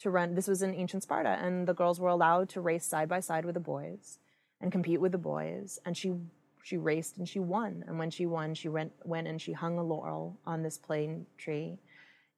to 0.00 0.10
run. 0.10 0.34
This 0.34 0.48
was 0.48 0.62
in 0.62 0.74
ancient 0.74 1.02
Sparta, 1.02 1.38
and 1.42 1.66
the 1.66 1.74
girls 1.74 1.98
were 1.98 2.08
allowed 2.10 2.48
to 2.50 2.60
race 2.60 2.86
side 2.86 3.08
by 3.08 3.20
side 3.20 3.44
with 3.44 3.54
the 3.54 3.60
boys 3.60 4.18
and 4.60 4.72
compete 4.72 5.00
with 5.00 5.12
the 5.12 5.18
boys. 5.18 5.78
And 5.84 5.96
she 5.96 6.14
she 6.62 6.76
raced 6.76 7.16
and 7.16 7.28
she 7.28 7.38
won. 7.38 7.84
And 7.86 7.98
when 7.98 8.10
she 8.10 8.26
won, 8.26 8.54
she 8.54 8.68
went 8.68 8.92
went 9.04 9.28
and 9.28 9.40
she 9.40 9.52
hung 9.52 9.78
a 9.78 9.82
laurel 9.82 10.38
on 10.46 10.62
this 10.62 10.78
plane 10.78 11.26
tree. 11.38 11.78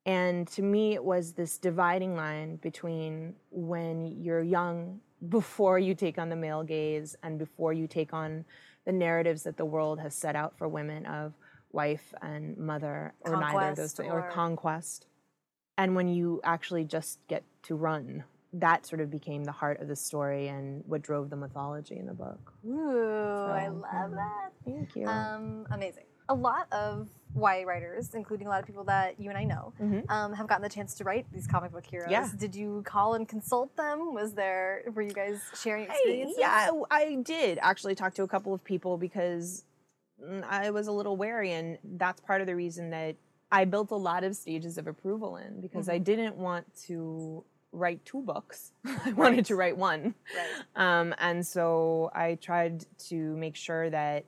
And 0.09 0.49
to 0.49 0.63
me, 0.63 0.95
it 0.95 1.05
was 1.05 1.33
this 1.33 1.59
dividing 1.59 2.17
line 2.17 2.57
between 2.57 3.35
when 3.51 4.07
you're 4.07 4.43
young, 4.43 5.01
before 5.29 5.79
you 5.79 5.95
take 5.95 6.19
on 6.19 6.31
the 6.31 6.37
male 6.37 6.63
gaze, 6.63 7.15
and 7.23 7.39
before 7.39 7.75
you 7.75 7.87
take 7.87 8.15
on 8.15 8.47
the 8.87 8.93
narratives 8.93 9.43
that 9.43 9.59
the 9.59 9.67
world 9.67 10.01
has 10.01 10.15
set 10.15 10.35
out 10.35 10.57
for 10.57 10.67
women 10.67 11.05
of 11.05 11.35
wife 11.73 12.15
and 12.23 12.57
mother, 12.57 13.13
or 13.21 13.33
neither 13.33 13.69
of 13.69 13.77
those, 13.77 13.93
Conquest 13.93 14.01
or 14.01 14.27
or- 14.27 14.31
conquest. 14.31 15.07
And 15.77 15.95
when 15.95 16.09
you 16.09 16.41
actually 16.43 16.85
just 16.85 17.19
get 17.29 17.45
to 17.65 17.75
run, 17.75 18.25
that 18.55 18.87
sort 18.87 19.03
of 19.03 19.11
became 19.11 19.45
the 19.45 19.53
heart 19.53 19.79
of 19.79 19.89
the 19.89 19.97
story 19.97 20.49
and 20.49 20.83
what 20.87 21.03
drove 21.03 21.29
the 21.29 21.37
mythology 21.37 21.99
in 21.99 22.07
the 22.07 22.15
book. 22.15 22.55
Ooh, 22.67 23.45
I 23.45 23.69
love 23.69 23.83
mhm. 24.11 24.15
that. 24.15 24.53
Thank 24.65 24.97
you. 24.97 25.07
Um, 25.07 25.67
amazing. 25.71 26.05
A 26.29 26.35
lot 26.35 26.67
of 26.73 27.09
YA 27.37 27.63
writers, 27.65 28.15
including 28.15 28.47
a 28.47 28.51
lot 28.51 28.61
of 28.61 28.67
people 28.67 28.85
that 28.85 29.21
you 29.21 29.29
and 29.31 29.39
I 29.39 29.45
know, 29.45 29.73
Mhm. 29.81 30.11
um, 30.11 30.33
have 30.33 30.47
gotten 30.47 30.63
the 30.63 30.69
chance 30.69 30.95
to 30.97 31.05
write 31.05 31.27
these 31.33 31.47
comic 31.47 31.73
book 31.73 31.85
heroes. 31.87 32.11
Yeah. 32.11 32.29
Did 32.39 32.55
you 32.55 32.83
call 32.85 33.15
and 33.15 33.29
consult 33.29 33.75
them? 33.77 34.15
Was 34.15 34.35
there 34.35 34.83
were 34.95 35.03
you 35.03 35.13
guys 35.13 35.41
sharing 35.55 35.83
I, 35.85 35.95
experiences? 35.95 36.37
yeah, 36.39 36.71
I, 36.91 36.97
I 37.03 37.15
did 37.17 37.59
actually 37.63 37.95
talk 37.95 38.15
to 38.15 38.23
a 38.23 38.29
couple 38.29 38.53
of 38.55 38.65
people 38.65 38.97
because 38.99 39.65
mm, 40.23 40.43
I 40.45 40.71
was 40.71 40.87
a 40.87 40.93
little 40.93 41.17
wary, 41.17 41.53
and 41.53 41.79
that's 41.85 42.21
part 42.21 42.41
of 42.41 42.47
the 42.47 42.57
reason 42.57 42.91
that 42.91 43.17
I 43.53 43.65
built 43.65 43.91
a 43.91 43.97
lot 43.97 44.25
of 44.25 44.35
stages 44.37 44.77
of 44.79 44.87
approval 44.87 45.37
in 45.37 45.61
because 45.61 45.89
I 45.89 45.99
didn't 45.99 46.37
want 46.37 46.67
to 46.87 47.45
write 47.73 48.05
two 48.05 48.23
books. 48.23 48.73
I 49.05 49.13
wanted 49.13 49.47
to 49.47 49.57
write 49.57 49.77
one. 49.77 50.15
Right. 50.37 50.99
Um, 51.01 51.15
and 51.19 51.47
so 51.47 52.11
I 52.15 52.35
tried 52.37 52.85
to 53.09 53.37
make 53.37 53.57
sure 53.57 53.89
that 53.91 54.25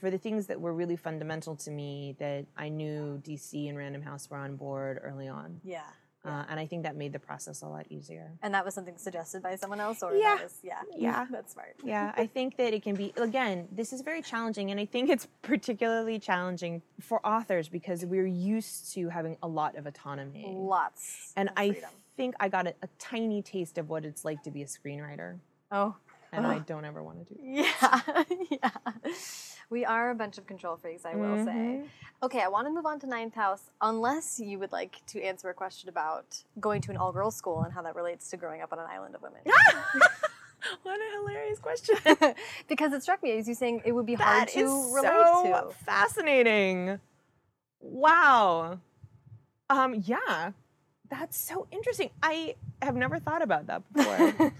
for 0.00 0.10
the 0.10 0.18
things 0.18 0.46
that 0.46 0.60
were 0.60 0.72
really 0.72 0.96
fundamental 0.96 1.56
to 1.56 1.70
me, 1.70 2.16
that 2.18 2.46
I 2.56 2.68
knew 2.68 3.20
DC 3.24 3.68
and 3.68 3.76
Random 3.76 4.02
House 4.02 4.30
were 4.30 4.38
on 4.38 4.56
board 4.56 5.00
early 5.02 5.28
on. 5.28 5.60
Yeah. 5.62 5.82
Uh, 6.24 6.42
and 6.48 6.58
I 6.58 6.64
think 6.64 6.84
that 6.84 6.96
made 6.96 7.12
the 7.12 7.18
process 7.18 7.60
a 7.60 7.66
lot 7.68 7.84
easier. 7.90 8.32
And 8.42 8.54
that 8.54 8.64
was 8.64 8.72
something 8.74 8.96
suggested 8.96 9.42
by 9.42 9.56
someone 9.56 9.78
else, 9.78 10.02
or 10.02 10.14
Yeah. 10.14 10.36
that 10.36 10.44
was, 10.44 10.58
yeah, 10.62 10.80
Yeah. 10.96 11.26
that's 11.30 11.52
smart. 11.52 11.76
Yeah, 11.84 12.14
I 12.16 12.26
think 12.26 12.56
that 12.56 12.72
it 12.72 12.82
can 12.82 12.94
be, 12.94 13.12
again, 13.18 13.68
this 13.70 13.92
is 13.92 14.00
very 14.00 14.22
challenging. 14.22 14.70
And 14.70 14.80
I 14.80 14.86
think 14.86 15.10
it's 15.10 15.28
particularly 15.42 16.18
challenging 16.18 16.80
for 16.98 17.20
authors 17.26 17.68
because 17.68 18.06
we're 18.06 18.26
used 18.26 18.94
to 18.94 19.10
having 19.10 19.36
a 19.42 19.48
lot 19.48 19.76
of 19.76 19.84
autonomy. 19.84 20.54
Lots. 20.56 21.34
And 21.36 21.50
I 21.58 21.76
think 22.16 22.34
I 22.40 22.48
got 22.48 22.66
a, 22.68 22.74
a 22.82 22.88
tiny 22.98 23.42
taste 23.42 23.76
of 23.76 23.90
what 23.90 24.06
it's 24.06 24.24
like 24.24 24.42
to 24.44 24.50
be 24.50 24.62
a 24.62 24.66
screenwriter. 24.66 25.40
oh 25.72 25.94
And 26.36 26.46
I 26.46 26.58
don't 26.60 26.84
ever 26.84 27.02
want 27.02 27.26
to 27.28 27.34
do 27.34 27.40
yeah, 27.42 28.00
yeah. 28.50 28.70
We 29.70 29.84
are 29.84 30.10
a 30.10 30.14
bunch 30.14 30.36
of 30.38 30.46
control 30.46 30.76
freaks, 30.76 31.04
I 31.04 31.14
will 31.14 31.44
say. 31.44 31.52
Mhm. 31.52 31.84
Okay, 32.22 32.40
I 32.42 32.48
want 32.48 32.66
to 32.66 32.72
move 32.72 32.86
on 32.86 33.00
to 33.00 33.06
Ninth 33.06 33.34
House, 33.34 33.70
unless 33.80 34.38
you 34.40 34.58
would 34.58 34.72
like 34.72 35.00
to 35.08 35.22
answer 35.22 35.48
a 35.50 35.54
question 35.54 35.88
about 35.88 36.42
going 36.60 36.80
to 36.82 36.90
an 36.90 36.96
all 36.96 37.12
girls 37.12 37.34
school 37.36 37.62
and 37.62 37.72
how 37.72 37.82
that 37.82 37.94
relates 37.96 38.28
to 38.30 38.36
growing 38.36 38.60
up 38.62 38.72
on 38.72 38.78
an 38.78 38.86
island 38.90 39.14
of 39.14 39.22
women. 39.22 39.40
What 40.82 40.98
a 40.98 41.18
hilarious 41.18 41.58
question. 41.58 41.96
because 42.68 42.94
it 42.94 43.02
struck 43.02 43.22
me 43.22 43.32
as 43.38 43.46
you 43.46 43.54
saying 43.54 43.82
it 43.84 43.92
would 43.92 44.06
be 44.06 44.14
hard 44.14 44.48
That 44.48 44.52
to 44.54 44.60
is 44.60 44.70
relate 44.94 45.10
so 45.12 45.68
to. 45.68 45.84
fascinating. 45.84 46.98
Wow. 47.80 48.80
Um, 49.68 50.02
yeah. 50.06 50.52
That's 51.10 51.36
so 51.36 51.66
interesting. 51.70 52.10
I 52.22 52.54
have 52.80 52.96
never 52.96 53.18
thought 53.18 53.42
about 53.42 53.66
that 53.66 53.82
before. 53.92 54.52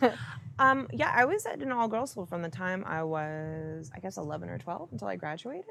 Um, 0.59 0.89
yeah, 0.93 1.11
I 1.15 1.25
was 1.25 1.47
at 1.47 1.61
an 1.63 1.73
all 1.73 1.89
girls 1.89 2.11
school 2.13 2.27
from 2.27 2.43
the 2.43 2.49
time 2.49 2.85
I 2.87 3.03
was, 3.03 3.91
I 3.95 4.01
guess, 4.01 4.17
11 4.17 4.49
or 4.49 4.59
12 4.59 4.91
until 4.93 5.09
I 5.09 5.17
graduated. 5.17 5.65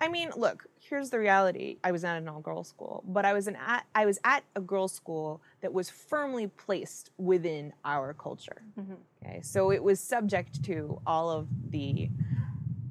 I 0.00 0.08
mean, 0.08 0.30
look, 0.36 0.64
here's 0.80 1.10
the 1.10 1.18
reality. 1.18 1.78
I 1.82 1.92
was 1.92 2.04
at 2.04 2.16
an 2.16 2.28
all 2.28 2.40
girls 2.40 2.68
school, 2.68 3.02
but 3.06 3.24
I 3.24 3.32
was 3.32 3.48
an 3.48 3.56
at 3.56 3.84
I 3.94 4.06
was 4.06 4.18
at 4.24 4.44
a 4.54 4.60
girls' 4.60 4.92
school 4.92 5.42
that 5.60 5.72
was 5.72 5.90
firmly 5.90 6.46
placed 6.46 7.10
within 7.18 7.72
our 7.84 8.14
culture. 8.14 8.62
Mhm. 8.78 8.96
Okay, 9.22 9.40
so 9.42 9.70
it 9.72 9.82
was 9.82 9.98
subject 10.00 10.62
to 10.64 11.00
all 11.06 11.30
of 11.30 11.48
the 11.70 12.08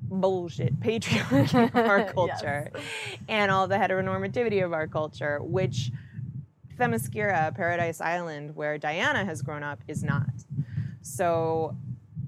bullshit 0.10 0.80
patriarchy 0.82 1.68
of 1.74 1.76
our 1.90 2.00
Yes. 2.18 2.42
culture 2.42 2.72
and 3.30 3.52
all 3.52 3.68
the 3.68 3.76
heteronormativity 3.76 4.64
of 4.64 4.74
our 4.74 4.88
culture, 4.88 5.40
which 5.42 5.92
Themyscira, 6.78 7.56
Paradise 7.56 8.02
Island, 8.02 8.56
where 8.56 8.78
Diana 8.78 9.26
has 9.26 9.42
grown 9.42 9.64
up, 9.64 9.80
is 9.88 10.04
not. 10.04 10.30
So, 11.08 11.76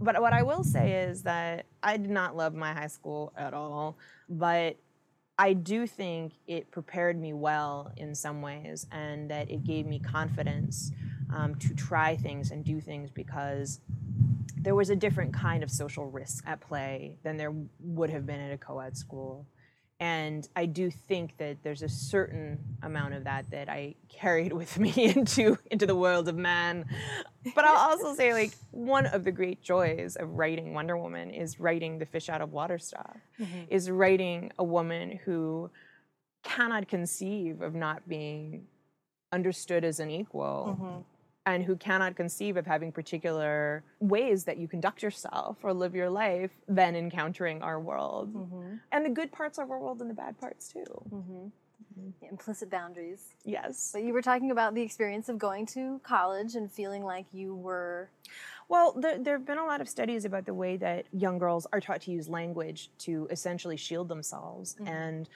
but 0.01 0.21
what 0.21 0.33
I 0.33 0.43
will 0.43 0.63
say 0.63 1.03
is 1.03 1.23
that 1.23 1.65
I 1.83 1.97
did 1.97 2.09
not 2.09 2.35
love 2.35 2.53
my 2.53 2.73
high 2.73 2.87
school 2.87 3.33
at 3.37 3.53
all, 3.53 3.97
but 4.29 4.77
I 5.37 5.53
do 5.53 5.85
think 5.85 6.33
it 6.47 6.71
prepared 6.71 7.19
me 7.19 7.33
well 7.33 7.91
in 7.97 8.15
some 8.15 8.41
ways, 8.41 8.87
and 8.91 9.29
that 9.29 9.49
it 9.51 9.63
gave 9.63 9.85
me 9.85 9.99
confidence 9.99 10.91
um, 11.33 11.55
to 11.55 11.73
try 11.75 12.15
things 12.15 12.51
and 12.51 12.63
do 12.63 12.79
things 12.79 13.09
because 13.11 13.79
there 14.57 14.75
was 14.75 14.89
a 14.89 14.95
different 14.95 15.33
kind 15.33 15.63
of 15.63 15.69
social 15.69 16.09
risk 16.09 16.43
at 16.47 16.59
play 16.59 17.15
than 17.23 17.37
there 17.37 17.53
would 17.79 18.09
have 18.09 18.25
been 18.25 18.39
at 18.39 18.51
a 18.51 18.57
co-ed 18.57 18.97
school 18.97 19.45
and 19.99 20.47
i 20.55 20.65
do 20.65 20.89
think 20.89 21.35
that 21.37 21.57
there's 21.63 21.81
a 21.83 21.89
certain 21.89 22.57
amount 22.83 23.13
of 23.13 23.23
that 23.25 23.49
that 23.51 23.67
i 23.69 23.93
carried 24.07 24.53
with 24.61 24.77
me 24.79 24.91
into 24.95 25.57
into 25.71 25.85
the 25.85 25.95
world 25.95 26.27
of 26.27 26.35
man 26.35 26.85
but 27.55 27.65
i'll 27.65 27.89
also 27.89 28.13
say 28.15 28.33
like 28.41 28.51
one 28.71 29.05
of 29.07 29.23
the 29.23 29.31
great 29.31 29.61
joys 29.61 30.15
of 30.15 30.29
writing 30.37 30.73
wonder 30.73 30.97
woman 30.97 31.29
is 31.31 31.59
writing 31.59 31.99
the 31.99 32.05
fish 32.05 32.29
out 32.29 32.41
of 32.41 32.51
water 32.51 32.77
stuff 32.77 33.17
is 33.69 33.89
writing 33.89 34.51
a 34.57 34.63
woman 34.63 35.19
who 35.25 35.69
cannot 36.43 36.87
conceive 36.87 37.61
of 37.61 37.75
not 37.75 38.07
being 38.07 38.65
understood 39.31 39.83
as 39.83 39.99
an 39.99 40.09
equal 40.09 40.77
Mhm. 40.79 41.03
And 41.45 41.63
who 41.63 41.75
cannot 41.75 42.15
conceive 42.15 42.57
of 42.57 42.65
having 42.65 42.91
particular 42.91 43.83
ways 43.99 44.43
that 44.45 44.57
you 44.57 44.67
conduct 44.67 45.01
yourself 45.01 45.57
or 45.63 45.73
live 45.73 45.95
your 45.95 46.09
life 46.09 46.51
than 46.67 46.95
encountering 46.95 47.61
our 47.61 47.79
world 47.79 48.33
Mhm. 48.33 48.79
and 48.91 49.05
the 49.05 49.09
good 49.09 49.31
parts 49.31 49.57
of 49.57 49.71
our 49.71 49.79
world 49.79 50.01
and 50.01 50.09
the 50.09 50.13
bad 50.13 50.37
parts 50.37 50.67
too 50.67 50.83
Mhm. 51.11 51.51
implicit 52.21 52.69
boundaries. 52.69 53.33
Yes. 53.43 53.91
But 53.93 54.03
you 54.03 54.13
were 54.13 54.21
talking 54.21 54.51
about 54.51 54.73
the 54.73 54.81
experience 54.81 55.27
of 55.29 55.37
going 55.37 55.65
to 55.67 55.99
college 55.99 56.55
and 56.55 56.71
feeling 56.71 57.03
like 57.03 57.25
you 57.33 57.55
were. 57.55 58.09
Well, 58.67 58.93
there, 58.93 59.17
there 59.17 59.37
have 59.37 59.45
been 59.45 59.57
a 59.57 59.65
lot 59.65 59.81
of 59.81 59.89
studies 59.89 60.25
about 60.25 60.45
the 60.45 60.53
way 60.53 60.77
that 60.77 61.05
young 61.11 61.39
girls 61.39 61.65
are 61.73 61.79
taught 61.81 62.01
to 62.01 62.11
use 62.11 62.29
language 62.29 62.91
to 62.99 63.27
essentially 63.31 63.75
shield 63.77 64.07
themselves. 64.07 64.75
Mm-hmm. 64.75 64.87
And 64.87 65.29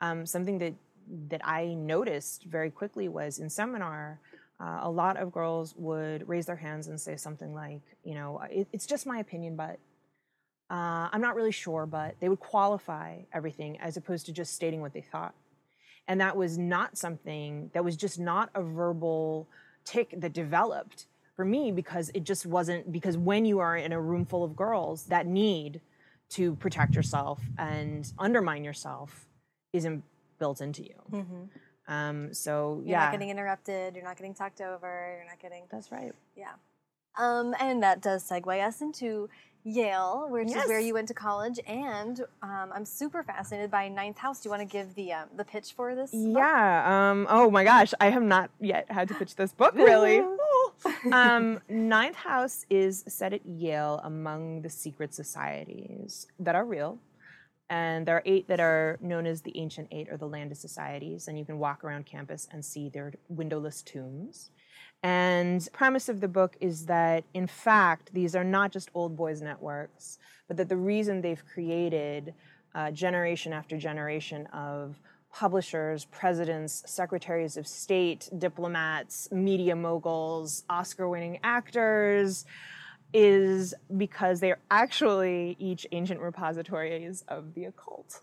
um, 0.00 0.26
something 0.26 0.58
that 0.58 0.74
that 1.30 1.40
I 1.42 1.72
noticed 1.72 2.44
very 2.44 2.70
quickly 2.70 3.08
was 3.08 3.38
in 3.38 3.48
seminar, 3.48 4.20
uh, 4.60 4.80
a 4.82 4.90
lot 4.90 5.16
of 5.16 5.32
girls 5.32 5.74
would 5.76 6.28
raise 6.28 6.46
their 6.46 6.56
hands 6.56 6.88
and 6.88 7.00
say 7.00 7.16
something 7.16 7.54
like, 7.54 7.80
you 8.04 8.14
know, 8.14 8.40
it, 8.50 8.66
it's 8.72 8.86
just 8.86 9.06
my 9.06 9.18
opinion, 9.18 9.56
but 9.56 9.78
uh, 10.70 11.08
I'm 11.12 11.20
not 11.20 11.34
really 11.34 11.52
sure, 11.52 11.86
but 11.86 12.16
they 12.20 12.28
would 12.28 12.40
qualify 12.40 13.20
everything 13.32 13.78
as 13.80 13.96
opposed 13.96 14.26
to 14.26 14.32
just 14.32 14.54
stating 14.54 14.80
what 14.80 14.92
they 14.92 15.00
thought. 15.00 15.34
And 16.08 16.20
that 16.20 16.36
was 16.36 16.58
not 16.58 16.98
something 16.98 17.70
that 17.72 17.84
was 17.84 17.96
just 17.96 18.18
not 18.18 18.50
a 18.54 18.62
verbal 18.62 19.46
tick 19.84 20.14
that 20.16 20.32
developed 20.32 21.06
for 21.36 21.44
me 21.44 21.70
because 21.70 22.10
it 22.14 22.24
just 22.24 22.44
wasn't 22.44 22.90
because 22.90 23.16
when 23.16 23.44
you 23.44 23.60
are 23.60 23.76
in 23.76 23.92
a 23.92 24.00
room 24.00 24.26
full 24.26 24.42
of 24.42 24.56
girls, 24.56 25.04
that 25.04 25.26
need 25.26 25.80
to 26.30 26.56
protect 26.56 26.94
yourself 26.94 27.40
and 27.58 28.12
undermine 28.18 28.64
yourself 28.64 29.26
isn't 29.72 30.02
built 30.38 30.60
into 30.60 30.82
you. 30.82 30.94
Um, 31.88 32.32
so. 32.32 32.80
You're 32.84 32.92
yeah, 32.92 33.04
not 33.04 33.12
getting 33.12 33.30
interrupted. 33.30 33.96
You're 33.96 34.04
not 34.04 34.16
getting 34.16 34.34
talked 34.34 34.60
over. 34.60 35.16
You're 35.18 35.28
not 35.28 35.40
getting. 35.40 35.64
that's 35.70 35.90
right. 35.90 36.12
Yeah. 36.36 36.52
Um, 37.18 37.54
and 37.58 37.82
that 37.82 38.00
does 38.00 38.28
segue 38.28 38.64
us 38.64 38.80
into 38.80 39.28
Yale, 39.64 40.28
which 40.30 40.48
is 40.48 40.68
where 40.68 40.80
you 40.80 40.94
went 40.94 41.08
to 41.08 41.14
college. 41.14 41.58
And 41.66 42.20
um, 42.42 42.70
I'm 42.74 42.84
super 42.84 43.22
fascinated 43.22 43.70
by 43.70 43.88
Ninth 43.88 44.18
House. 44.18 44.40
Do 44.40 44.46
you 44.46 44.50
want 44.50 44.62
to 44.62 44.72
give 44.72 44.94
the 44.94 45.12
um, 45.12 45.28
the 45.36 45.44
pitch 45.44 45.72
for 45.72 45.94
this? 45.94 46.10
book? 46.12 46.36
Yeah. 46.36 47.10
Um, 47.10 47.26
oh 47.28 47.50
my 47.50 47.64
gosh, 47.64 47.92
I 48.00 48.10
have 48.10 48.22
not 48.22 48.50
yet 48.60 48.90
had 48.90 49.08
to 49.08 49.14
pitch 49.14 49.34
this 49.34 49.52
book 49.52 49.74
really. 49.74 50.22
um, 51.12 51.60
Ninth 51.68 52.16
House 52.16 52.64
is 52.70 53.04
set 53.08 53.32
at 53.32 53.44
Yale 53.44 54.00
among 54.04 54.62
the 54.62 54.70
secret 54.70 55.12
societies 55.12 56.28
that 56.38 56.54
are 56.54 56.64
real. 56.64 56.98
And 57.70 58.06
there 58.06 58.16
are 58.16 58.22
eight 58.24 58.48
that 58.48 58.60
are 58.60 58.98
known 59.00 59.26
as 59.26 59.42
the 59.42 59.56
Ancient 59.58 59.88
Eight 59.90 60.08
or 60.10 60.16
the 60.16 60.26
Landed 60.26 60.56
Societies. 60.56 61.28
And 61.28 61.38
you 61.38 61.44
can 61.44 61.58
walk 61.58 61.84
around 61.84 62.06
campus 62.06 62.48
and 62.50 62.64
see 62.64 62.88
their 62.88 63.12
windowless 63.28 63.82
tombs. 63.82 64.50
And 65.02 65.66
premise 65.72 66.08
of 66.08 66.20
the 66.20 66.28
book 66.28 66.56
is 66.60 66.86
that, 66.86 67.24
in 67.34 67.46
fact, 67.46 68.12
these 68.12 68.34
are 68.34 68.44
not 68.44 68.72
just 68.72 68.90
old 68.94 69.16
boys 69.16 69.40
networks, 69.42 70.18
but 70.48 70.56
that 70.56 70.68
the 70.68 70.76
reason 70.76 71.20
they've 71.20 71.44
created 71.52 72.34
uh, 72.74 72.90
generation 72.90 73.52
after 73.52 73.78
generation 73.78 74.46
of 74.46 74.98
publishers, 75.32 76.06
presidents, 76.06 76.82
secretaries 76.86 77.56
of 77.56 77.66
state, 77.66 78.28
diplomats, 78.38 79.30
media 79.30 79.76
moguls, 79.76 80.64
Oscar 80.70 81.08
winning 81.08 81.38
actors 81.44 82.44
is 83.12 83.74
because 83.96 84.40
they're 84.40 84.60
actually 84.70 85.56
each 85.58 85.86
ancient 85.92 86.20
repositories 86.20 87.24
of 87.28 87.54
the 87.54 87.64
occult. 87.64 88.20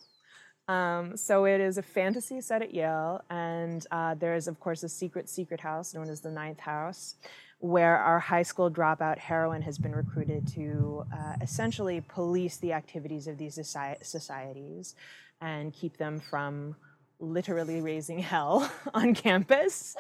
Um, 0.67 1.15
so 1.15 1.45
it 1.45 1.61
is 1.61 1.77
a 1.77 1.83
fantasy 1.83 2.41
set 2.41 2.61
at 2.61 2.73
Yale, 2.73 3.23
and 3.29 3.85
uh, 3.91 4.15
there 4.15 4.35
is, 4.35 4.47
of 4.47 4.59
course, 4.59 4.83
a 4.83 4.89
secret, 4.89 5.29
secret 5.29 5.59
house 5.59 5.93
known 5.93 6.09
as 6.09 6.21
the 6.21 6.31
Ninth 6.31 6.59
House, 6.59 7.15
where 7.59 7.97
our 7.97 8.19
high 8.19 8.43
school 8.43 8.69
dropout 8.69 9.17
heroine 9.17 9.61
has 9.61 9.77
been 9.77 9.95
recruited 9.95 10.47
to 10.47 11.05
uh, 11.13 11.33
essentially 11.41 12.01
police 12.01 12.57
the 12.57 12.73
activities 12.73 13.27
of 13.27 13.37
these 13.37 13.57
soci- 13.57 14.03
societies 14.03 14.95
and 15.41 15.73
keep 15.73 15.97
them 15.97 16.19
from 16.19 16.75
literally 17.19 17.81
raising 17.81 18.19
hell 18.31 18.69
on 18.93 19.13
campus. 19.13 19.95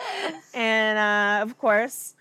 and 0.53 0.97
uh, 0.97 1.43
of 1.43 1.57
course, 1.57 2.15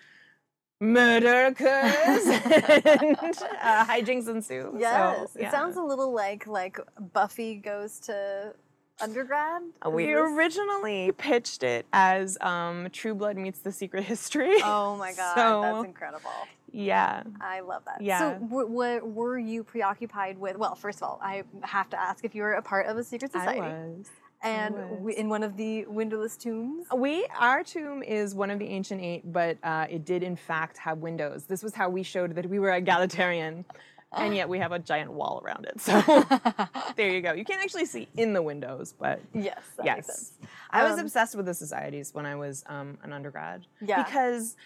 murder 0.85 1.47
occurs 1.47 2.27
and 2.27 3.17
uh, 3.63 3.85
hijinks 3.87 4.29
ensue. 4.29 4.71
So, 4.73 4.79
Yes. 4.79 5.37
yeah. 5.39 5.49
It 5.49 5.51
sounds 5.51 5.77
a 5.77 5.83
little 5.83 6.13
like 6.13 6.47
like 6.47 6.79
Buffy 7.13 7.57
goes 7.57 7.99
to 8.01 8.55
undergrad. 9.01 9.63
Uh, 9.85 9.91
We 9.91 10.07
this- 10.07 10.15
originally 10.17 11.13
pitched 11.13 11.63
it 11.63 11.87
as 11.93 12.39
um, 12.41 12.89
True 12.93 13.15
Blood 13.15 13.37
meets 13.37 13.59
the 13.61 13.73
Secret 13.73 14.05
History. 14.05 14.55
Oh 14.65 14.97
my 14.97 15.13
god, 15.15 15.35
So, 15.35 15.61
that's 15.63 15.85
incredible. 15.87 16.31
yeah. 16.71 17.23
I 17.41 17.61
love 17.61 17.83
that. 17.87 18.01
Yeah. 18.03 18.19
So, 18.19 18.39
w- 18.47 18.69
w- 18.69 19.05
were 19.05 19.39
you 19.39 19.65
preoccupied 19.65 20.39
with? 20.39 20.57
Well, 20.57 20.75
first 20.75 20.99
of 20.99 21.05
all, 21.09 21.19
I 21.23 21.43
have 21.63 21.91
to 21.91 22.01
ask 22.01 22.25
if 22.25 22.35
you 22.35 22.43
were 22.43 22.53
a 22.55 22.63
part 22.63 22.87
of 22.87 22.97
a 22.97 23.05
secret 23.05 23.33
society, 23.33 23.61
I 23.61 23.69
was. 23.69 24.09
And 24.45 24.75
was. 24.75 24.91
w- 24.99 25.17
in 25.19 25.29
one 25.29 25.43
of 25.43 25.57
the 25.57 25.85
windowless 25.87 26.37
tombs. 26.37 26.87
We 26.95 27.27
our 27.39 27.65
tomb 27.65 28.03
is 28.03 28.35
one 28.35 28.51
of 28.51 28.59
the 28.59 28.67
ancient 28.69 29.01
eight, 29.01 29.33
but 29.33 29.59
uh, 29.63 29.87
it 29.91 30.05
did 30.05 30.23
in 30.23 30.37
fact 30.37 30.79
have 30.79 30.99
windows. 30.99 31.45
This 31.47 31.63
was 31.63 31.75
how 31.75 31.89
we 31.89 32.03
showed 32.03 32.35
that 32.35 32.47
we 32.49 32.59
were 32.59 32.71
egalitarian, 32.73 33.65
and 34.13 34.35
yet 34.37 34.49
we 34.49 34.59
have 34.59 34.73
a 34.73 34.79
giant 34.79 35.13
wall 35.13 35.43
around 35.45 35.65
it. 35.67 35.81
So 35.81 36.01
there 36.97 37.11
you 37.11 37.21
go. 37.21 37.33
You 37.33 37.45
can't 37.45 37.63
actually 37.63 37.87
see 37.87 38.09
in 38.17 38.33
the 38.33 38.43
windows, 38.43 38.95
but 38.99 39.21
Yes. 39.33 39.61
That 39.77 39.87
Makes 39.87 40.07
sense. 40.07 40.33
yes, 40.41 40.51
I 40.71 40.85
was 40.85 40.95
Um, 40.95 41.01
obsessed 41.01 41.35
with 41.37 41.47
the 41.47 41.55
societies 41.55 42.13
when 42.15 42.27
I 42.27 42.37
was 42.37 42.63
um, 42.67 42.99
an 43.03 43.13
undergrad. 43.13 43.67
Yeah. 43.81 44.03
because. 44.05 44.57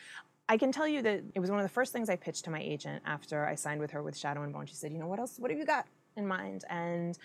I 0.50 0.56
can 0.56 0.72
tell 0.72 0.88
you 0.88 1.02
that 1.02 1.22
it 1.34 1.40
was 1.40 1.50
one 1.50 1.58
of 1.58 1.62
the 1.62 1.68
first 1.68 1.92
things 1.92 2.08
I 2.08 2.16
pitched 2.16 2.46
to 2.46 2.50
my 2.50 2.58
agent 2.58 3.02
after 3.04 3.44
I 3.46 3.54
signed 3.54 3.82
with 3.82 3.90
her 3.90 4.02
with 4.02 4.16
Shadow 4.16 4.44
and 4.44 4.50
Bone. 4.50 4.64
She 4.64 4.74
said, 4.76 4.92
"You 4.94 4.98
know 4.98 5.06
what 5.06 5.18
else? 5.18 5.38
What 5.38 5.50
have 5.50 5.60
you 5.60 5.66
got 5.66 5.84
in 6.16 6.26
mind?" 6.26 6.64
And 6.70 7.18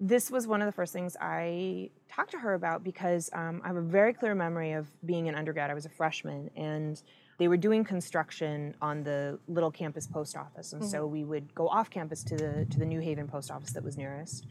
this 0.00 0.30
was 0.30 0.46
one 0.46 0.62
of 0.62 0.66
the 0.66 0.72
first 0.72 0.92
things 0.94 1.14
I 1.20 1.90
talked 2.08 2.30
to 2.30 2.38
her 2.38 2.54
about 2.54 2.82
because 2.82 3.28
um, 3.34 3.60
I 3.62 3.68
have 3.68 3.76
a 3.76 3.82
very 3.82 4.14
clear 4.14 4.34
memory 4.34 4.72
of 4.72 4.88
being 5.04 5.28
an 5.28 5.34
undergrad. 5.34 5.70
I 5.70 5.74
was 5.74 5.84
a 5.84 5.90
freshman, 5.90 6.50
and 6.56 7.00
they 7.38 7.48
were 7.48 7.58
doing 7.58 7.84
construction 7.84 8.74
on 8.80 9.02
the 9.02 9.38
little 9.46 9.70
campus 9.70 10.06
post 10.06 10.36
office, 10.36 10.72
and 10.72 10.84
so 10.84 11.06
we 11.06 11.24
would 11.24 11.54
go 11.54 11.68
off 11.68 11.90
campus 11.90 12.24
to 12.24 12.36
the 12.36 12.66
to 12.70 12.78
the 12.78 12.86
New 12.86 13.00
Haven 13.00 13.28
post 13.28 13.50
office 13.50 13.72
that 13.72 13.84
was 13.84 13.96
nearest. 13.98 14.46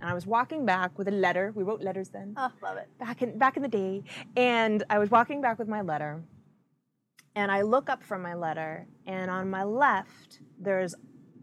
And 0.00 0.10
I 0.10 0.14
was 0.14 0.26
walking 0.26 0.64
back 0.66 0.98
with 0.98 1.06
a 1.08 1.12
letter. 1.12 1.52
We 1.54 1.62
wrote 1.62 1.80
letters 1.82 2.08
then 2.08 2.34
Oh, 2.36 2.50
love 2.62 2.78
it. 2.78 2.88
back 2.98 3.20
in 3.22 3.38
back 3.38 3.56
in 3.58 3.62
the 3.62 3.68
day, 3.68 4.02
and 4.36 4.84
I 4.88 4.98
was 4.98 5.10
walking 5.10 5.40
back 5.42 5.58
with 5.58 5.68
my 5.68 5.82
letter, 5.82 6.22
and 7.36 7.52
I 7.52 7.60
look 7.62 7.90
up 7.90 8.02
from 8.02 8.22
my 8.22 8.34
letter, 8.34 8.86
and 9.06 9.30
on 9.30 9.50
my 9.50 9.64
left 9.64 10.40
there's 10.58 10.94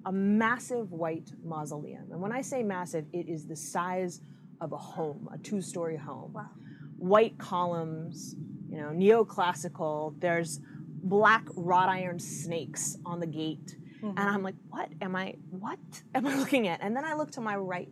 a 0.05 0.11
massive 0.11 0.91
white 0.91 1.31
mausoleum. 1.43 2.11
And 2.11 2.21
when 2.21 2.31
I 2.31 2.41
say 2.41 2.63
massive, 2.63 3.05
it 3.13 3.27
is 3.27 3.45
the 3.45 3.55
size 3.55 4.21
of 4.59 4.71
a 4.71 4.77
home, 4.77 5.29
a 5.33 5.37
two-story 5.37 5.97
home. 5.97 6.33
Wow. 6.33 6.49
White 6.97 7.37
columns, 7.37 8.35
you 8.69 8.77
know, 8.77 8.89
neoclassical. 8.89 10.19
There's 10.19 10.59
black 11.03 11.45
wrought 11.55 11.89
iron 11.89 12.19
snakes 12.19 12.97
on 13.05 13.19
the 13.19 13.27
gate. 13.27 13.75
And 14.01 14.17
mm-hmm. 14.17 14.27
I'm 14.27 14.43
like, 14.43 14.55
what 14.69 14.89
am 15.01 15.15
I 15.15 15.35
what 15.49 15.79
am 16.15 16.25
I 16.25 16.35
looking 16.39 16.67
at? 16.67 16.81
And 16.81 16.95
then 16.95 17.05
I 17.05 17.13
look 17.13 17.31
to 17.31 17.41
my 17.41 17.55
right. 17.55 17.89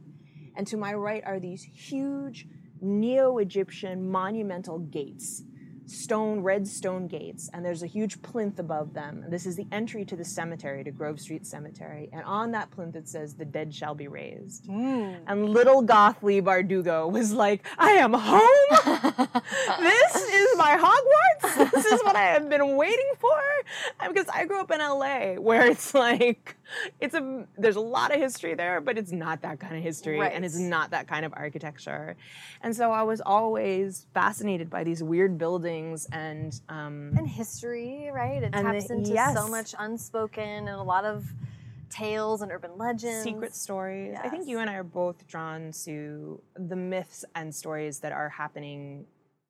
And 0.55 0.65
to 0.67 0.77
my 0.77 0.93
right 0.93 1.23
are 1.25 1.39
these 1.39 1.63
huge 1.63 2.47
neo-Egyptian 2.81 4.09
monumental 4.09 4.79
gates. 4.79 5.43
Stone, 5.89 6.41
red 6.41 6.67
stone 6.67 7.07
gates, 7.07 7.49
and 7.53 7.65
there's 7.65 7.83
a 7.83 7.87
huge 7.87 8.21
plinth 8.21 8.59
above 8.59 8.93
them. 8.93 9.25
This 9.29 9.45
is 9.45 9.55
the 9.55 9.67
entry 9.71 10.05
to 10.05 10.15
the 10.15 10.25
cemetery, 10.25 10.83
to 10.83 10.91
Grove 10.91 11.19
Street 11.19 11.45
Cemetery. 11.45 12.09
And 12.13 12.23
on 12.23 12.51
that 12.51 12.71
plinth 12.71 12.95
it 12.95 13.07
says, 13.07 13.35
The 13.35 13.45
dead 13.45 13.73
shall 13.73 13.95
be 13.95 14.07
raised. 14.07 14.65
Hmm. 14.65 15.15
And 15.27 15.49
little 15.49 15.81
goth 15.81 16.21
Leigh 16.21 16.41
Bardugo 16.41 17.11
was 17.11 17.33
like, 17.33 17.65
I 17.77 17.91
am 17.91 18.13
home. 18.13 18.41
this 19.79 20.15
is 20.15 20.57
my 20.57 20.77
Hogwarts. 20.77 21.71
This 21.71 21.85
is 21.85 22.01
what 22.03 22.15
I 22.15 22.23
have 22.23 22.49
been 22.49 22.75
waiting 22.75 23.11
for. 23.19 23.39
Because 24.07 24.27
I 24.33 24.45
grew 24.45 24.61
up 24.61 24.71
in 24.71 24.79
LA, 24.79 25.41
where 25.41 25.65
it's 25.65 25.93
like, 25.93 26.55
it's 26.99 27.15
a 27.15 27.45
there's 27.57 27.75
a 27.75 27.81
lot 27.81 28.13
of 28.13 28.19
history 28.19 28.53
there, 28.55 28.81
but 28.81 28.97
it's 28.97 29.11
not 29.11 29.41
that 29.41 29.59
kind 29.59 29.75
of 29.75 29.83
history, 29.83 30.19
and 30.21 30.43
it's 30.45 30.57
not 30.57 30.91
that 30.91 31.07
kind 31.07 31.25
of 31.25 31.33
architecture. 31.35 32.15
And 32.61 32.75
so 32.75 32.91
I 32.91 33.03
was 33.03 33.21
always 33.21 34.05
fascinated 34.13 34.69
by 34.69 34.83
these 34.83 35.01
weird 35.03 35.37
buildings 35.37 36.07
and. 36.11 36.59
Um, 36.69 37.13
And 37.17 37.27
history, 37.27 38.09
right? 38.13 38.43
It 38.43 38.51
taps 38.53 38.87
the- 38.87 38.93
into 38.95 39.15
so 39.33 39.47
much 39.47 39.73
unspoken 39.77 40.43
and 40.67 40.69
a 40.69 40.83
lot 40.83 41.05
of 41.05 41.25
tales 41.89 42.41
and 42.43 42.51
urban 42.51 42.77
legends. 42.77 43.23
secret 43.23 43.55
stories. 43.55 44.15
I 44.23 44.29
think 44.29 44.47
you 44.47 44.59
and 44.59 44.69
I 44.69 44.75
are 44.75 44.83
both 44.83 45.25
drawn 45.27 45.71
to 45.85 46.41
the 46.55 46.75
myths 46.75 47.25
and 47.35 47.53
stories 47.53 47.99
that 48.01 48.11
are 48.11 48.29
happening 48.29 49.05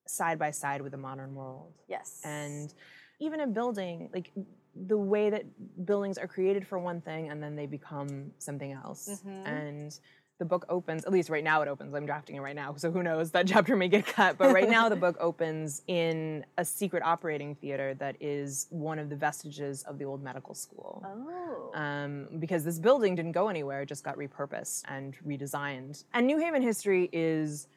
side 0.07 0.39
by 0.39 0.51
side 0.51 0.81
with 0.81 0.91
the 0.93 0.97
modern 0.97 1.35
world. 1.35 1.73
Yes. 1.87 2.21
And 2.23 2.73
even 3.19 3.41
a 3.41 3.47
building, 3.47 4.09
like 4.13 4.31
the 4.75 4.97
way 4.97 5.29
that 5.29 5.45
buildings 5.85 6.17
are 6.17 6.27
created 6.27 6.65
for 6.67 6.79
one 6.79 7.01
thing 7.01 7.29
and 7.29 7.41
then 7.41 7.55
they 7.55 7.65
become 7.65 8.31
something 8.37 8.71
else. 8.71 9.21
Mhm. 9.25 9.47
And 9.47 9.99
the 10.39 10.45
book 10.45 10.65
opens, 10.69 11.03
at 11.05 11.11
least 11.11 11.29
right 11.29 11.43
now 11.43 11.61
it 11.61 11.67
opens. 11.67 11.93
I'm 11.93 12.05
drafting 12.05 12.37
it 12.37 12.39
right 12.39 12.55
now, 12.55 12.73
so 12.77 12.89
who 12.91 13.03
knows? 13.03 13.31
That 13.31 13.45
chapter 13.53 13.75
may 13.75 13.89
get 13.89 14.05
cut. 14.05 14.37
But 14.37 14.53
right 14.53 14.69
now 14.69 14.87
the 14.87 14.95
book 14.95 15.17
opens 15.19 15.81
in 15.87 16.45
a 16.57 16.63
secret 16.63 17.03
operating 17.03 17.55
theater 17.55 17.93
that 17.95 18.15
is 18.21 18.67
one 18.69 18.99
of 18.99 19.09
the 19.09 19.17
vestiges 19.17 19.83
of 19.83 19.99
the 19.99 20.05
old 20.05 20.23
medical 20.23 20.53
school 20.55 21.03
oh. 21.05 21.77
um, 21.77 22.27
because 22.39 22.63
this 22.63 22.79
building 22.79 23.15
didn't 23.15 23.33
go 23.33 23.49
anywhere, 23.49 23.81
it 23.81 23.87
just 23.87 24.03
got 24.03 24.17
repurposed 24.17 24.83
and 24.87 25.15
redesigned. 25.27 26.05
And 26.13 26.25
New 26.25 26.37
Haven 26.37 26.61
history 26.61 27.09
is 27.11 27.67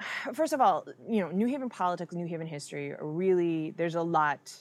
first 0.34 0.52
of 0.52 0.60
all, 0.60 0.86
you 1.08 1.20
know, 1.20 1.30
New 1.30 1.46
Haven 1.46 1.68
politics, 1.68 2.14
New 2.14 2.26
Haven 2.26 2.46
history, 2.46 2.92
are 2.92 3.06
really 3.06 3.70
there's 3.70 3.94
a 3.94 4.02
lot 4.02 4.52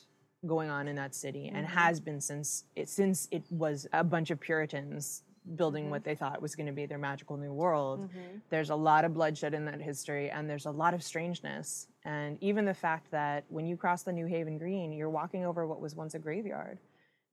going 0.48 0.70
on 0.70 0.88
in 0.88 0.96
that 0.96 1.14
city, 1.14 1.48
and 1.48 1.66
mm-hmm. 1.66 1.78
has 1.78 2.00
been 2.00 2.22
since 2.22 2.64
it 2.76 2.90
since 2.90 3.28
it 3.32 3.44
was 3.50 3.88
a 3.94 4.04
bunch 4.04 4.32
of 4.32 4.40
Puritans 4.40 5.24
building 5.56 5.84
mm-hmm. 5.84 5.92
what 5.92 6.04
they 6.04 6.16
thought 6.16 6.42
was 6.42 6.56
going 6.56 6.68
to 6.68 6.74
be 6.74 6.86
their 6.86 6.98
magical 6.98 7.38
new 7.38 7.54
world. 7.54 8.02
Mm-hmm. 8.02 8.38
There's 8.50 8.70
a 8.70 8.76
lot 8.76 9.06
of 9.06 9.14
bloodshed 9.14 9.54
in 9.54 9.66
that 9.66 9.82
history, 9.82 10.30
and 10.30 10.50
there's 10.50 10.66
a 10.66 10.72
lot 10.72 10.94
of 10.94 11.04
strangeness, 11.04 11.88
and 12.04 12.38
even 12.42 12.66
the 12.66 12.74
fact 12.74 13.12
that 13.12 13.46
when 13.50 13.66
you 13.66 13.78
cross 13.78 14.04
the 14.04 14.14
New 14.14 14.26
Haven 14.26 14.58
Green, 14.58 14.92
you're 14.92 15.10
walking 15.10 15.46
over 15.46 15.66
what 15.66 15.80
was 15.80 15.96
once 15.96 16.16
a 16.16 16.20
graveyard, 16.20 16.80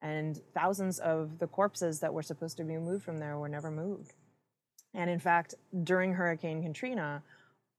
and 0.03 0.41
thousands 0.53 0.99
of 0.99 1.39
the 1.39 1.47
corpses 1.47 2.01
that 2.01 2.13
were 2.13 2.23
supposed 2.23 2.57
to 2.59 2.65
be 2.65 2.77
moved 2.77 3.05
from 3.05 3.19
there 3.19 3.39
were 3.39 3.49
never 3.49 3.71
moved. 3.71 4.13
And 4.95 5.11
in 5.11 5.19
fact, 5.19 5.55
during 5.83 6.13
Hurricane 6.13 6.63
Katrina, 6.63 7.23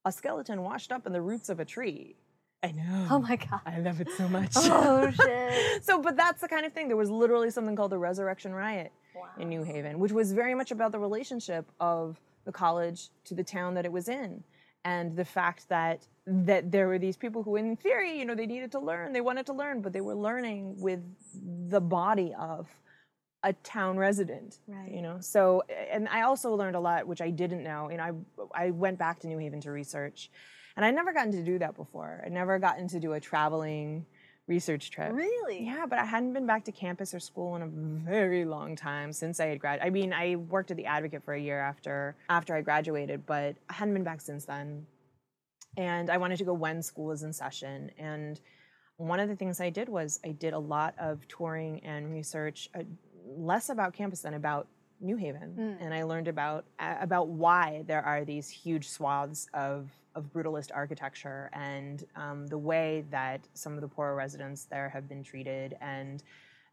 a 0.03 0.11
skeleton 0.11 0.61
washed 0.61 0.91
up 0.91 1.07
in 1.07 1.13
the 1.13 1.21
roots 1.21 1.49
of 1.49 1.59
a 1.59 1.65
tree. 1.65 2.15
I 2.63 2.71
know. 2.71 3.07
Oh 3.11 3.19
my 3.19 3.35
god. 3.35 3.61
I 3.65 3.79
love 3.79 4.01
it 4.01 4.09
so 4.17 4.27
much. 4.27 4.51
Oh 4.55 5.11
shit. 5.11 5.83
so, 5.83 6.01
but 6.01 6.15
that's 6.17 6.41
the 6.41 6.47
kind 6.47 6.65
of 6.65 6.73
thing. 6.73 6.87
There 6.87 6.97
was 6.97 7.09
literally 7.11 7.51
something 7.51 7.75
called 7.75 7.91
the 7.91 7.97
Resurrection 7.99 8.53
Riot 8.53 8.91
Wow. 9.15 9.29
in 9.39 9.49
New 9.49 9.63
Haven, 9.63 9.99
which 9.99 10.11
was 10.11 10.33
very 10.33 10.55
much 10.55 10.71
about 10.71 10.91
the 10.91 10.99
relationship 10.99 11.65
of 11.79 12.19
the 12.45 12.51
college 12.51 13.09
to 13.25 13.33
the 13.35 13.43
town 13.43 13.75
that 13.75 13.85
it 13.85 13.91
was 13.91 14.09
in. 14.09 14.43
And 14.83 15.15
the 15.15 15.25
fact 15.25 15.69
that 15.69 16.05
that 16.27 16.71
there 16.71 16.87
were 16.87 16.97
these 16.99 17.17
people 17.17 17.43
who, 17.43 17.55
in 17.55 17.75
theory, 17.75 18.17
you 18.17 18.25
know, 18.25 18.35
they 18.35 18.45
needed 18.47 18.71
to 18.73 18.79
learn, 18.79 19.13
they 19.13 19.21
wanted 19.21 19.45
to 19.47 19.53
learn, 19.53 19.81
but 19.81 19.93
they 19.93 20.01
were 20.01 20.15
learning 20.15 20.75
with 20.79 21.01
the 21.69 21.79
body 21.81 22.33
of 22.39 22.67
a 23.43 23.53
town 23.53 23.95
resident 23.97 24.57
Right. 24.67 24.91
you 24.91 25.03
know 25.03 25.17
so 25.19 25.61
and 25.91 26.07
i 26.09 26.23
also 26.23 26.55
learned 26.55 26.75
a 26.75 26.79
lot 26.79 27.05
which 27.05 27.21
i 27.21 27.29
didn't 27.29 27.61
know 27.63 27.91
you 27.91 27.97
know 27.97 28.23
i 28.55 28.65
i 28.65 28.71
went 28.71 28.97
back 28.97 29.19
to 29.19 29.27
new 29.27 29.37
haven 29.37 29.61
to 29.61 29.71
research 29.71 30.31
and 30.75 30.85
i'd 30.85 30.95
never 30.95 31.13
gotten 31.13 31.31
to 31.31 31.43
do 31.43 31.59
that 31.59 31.75
before. 31.75 32.21
I'd 32.25 32.31
never 32.31 32.59
gotten 32.59 32.87
to 32.89 32.99
do 32.99 33.13
a 33.13 33.19
traveling 33.19 34.05
research 34.47 34.91
trip. 34.91 35.11
Really? 35.13 35.63
yeah 35.65 35.85
but 35.87 35.97
i 35.99 36.05
hadn't 36.05 36.33
been 36.33 36.45
back 36.45 36.63
to 36.65 36.71
campus 36.71 37.13
or 37.13 37.19
school 37.19 37.55
in 37.55 37.61
a 37.61 37.67
very 37.67 38.45
long 38.45 38.75
time 38.75 39.11
since 39.11 39.39
i 39.39 39.47
had 39.47 39.59
grad 39.59 39.79
i 39.81 39.89
mean 39.89 40.13
i 40.13 40.35
worked 40.35 40.69
at 40.71 40.77
the 40.77 40.85
advocate 40.85 41.23
for 41.23 41.33
a 41.33 41.39
year 41.39 41.59
after 41.59 42.15
after 42.29 42.55
i 42.55 42.61
graduated 42.61 43.25
but 43.25 43.55
i 43.69 43.73
hadn't 43.73 43.93
been 43.93 44.03
back 44.03 44.21
since 44.21 44.45
then. 44.45 44.85
And 45.77 46.09
i 46.09 46.17
wanted 46.17 46.37
to 46.37 46.45
go 46.45 46.53
when 46.53 46.81
school 46.81 47.07
was 47.07 47.23
in 47.23 47.33
session. 47.33 47.91
And 47.97 48.39
one 48.97 49.19
of 49.19 49.27
the 49.27 49.35
things 49.35 49.59
I 49.59 49.69
did 49.69 49.89
was 49.89 50.19
I 50.23 50.29
did 50.31 50.53
a 50.53 50.59
lot 50.59 50.95
of 50.97 51.27
touring 51.27 51.83
and 51.83 52.09
research, 52.13 52.69
uh, 52.73 52.83
less 53.25 53.67
about 53.69 53.93
campus 53.93 54.21
than 54.21 54.35
about 54.35 54.67
New 55.01 55.17
Haven, 55.17 55.77
and 55.81 55.93
I 55.93 56.03
learned 56.03 56.29
about 56.29 56.63
uh, 56.79 56.95
about 57.01 57.27
why 57.27 57.83
there 57.87 58.01
are 58.01 58.23
these 58.23 58.47
huge 58.49 58.87
swaths 58.87 59.47
of 59.53 59.91
of 60.15 60.31
brutalist 60.31 60.71
architecture 60.73 61.49
and 61.53 62.05
um, 62.15 62.47
the 62.47 62.57
way 62.57 63.05
that 63.11 63.41
some 63.53 63.73
of 63.73 63.81
the 63.81 63.87
poorer 63.87 64.15
residents 64.15 64.65
there 64.65 64.89
have 64.89 65.07
been 65.07 65.23
treated 65.23 65.75
and 65.81 66.23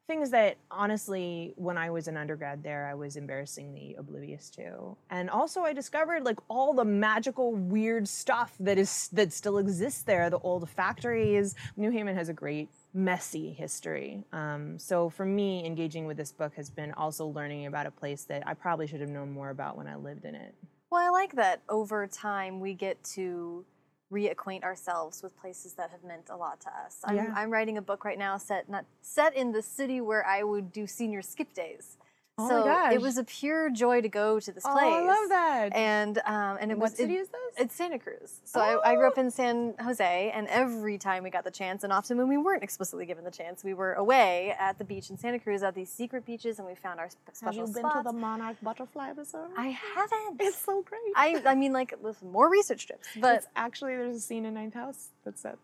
things 0.07 0.31
that 0.31 0.57
honestly 0.71 1.55
when 1.57 1.79
i 1.79 1.89
was 1.89 2.09
an 2.09 2.17
undergrad 2.17 2.63
there 2.63 2.87
i 2.87 2.95
was 2.95 3.17
embarrassingly 3.17 3.95
oblivious 3.99 4.51
to. 4.51 4.97
And 5.11 5.31
also 5.31 5.63
i 5.63 5.73
discovered 5.73 6.25
like 6.25 6.39
all 6.49 6.75
the 6.75 6.85
magical 6.85 7.55
weird 7.55 8.09
stuff 8.09 8.55
that 8.61 8.79
is 8.79 9.09
that 9.13 9.33
still 9.33 9.59
exists 9.59 10.03
there 10.03 10.29
the 10.29 10.39
old 10.39 10.69
factories. 10.69 11.55
New 11.77 11.91
haven 11.91 12.17
has 12.17 12.29
a 12.29 12.33
great 12.33 12.69
messy 12.95 13.53
history. 13.53 14.25
Um, 14.33 14.79
so 14.79 15.09
for 15.09 15.25
me 15.25 15.65
engaging 15.65 16.07
with 16.07 16.17
this 16.17 16.33
book 16.33 16.55
has 16.57 16.69
been 16.69 16.93
also 16.93 17.27
learning 17.27 17.67
about 17.67 17.87
a 17.87 17.91
place 17.91 18.25
that 18.25 18.47
i 18.47 18.55
probably 18.55 18.87
should 18.87 19.01
have 19.01 19.09
known 19.09 19.31
more 19.31 19.51
about 19.51 19.77
when 19.77 19.87
i 19.87 19.97
lived 19.97 20.25
in 20.25 20.35
it 20.35 20.55
Well, 20.93 21.03
I 21.03 21.09
like 21.09 21.37
that 21.37 21.63
over 21.71 22.07
time 22.07 22.61
we 22.61 22.75
get 22.75 23.03
to 23.15 23.65
reacquaint 24.13 24.63
ourselves 24.63 25.23
with 25.23 25.35
places 25.41 25.73
that 25.73 25.89
have 25.91 26.05
meant 26.05 26.29
a 26.29 26.37
lot 26.37 26.61
to 26.61 26.69
us. 26.69 26.99
I'm, 27.03 27.17
Yeah. 27.17 27.33
I'm 27.35 27.51
writing 27.51 27.79
a 27.79 27.81
book 27.81 28.05
right 28.05 28.19
now 28.19 28.37
set 28.37 28.69
not 28.69 28.85
set 29.01 29.35
in 29.35 29.53
the 29.53 29.63
city 29.63 30.03
where 30.03 30.23
I 30.27 30.43
would 30.43 30.71
do 30.71 30.87
senior 30.87 31.23
skip 31.23 31.55
days. 31.55 31.97
Oh 32.39 32.45
my 32.45 32.49
so 32.49 32.65
gosh. 32.65 32.93
it 32.95 33.01
was 33.03 33.19
a 33.19 33.25
pure 33.25 33.69
joy 33.69 34.01
to 34.01 34.09
go 34.09 34.41
to 34.41 34.53
this 34.53 34.65
oh 34.67 34.73
place. 34.73 34.85
i 34.85 35.01
love 35.03 35.29
that 35.29 35.69
And 35.77 36.17
um, 36.25 36.57
and 36.61 36.71
it 36.71 36.79
what 36.79 36.91
was 36.91 36.97
city 36.97 37.17
it- 37.17 37.21
is 37.21 37.29
this 37.29 37.39
It's 37.59 37.75
Santa 37.75 37.99
Cruz. 37.99 38.41
So 38.45 38.59
I, 38.59 38.93
I 38.93 38.95
grew 38.95 39.07
up 39.07 39.19
in 39.19 39.31
San 39.31 39.75
Jose, 39.79 40.31
and 40.35 40.49
every 40.49 40.97
time 40.97 41.23
we 41.25 41.29
got 41.31 41.45
the 41.45 41.51
chance, 41.51 41.85
and 41.85 41.93
often 41.93 42.17
when 42.17 42.29
we 42.29 42.39
weren't 42.39 42.63
explicitly 42.63 43.05
given 43.05 43.25
the 43.25 43.31
chance, 43.31 43.63
we 43.63 43.75
were 43.75 43.93
away 43.93 44.55
at 44.59 44.79
the 44.79 44.85
beach 44.85 45.11
in 45.11 45.19
Santa 45.19 45.39
Cruz 45.39 45.63
at 45.63 45.75
these 45.75 45.91
secret 45.93 46.25
beaches, 46.25 46.59
and 46.59 46.67
we 46.67 46.75
found 46.75 46.99
our 46.99 47.11
sp- 47.13 47.21
have 47.27 47.37
special 47.37 47.67
you 47.69 47.75
been 47.75 47.83
spots. 47.85 47.97
to 47.99 48.03
the 48.05 48.13
monarch 48.19 48.57
butterfly 48.63 49.11
episode 49.11 49.49
I 49.59 49.69
haven't. 49.95 50.41
it's 50.41 50.57
so 50.57 50.81
great 50.83 51.01
I 51.15 51.43
I 51.45 51.55
mean, 51.55 51.75
like 51.75 51.95
with 52.03 52.23
more 52.23 52.49
research 52.49 52.87
trips, 52.87 53.07
but 53.21 53.37
It's 53.37 53.47
actually 53.55 53.95
there's 53.97 54.17
a 54.17 54.21
scene 54.21 54.47
in 54.47 54.55
Ninth 54.55 54.73
House 54.75 55.09
that's 55.25 55.43
set. 55.43 55.59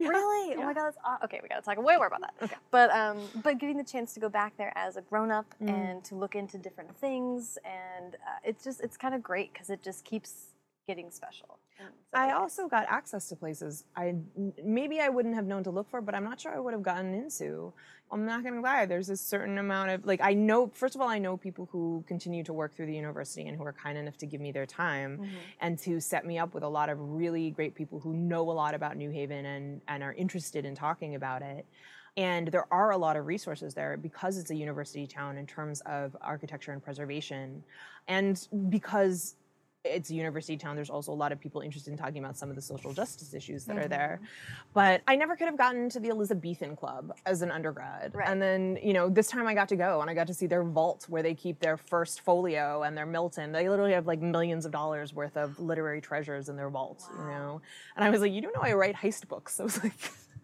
Yeah, 0.00 0.08
really, 0.08 0.54
oh 0.56 0.64
my 0.64 0.74
god, 0.74 0.86
that's 0.86 0.98
aw- 1.04 1.18
okay. 1.24 1.38
We 1.42 1.48
gotta 1.48 1.62
talk 1.62 1.78
way 1.82 1.96
more 1.96 2.08
about 2.08 2.20
that. 2.22 2.34
Okay. 2.42 2.56
But 2.70 2.90
um, 2.90 3.18
but 3.42 3.58
getting 3.58 3.76
the 3.76 3.84
chance 3.84 4.12
to 4.14 4.20
go 4.20 4.28
back 4.28 4.56
there 4.56 4.72
as 4.76 4.96
a 4.96 5.02
grown 5.02 5.30
up 5.30 5.46
Mm. 5.62 5.68
and 5.70 6.04
to 6.06 6.14
look 6.16 6.34
into 6.34 6.58
different 6.58 6.96
things, 6.96 7.58
and 7.64 8.14
uh, 8.16 8.18
it's 8.44 8.64
just 8.64 8.80
it's 8.80 8.96
kind 8.96 9.14
of 9.14 9.22
great 9.22 9.52
because 9.52 9.70
it 9.70 9.82
just 9.82 10.04
keeps 10.04 10.46
getting 10.88 11.10
special. 11.10 11.58
I 12.12 12.30
also 12.32 12.68
got 12.68 12.86
access 12.88 13.28
to 13.30 13.36
places 13.36 13.84
I 13.96 14.14
maybe 14.62 15.00
I 15.00 15.08
wouldn't 15.08 15.34
have 15.34 15.46
known 15.46 15.64
to 15.64 15.70
look 15.70 15.90
for, 15.90 16.00
but 16.00 16.14
I'm 16.14 16.24
not 16.24 16.40
sure 16.40 16.54
I 16.54 16.60
would 16.60 16.72
have 16.72 16.82
gotten 16.82 17.12
into. 17.14 17.72
I'm 18.12 18.24
not 18.24 18.44
gonna 18.44 18.60
lie. 18.60 18.86
There's 18.86 19.08
a 19.08 19.16
certain 19.16 19.58
amount 19.58 19.90
of 19.90 20.06
like 20.06 20.20
I 20.22 20.34
know. 20.34 20.68
First 20.68 20.94
of 20.94 21.00
all, 21.00 21.08
I 21.08 21.18
know 21.18 21.36
people 21.36 21.68
who 21.72 22.04
continue 22.06 22.44
to 22.44 22.52
work 22.52 22.76
through 22.76 22.86
the 22.86 22.94
university 22.94 23.48
and 23.48 23.56
who 23.56 23.64
are 23.64 23.72
kind 23.72 23.98
enough 23.98 24.16
to 24.18 24.26
give 24.26 24.40
me 24.40 24.52
their 24.52 24.66
time 24.66 25.18
Mm-hmm. 25.18 25.36
and 25.60 25.78
to 25.80 26.00
set 26.00 26.24
me 26.24 26.38
up 26.38 26.54
with 26.54 26.62
a 26.62 26.68
lot 26.68 26.88
of 26.88 26.98
really 27.00 27.50
great 27.50 27.74
people 27.74 27.98
who 27.98 28.14
know 28.14 28.48
a 28.50 28.52
lot 28.52 28.74
about 28.74 28.96
New 28.96 29.10
Haven 29.10 29.44
and 29.44 29.80
and 29.88 30.02
are 30.02 30.12
interested 30.12 30.64
in 30.64 30.74
talking 30.76 31.16
about 31.16 31.42
it. 31.42 31.66
And 32.16 32.46
there 32.48 32.72
are 32.72 32.92
a 32.92 32.96
lot 32.96 33.16
of 33.16 33.26
resources 33.26 33.74
there 33.74 33.96
because 33.96 34.38
it's 34.38 34.50
a 34.50 34.54
university 34.54 35.04
town 35.08 35.36
in 35.36 35.46
terms 35.46 35.80
of 35.80 36.16
architecture 36.20 36.70
and 36.70 36.80
preservation, 36.84 37.64
and 38.06 38.46
because 38.68 39.34
it's 39.84 40.10
a 40.10 40.14
university 40.14 40.56
town. 40.56 40.76
There's 40.76 40.90
also 40.90 41.12
a 41.12 41.14
lot 41.14 41.32
of 41.32 41.40
people 41.40 41.60
interested 41.60 41.90
in 41.90 41.98
talking 41.98 42.22
about 42.22 42.36
some 42.36 42.48
of 42.50 42.56
the 42.56 42.62
social 42.62 42.92
justice 42.92 43.34
issues 43.34 43.64
that 43.66 43.76
are 43.76 43.88
there. 43.88 44.20
But 44.72 45.02
I 45.06 45.16
never 45.16 45.36
could 45.36 45.46
have 45.46 45.58
gotten 45.58 45.88
to 45.90 46.00
the 46.00 46.08
Elizabethan 46.08 46.76
Club 46.76 47.12
as 47.26 47.42
an 47.42 47.50
undergrad. 47.50 48.14
Right. 48.14 48.28
And 48.28 48.40
then, 48.40 48.78
you 48.82 48.92
know, 48.92 49.08
this 49.08 49.28
time 49.28 49.46
I 49.46 49.54
got 49.54 49.68
to 49.68 49.76
go 49.76 50.00
and 50.00 50.10
I 50.10 50.14
got 50.14 50.26
to 50.28 50.34
see 50.34 50.46
their 50.46 50.64
vault 50.64 51.04
where 51.08 51.22
they 51.22 51.34
keep 51.34 51.60
their 51.60 51.76
first 51.76 52.22
folio 52.22 52.82
and 52.82 52.96
their 52.96 53.06
Milton. 53.06 53.52
They 53.52 53.68
literally 53.68 53.92
have 53.92 54.06
like 54.06 54.20
millions 54.20 54.64
of 54.64 54.72
dollars 54.72 55.12
worth 55.12 55.36
of 55.36 55.58
literary 55.60 56.00
treasures 56.00 56.48
in 56.48 56.56
their 56.56 56.70
vault, 56.70 57.04
you 57.18 57.24
know. 57.24 57.60
And 57.96 58.04
I 58.04 58.10
was 58.10 58.20
like, 58.20 58.32
you 58.32 58.40
don't 58.40 58.54
know 58.54 58.62
I 58.62 58.72
write 58.72 58.96
heist 58.96 59.28
books. 59.28 59.60
I 59.60 59.64
was 59.64 59.82
like, 59.82 59.92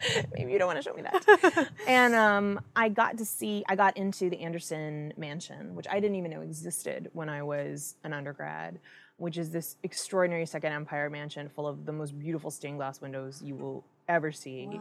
maybe 0.35 0.53
you 0.53 0.59
don't 0.59 0.67
want 0.67 0.79
to 0.79 0.83
show 0.83 0.95
me 0.95 1.03
that. 1.03 1.69
and 1.87 2.15
um, 2.15 2.61
I 2.77 2.89
got 2.89 3.19
to 3.19 3.25
see, 3.25 3.65
I 3.69 3.77
got 3.77 3.97
into 3.97 4.31
the 4.31 4.41
Anderson 4.41 5.13
Mansion, 5.17 5.75
which 5.75 5.87
I 5.91 6.01
didn't 6.01 6.17
even 6.17 6.31
know 6.31 6.41
existed 6.41 7.11
when 7.13 7.29
I 7.29 7.43
was 7.43 7.97
an 8.05 8.13
undergrad, 8.13 8.79
which 9.21 9.37
is 9.37 9.51
this 9.51 9.77
extraordinary 9.83 10.47
Second 10.47 10.73
Empire 10.73 11.11
mansion 11.11 11.49
full 11.55 11.69
of 11.69 11.85
the 11.85 11.93
most 11.93 12.19
beautiful 12.19 12.51
stained 12.51 12.79
glass 12.79 13.01
windows 13.01 13.43
you 13.45 13.55
will 13.55 13.85
ever 14.09 14.33
see. 14.33 14.81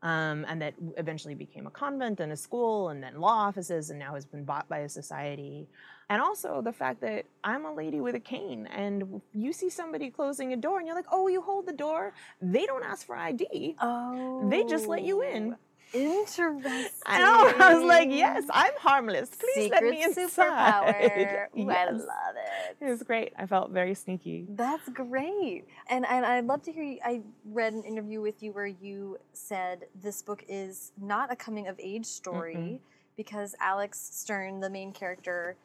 Um, 0.00 0.44
and 0.48 0.62
that 0.62 0.74
eventually 0.96 1.34
became 1.34 1.66
a 1.66 1.70
convent 1.70 2.20
and 2.20 2.30
a 2.30 2.36
school 2.36 2.90
and 2.90 3.02
then 3.02 3.18
law 3.20 3.48
offices 3.48 3.90
and 3.90 3.98
now 3.98 4.14
has 4.14 4.24
been 4.24 4.44
bought 4.44 4.68
by 4.68 4.78
a 4.80 4.88
society. 4.88 5.66
And 6.10 6.22
also 6.22 6.62
the 6.62 6.72
fact 6.72 7.00
that 7.00 7.24
I'm 7.42 7.64
a 7.64 7.74
lady 7.74 8.00
with 8.00 8.14
a 8.14 8.20
cane 8.20 8.66
and 8.68 9.20
you 9.34 9.52
see 9.52 9.70
somebody 9.70 10.10
closing 10.10 10.52
a 10.52 10.56
door 10.56 10.78
and 10.78 10.86
you're 10.86 10.94
like, 10.94 11.10
oh, 11.10 11.26
you 11.26 11.40
hold 11.40 11.66
the 11.66 11.72
door. 11.72 12.12
They 12.40 12.64
don't 12.66 12.84
ask 12.84 13.06
for 13.06 13.16
ID. 13.16 13.74
Oh, 13.80 14.48
They 14.48 14.62
just 14.64 14.86
let 14.86 15.02
you 15.02 15.22
in. 15.22 15.56
Interesting. 15.92 16.86
I 17.06 17.18
know. 17.18 17.64
I 17.64 17.74
was 17.74 17.82
like, 17.84 18.10
yes, 18.10 18.44
I'm 18.52 18.72
harmless. 18.78 19.30
Please 19.30 19.70
let 19.70 19.82
me 19.82 20.02
inside. 20.02 20.28
superpower. 20.30 21.46
Yes. 21.54 22.00
love 22.00 22.27
it. 22.38 22.84
It 22.84 22.88
was 22.88 23.02
great. 23.02 23.32
I 23.36 23.46
felt 23.46 23.70
very 23.70 23.94
sneaky. 23.94 24.46
That's 24.50 24.88
great. 24.88 25.64
And 25.88 26.06
and 26.06 26.24
I'd 26.24 26.46
love 26.46 26.62
to 26.62 26.72
hear 26.72 26.82
you 26.82 26.98
I 27.04 27.22
read 27.44 27.72
an 27.72 27.84
interview 27.84 28.20
with 28.20 28.42
you 28.42 28.52
where 28.52 28.66
you 28.66 29.18
said 29.32 29.86
this 30.00 30.22
book 30.22 30.44
is 30.48 30.92
not 31.00 31.32
a 31.32 31.36
coming 31.36 31.68
of 31.68 31.78
age 31.78 32.06
story 32.06 32.54
mm-hmm. 32.54 32.76
because 33.16 33.54
Alex 33.60 33.98
Stern, 34.12 34.60
the 34.60 34.70
main 34.70 34.92
character, 34.92 35.56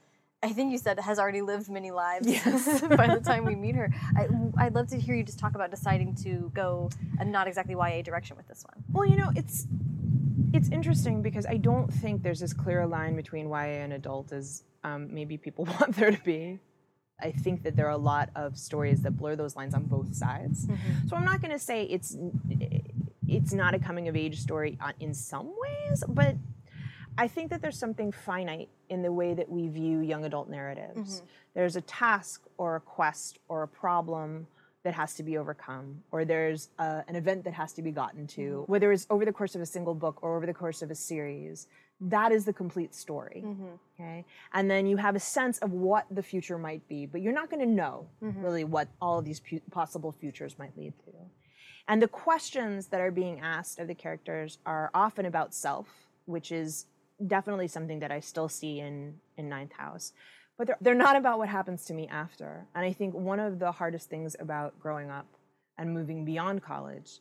I 0.43 0.49
think 0.49 0.71
you 0.71 0.77
said 0.77 0.99
has 0.99 1.19
already 1.19 1.41
lived 1.41 1.69
many 1.69 1.91
lives 1.91 2.27
Yes. 2.27 2.81
by 2.97 3.07
the 3.07 3.21
time 3.23 3.45
we 3.45 3.55
meet 3.65 3.75
her. 3.75 3.89
I, 4.17 4.27
I'd 4.57 4.75
love 4.75 4.87
to 4.87 4.99
hear 4.99 5.15
you 5.15 5.23
just 5.23 5.39
talk 5.39 5.55
about 5.55 5.71
deciding 5.71 6.15
to 6.23 6.51
go 6.53 6.89
a 7.19 7.25
not 7.25 7.47
exactly 7.47 7.75
YA 7.75 8.01
direction 8.01 8.35
with 8.35 8.47
this 8.47 8.65
one. 8.69 8.83
Well, 8.91 9.05
you 9.05 9.15
know, 9.15 9.31
it's 9.35 9.67
it's 10.53 10.69
interesting 10.69 11.21
because 11.21 11.45
I 11.45 11.57
don't 11.57 11.91
think 11.91 12.23
there's 12.23 12.41
as 12.41 12.53
clear 12.53 12.81
a 12.81 12.87
line 12.87 13.15
between 13.15 13.49
YA 13.49 13.83
and 13.83 13.93
adult 13.93 14.31
as 14.31 14.63
um, 14.83 15.13
maybe 15.13 15.37
people 15.37 15.65
want 15.79 15.95
there 15.95 16.11
to 16.11 16.21
be. 16.23 16.59
I 17.21 17.31
think 17.31 17.63
that 17.63 17.75
there 17.75 17.87
are 17.87 17.91
a 17.91 17.97
lot 17.97 18.29
of 18.35 18.57
stories 18.57 19.01
that 19.03 19.11
blur 19.11 19.35
those 19.35 19.55
lines 19.55 19.73
on 19.73 19.83
both 19.83 20.13
sides. 20.15 20.67
So 21.07 21.15
I'm 21.15 21.23
not 21.23 21.41
going 21.41 21.51
to 21.51 21.59
say 21.59 21.83
it's 21.83 22.17
it's 23.27 23.53
not 23.53 23.73
a 23.73 23.79
coming 23.79 24.07
of 24.09 24.15
age 24.15 24.39
story 24.39 24.77
in 24.99 25.13
some 25.13 25.53
ways, 25.57 26.03
but 26.07 26.35
I 27.17 27.27
think 27.27 27.49
that 27.51 27.61
there's 27.61 27.77
something 27.79 28.11
finite 28.11 28.69
in 28.89 29.03
the 29.03 29.11
way 29.11 29.33
that 29.35 29.49
we 29.49 29.67
view 29.69 29.99
young 29.99 30.25
adult 30.25 30.49
narratives. 30.49 31.21
There's 31.53 31.75
a 31.75 31.81
task 31.81 32.43
or 32.57 32.75
a 32.75 32.79
quest 32.81 33.39
or 33.47 33.63
a 33.63 33.67
problem 33.67 34.47
that 34.83 34.93
has 34.93 35.13
to 35.15 35.23
be 35.23 35.37
overcome, 35.37 36.03
or 36.11 36.25
there's 36.25 36.69
uh, 36.77 37.01
an 37.07 37.15
event 37.15 37.45
that 37.45 37.53
has 37.53 37.73
to 37.73 37.81
be 37.81 37.91
gotten 37.91 38.27
to, 38.27 38.41
mm-hmm. 38.41 38.71
whether 38.71 38.91
it's 38.91 39.07
over 39.09 39.23
the 39.25 39.31
course 39.31 39.55
of 39.55 39.61
a 39.61 39.65
single 39.65 39.95
book 39.95 40.19
or 40.21 40.35
over 40.35 40.45
the 40.45 40.53
course 40.53 40.81
of 40.81 40.91
a 40.91 40.95
series. 40.95 41.67
That 42.01 42.33
is 42.33 42.43
the 42.43 42.51
complete 42.51 42.93
story. 42.93 43.43
Mm-hmm. 43.45 43.67
Okay. 43.97 44.25
And 44.53 44.69
then 44.69 44.85
you 44.85 44.97
have 44.97 45.15
a 45.15 45.21
sense 45.21 45.57
of 45.59 45.71
what 45.71 46.05
the 46.11 46.23
future 46.23 46.57
might 46.57 46.85
be, 46.89 47.05
but 47.05 47.21
you're 47.21 47.33
not 47.33 47.49
going 47.49 47.61
to 47.61 47.71
know 47.71 48.07
mm-hmm. 48.21 48.41
really 48.41 48.65
what 48.65 48.89
all 49.01 49.19
of 49.19 49.25
these 49.25 49.39
pu- 49.39 49.61
possible 49.71 50.11
futures 50.11 50.59
might 50.59 50.77
lead 50.77 50.93
to. 51.05 51.13
And 51.87 52.01
the 52.01 52.07
questions 52.07 52.87
that 52.87 52.99
are 52.99 53.11
being 53.11 53.39
asked 53.39 53.79
of 53.79 53.87
the 53.87 53.95
characters 53.95 54.57
are 54.65 54.89
often 54.93 55.25
about 55.25 55.53
self, 55.53 55.87
which 56.25 56.51
is 56.51 56.87
definitely 57.27 57.67
something 57.67 57.99
that 57.99 58.11
I 58.11 58.19
still 58.19 58.49
see 58.49 58.79
in, 58.79 59.15
in 59.37 59.47
Ninth 59.47 59.73
House. 59.73 60.13
But 60.57 60.67
they're, 60.67 60.77
they're 60.81 60.95
not 60.95 61.15
about 61.15 61.39
what 61.39 61.49
happens 61.49 61.85
to 61.85 61.93
me 61.93 62.07
after. 62.07 62.65
And 62.75 62.85
I 62.85 62.93
think 62.93 63.13
one 63.13 63.39
of 63.39 63.59
the 63.59 63.71
hardest 63.71 64.09
things 64.09 64.35
about 64.39 64.79
growing 64.79 65.09
up 65.09 65.25
and 65.77 65.93
moving 65.93 66.25
beyond 66.25 66.61
college 66.61 67.19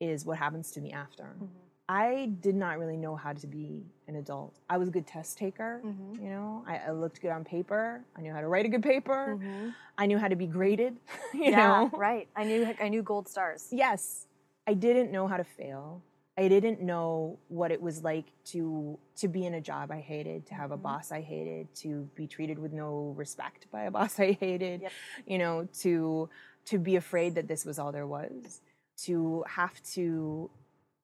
is 0.00 0.24
what 0.24 0.38
happens 0.38 0.72
to 0.72 0.80
me 0.80 0.92
after. 0.92 1.24
Mm-hmm. 1.24 1.46
I 1.88 2.32
did 2.40 2.54
not 2.54 2.78
really 2.78 2.96
know 2.96 3.16
how 3.16 3.32
to 3.32 3.46
be 3.46 3.84
an 4.08 4.16
adult. 4.16 4.58
I 4.70 4.78
was 4.78 4.88
a 4.88 4.90
good 4.90 5.06
test 5.06 5.36
taker, 5.36 5.82
mm-hmm. 5.84 6.22
you 6.22 6.30
know. 6.30 6.64
I, 6.66 6.78
I 6.78 6.90
looked 6.92 7.20
good 7.20 7.30
on 7.30 7.44
paper. 7.44 8.02
I 8.16 8.22
knew 8.22 8.32
how 8.32 8.40
to 8.40 8.48
write 8.48 8.64
a 8.64 8.68
good 8.68 8.82
paper. 8.82 9.38
Mm-hmm. 9.38 9.70
I 9.98 10.06
knew 10.06 10.16
how 10.16 10.28
to 10.28 10.36
be 10.36 10.46
graded, 10.46 10.96
you 11.34 11.50
yeah, 11.50 11.56
know. 11.56 11.90
right. 11.92 12.28
I 12.34 12.44
knew 12.44 12.74
I 12.80 12.88
knew 12.88 13.02
gold 13.02 13.28
stars. 13.28 13.68
Yes, 13.70 14.26
I 14.66 14.74
didn't 14.74 15.10
know 15.10 15.26
how 15.26 15.36
to 15.36 15.44
fail. 15.44 16.00
I 16.38 16.48
didn't 16.48 16.80
know 16.80 17.38
what 17.48 17.70
it 17.70 17.82
was 17.82 18.02
like 18.02 18.24
to 18.46 18.98
to 19.16 19.28
be 19.28 19.44
in 19.44 19.54
a 19.54 19.60
job 19.60 19.90
I 19.90 20.00
hated, 20.00 20.46
to 20.46 20.54
have 20.54 20.70
a 20.70 20.74
mm-hmm. 20.74 20.82
boss 20.82 21.12
I 21.12 21.20
hated, 21.20 21.74
to 21.76 22.08
be 22.14 22.26
treated 22.26 22.58
with 22.58 22.72
no 22.72 23.14
respect 23.16 23.70
by 23.70 23.82
a 23.82 23.90
boss 23.96 24.18
I 24.18 24.32
hated. 24.32 24.82
Yep. 24.82 24.92
You 25.26 25.38
know, 25.38 25.68
to 25.80 26.28
to 26.66 26.78
be 26.78 26.96
afraid 26.96 27.34
that 27.34 27.48
this 27.48 27.64
was 27.64 27.78
all 27.78 27.92
there 27.92 28.06
was, 28.06 28.60
to 29.04 29.44
have 29.46 29.82
to 29.92 30.50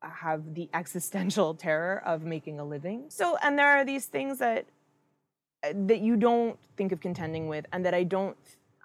have 0.00 0.54
the 0.54 0.70
existential 0.74 1.54
terror 1.54 2.02
of 2.06 2.22
making 2.22 2.58
a 2.58 2.64
living. 2.64 3.04
So, 3.08 3.36
and 3.42 3.58
there 3.58 3.68
are 3.68 3.84
these 3.84 4.06
things 4.06 4.38
that 4.38 4.64
uh, 5.62 5.72
that 5.86 6.00
you 6.00 6.16
don't 6.16 6.58
think 6.78 6.92
of 6.92 7.00
contending 7.00 7.48
with, 7.48 7.66
and 7.72 7.84
that 7.84 7.92
I 7.92 8.04
don't. 8.04 8.36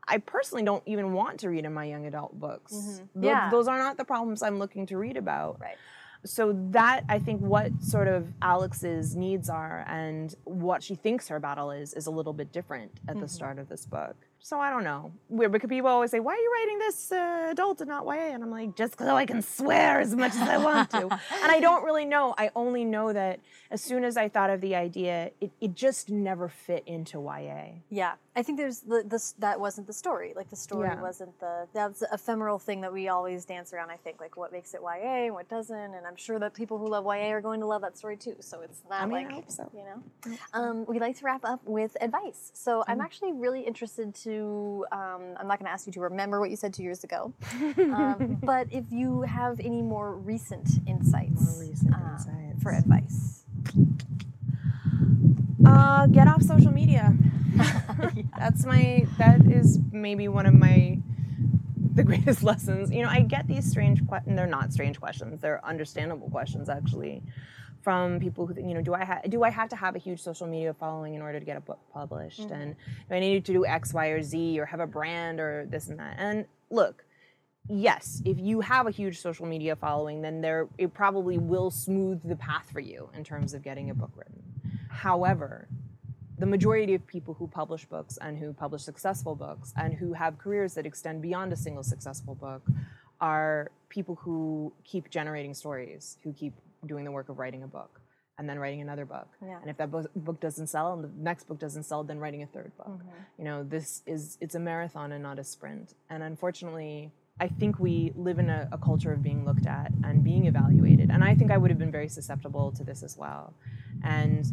I 0.06 0.18
personally 0.18 0.66
don't 0.66 0.84
even 0.86 1.14
want 1.14 1.40
to 1.40 1.50
read 1.50 1.64
in 1.64 1.74
my 1.74 1.86
young 1.86 2.06
adult 2.06 2.38
books. 2.38 2.74
Mm-hmm. 2.74 3.22
Tho- 3.22 3.28
Yeah. 3.30 3.50
those 3.50 3.70
are 3.70 3.78
not 3.78 3.96
the 3.96 4.04
problems 4.04 4.44
I'm 4.44 4.60
looking 4.60 4.86
to 4.88 4.98
read 4.98 5.16
about. 5.16 5.62
Right. 5.62 5.78
So 6.26 6.54
that 6.72 7.04
I 7.10 7.20
think 7.20 7.42
what 7.42 7.72
sort 7.84 8.08
of 8.08 8.28
Alex's 8.42 9.16
needs 9.16 9.50
are 9.50 9.84
and 9.88 10.34
what 10.46 10.82
she 10.82 10.96
thinks 10.96 11.28
her 11.28 11.40
battle 11.40 11.72
is 11.72 11.94
is 11.94 12.08
a 12.08 12.12
little 12.12 12.34
bit 12.34 12.52
different 12.52 12.92
at 13.08 13.16
the 13.16 13.22
mm-hmm. 13.22 13.28
start 13.28 13.60
of 13.60 13.68
this 13.68 13.86
book. 13.86 14.16
So 14.46 14.60
I 14.60 14.70
don't 14.72 14.84
know. 14.84 15.14
Weird 15.30 15.54
because 15.54 15.70
people 15.70 15.90
always 15.90 16.12
say, 16.12 16.20
"Why 16.20 16.34
are 16.34 16.38
you 16.38 16.52
writing 16.54 16.78
this 16.80 17.14
uh, 17.14 17.48
adult 17.52 17.80
and 17.80 17.88
not 17.88 18.06
YA?" 18.06 18.34
And 18.34 18.44
I'm 18.44 18.52
like, 18.52 18.76
"Just 18.76 19.00
so 19.00 19.16
I 19.16 19.26
can 19.26 19.42
swear 19.42 20.02
as 20.02 20.14
much 20.14 20.34
as 20.36 20.42
I 20.50 20.58
want 20.58 20.90
to." 20.92 21.04
and 21.04 21.52
I 21.58 21.62
don't 21.62 21.86
really 21.86 22.04
know. 22.04 22.36
I 22.38 22.52
only 22.54 22.84
know 22.84 23.14
that 23.14 23.40
as 23.72 23.82
soon 23.82 24.04
as 24.04 24.18
I 24.18 24.28
thought 24.28 24.50
of 24.50 24.60
the 24.60 24.76
idea, 24.76 25.32
it, 25.40 25.52
it 25.62 25.76
just 25.76 26.10
never 26.10 26.50
fit 26.50 26.84
into 26.86 27.22
YA. 27.22 27.80
Yeah, 27.90 28.16
I 28.36 28.44
think 28.44 28.58
there's 28.58 28.82
the 28.82 29.02
this 29.08 29.32
that 29.40 29.62
wasn't 29.62 29.88
the 29.88 29.94
story. 29.94 30.34
Like 30.36 30.50
the 30.50 30.58
story 30.58 30.90
Yeah. 30.90 31.02
wasn't 31.02 31.40
the 31.40 31.68
that's 31.74 32.02
the 32.02 32.10
ephemeral 32.12 32.60
thing 32.60 32.82
that 32.82 32.92
we 32.92 33.08
always 33.08 33.46
dance 33.46 33.72
around. 33.74 33.92
I 33.92 33.96
think 33.96 34.20
like 34.20 34.36
what 34.36 34.52
makes 34.52 34.74
it 34.74 34.82
YA 34.84 35.28
and 35.28 35.34
what 35.34 35.48
doesn't. 35.48 35.94
And 35.96 36.06
I'm 36.06 36.18
sure 36.18 36.38
that 36.40 36.54
people 36.54 36.78
who 36.80 36.90
love 36.90 37.06
YA 37.06 37.30
are 37.32 37.40
going 37.40 37.62
to 37.62 37.66
love 37.66 37.82
that 37.84 37.98
story 37.98 38.18
too. 38.18 38.36
So 38.42 38.60
it's 38.60 38.82
not 38.90 39.04
I 39.04 39.06
mean, 39.06 39.20
I 39.20 39.24
like 39.24 39.34
hope 39.36 39.52
so. 39.52 39.72
you 39.74 39.86
know. 39.86 40.38
Um, 40.54 40.86
we 40.86 41.00
like 41.00 41.16
to 41.20 41.24
wrap 41.24 41.46
up 41.46 41.62
with 41.64 41.96
advice. 42.02 42.52
So 42.54 42.84
I'm 42.90 43.00
actually 43.00 43.32
really 43.32 43.62
interested 43.62 44.14
to. 44.16 44.33
Um, 44.42 45.22
I'm 45.40 45.48
not 45.48 45.60
going 45.60 45.66
to 45.66 45.72
ask 45.72 45.86
you 45.88 45.94
to 45.94 46.02
remember 46.02 46.40
what 46.40 46.50
you 46.50 46.56
said 46.56 46.74
two 46.74 46.84
years 46.84 47.04
ago, 47.04 47.34
um, 47.78 48.38
but 48.44 48.68
if 48.72 48.86
you 48.92 49.22
have 49.22 49.60
any 49.60 49.82
more 49.82 50.16
recent 50.16 50.68
insights, 50.88 51.42
More 51.42 51.70
recent 51.70 51.94
uh, 51.94 52.12
insights. 52.14 52.64
for 52.64 52.72
advice. 52.72 53.44
Uh, 55.66 56.08
get 56.08 56.28
off 56.28 56.42
social 56.42 56.72
media. 56.72 57.14
That's 58.38 58.66
my. 58.66 59.06
That 59.18 59.42
is 59.46 59.80
maybe 59.92 60.28
one 60.28 60.46
of 60.46 60.54
my 60.54 61.00
the 61.94 62.04
greatest 62.04 62.44
lessons. 62.44 62.92
You 62.92 63.04
know, 63.04 63.10
I 63.10 63.22
get 63.22 63.48
these 63.48 63.70
strange 63.70 64.06
questions. 64.08 64.36
They're 64.36 64.48
not 64.48 64.74
strange 64.74 65.00
questions. 65.00 65.40
They're 65.42 65.64
understandable 65.66 66.30
questions, 66.30 66.68
actually, 66.70 67.22
from 67.84 68.20
people 68.20 68.48
who 68.48 68.54
think, 68.54 68.68
you 68.68 68.74
know, 68.74 68.82
do 68.82 68.94
I 68.94 69.04
ha- 69.04 69.22
do 69.28 69.44
I 69.44 69.50
have 69.50 69.70
to 69.70 69.76
have 69.76 69.96
a 69.96 70.00
huge 70.00 70.22
social 70.22 70.48
media 70.48 70.74
following 70.74 71.14
in 71.16 71.22
order 71.22 71.40
to 71.40 71.46
get 71.46 71.58
a 71.58 71.62
book 71.62 71.80
published? 71.94 72.42
Mm-hmm. 72.42 72.54
And 72.54 72.76
do 73.10 73.16
I 73.16 73.20
need 73.20 73.46
to 73.46 73.54
do 73.54 73.66
X, 73.66 73.94
Y, 73.94 74.08
or 74.08 74.24
Z, 74.24 74.60
or 74.60 74.66
have 74.66 74.80
a 74.80 74.88
brand, 74.88 75.40
or 75.40 75.66
this 75.70 75.88
and 75.88 76.00
that? 76.00 76.16
And 76.18 76.46
look. 76.70 77.06
Yes, 77.70 78.22
if 78.26 78.38
you 78.40 78.60
have 78.60 78.88
a 78.88 78.92
huge 78.92 79.22
social 79.22 79.46
media 79.46 79.78
following, 79.78 80.22
then 80.22 80.42
there 80.42 80.68
it 80.78 80.94
probably 80.94 81.38
will 81.38 81.72
smooth 81.72 82.20
the 82.26 82.36
path 82.36 82.70
for 82.70 82.82
you 82.82 83.10
in 83.16 83.24
terms 83.24 83.54
of 83.54 83.64
getting 83.64 83.90
a 83.90 83.94
book 83.94 84.12
written. 84.18 84.44
However, 84.90 85.70
the 86.38 86.46
majority 86.46 86.94
of 86.94 87.08
people 87.08 87.36
who 87.36 87.48
publish 87.48 87.86
books 87.86 88.18
and 88.20 88.38
who 88.38 88.52
publish 88.52 88.82
successful 88.82 89.34
books 89.34 89.72
and 89.78 89.94
who 89.94 90.12
have 90.12 90.38
careers 90.38 90.74
that 90.74 90.86
extend 90.86 91.22
beyond 91.22 91.54
a 91.54 91.56
single 91.56 91.84
successful 91.84 92.36
book 92.36 92.64
are 93.22 93.72
people 93.88 94.16
who 94.16 94.74
keep 94.84 95.10
generating 95.10 95.54
stories, 95.54 96.18
who 96.24 96.34
keep 96.34 96.54
doing 96.88 97.06
the 97.06 97.12
work 97.12 97.30
of 97.30 97.38
writing 97.38 97.64
a 97.64 97.68
book 97.68 98.02
and 98.38 98.50
then 98.50 98.58
writing 98.60 98.82
another 98.82 99.06
book. 99.06 99.28
Yeah. 99.46 99.60
And 99.62 99.70
if 99.70 99.78
that 99.78 99.92
bo- 99.92 100.08
book 100.16 100.40
doesn't 100.40 100.68
sell 100.68 100.94
and 100.94 101.04
the 101.04 101.12
next 101.18 101.48
book 101.48 101.60
doesn't 101.60 101.84
sell, 101.84 102.04
then 102.04 102.20
writing 102.20 102.44
a 102.44 102.48
third 102.48 102.72
book. 102.78 102.88
Mm-hmm. 102.88 103.10
You 103.38 103.44
know, 103.46 103.64
this 103.64 104.02
is 104.06 104.38
it's 104.42 104.56
a 104.56 104.60
marathon 104.60 105.12
and 105.12 105.22
not 105.22 105.40
a 105.40 105.44
sprint. 105.44 105.94
And 106.10 106.24
unfortunately, 106.24 107.12
I 107.40 107.48
think 107.48 107.80
we 107.80 108.12
live 108.16 108.40
in 108.40 108.50
a, 108.50 108.70
a 108.72 108.78
culture 108.78 109.12
of 109.12 109.24
being 109.24 109.46
looked 109.46 109.66
at 109.66 109.92
and 110.04 110.24
being 110.24 110.46
evaluated. 110.46 111.10
And 111.10 111.24
I 111.24 111.36
think 111.36 111.52
I 111.52 111.58
would 111.58 111.72
have 111.72 111.80
been 111.80 111.92
very 111.92 112.08
susceptible 112.08 112.72
to 112.74 112.84
this 112.84 113.04
as 113.04 113.18
well. 113.18 113.54
And 114.04 114.46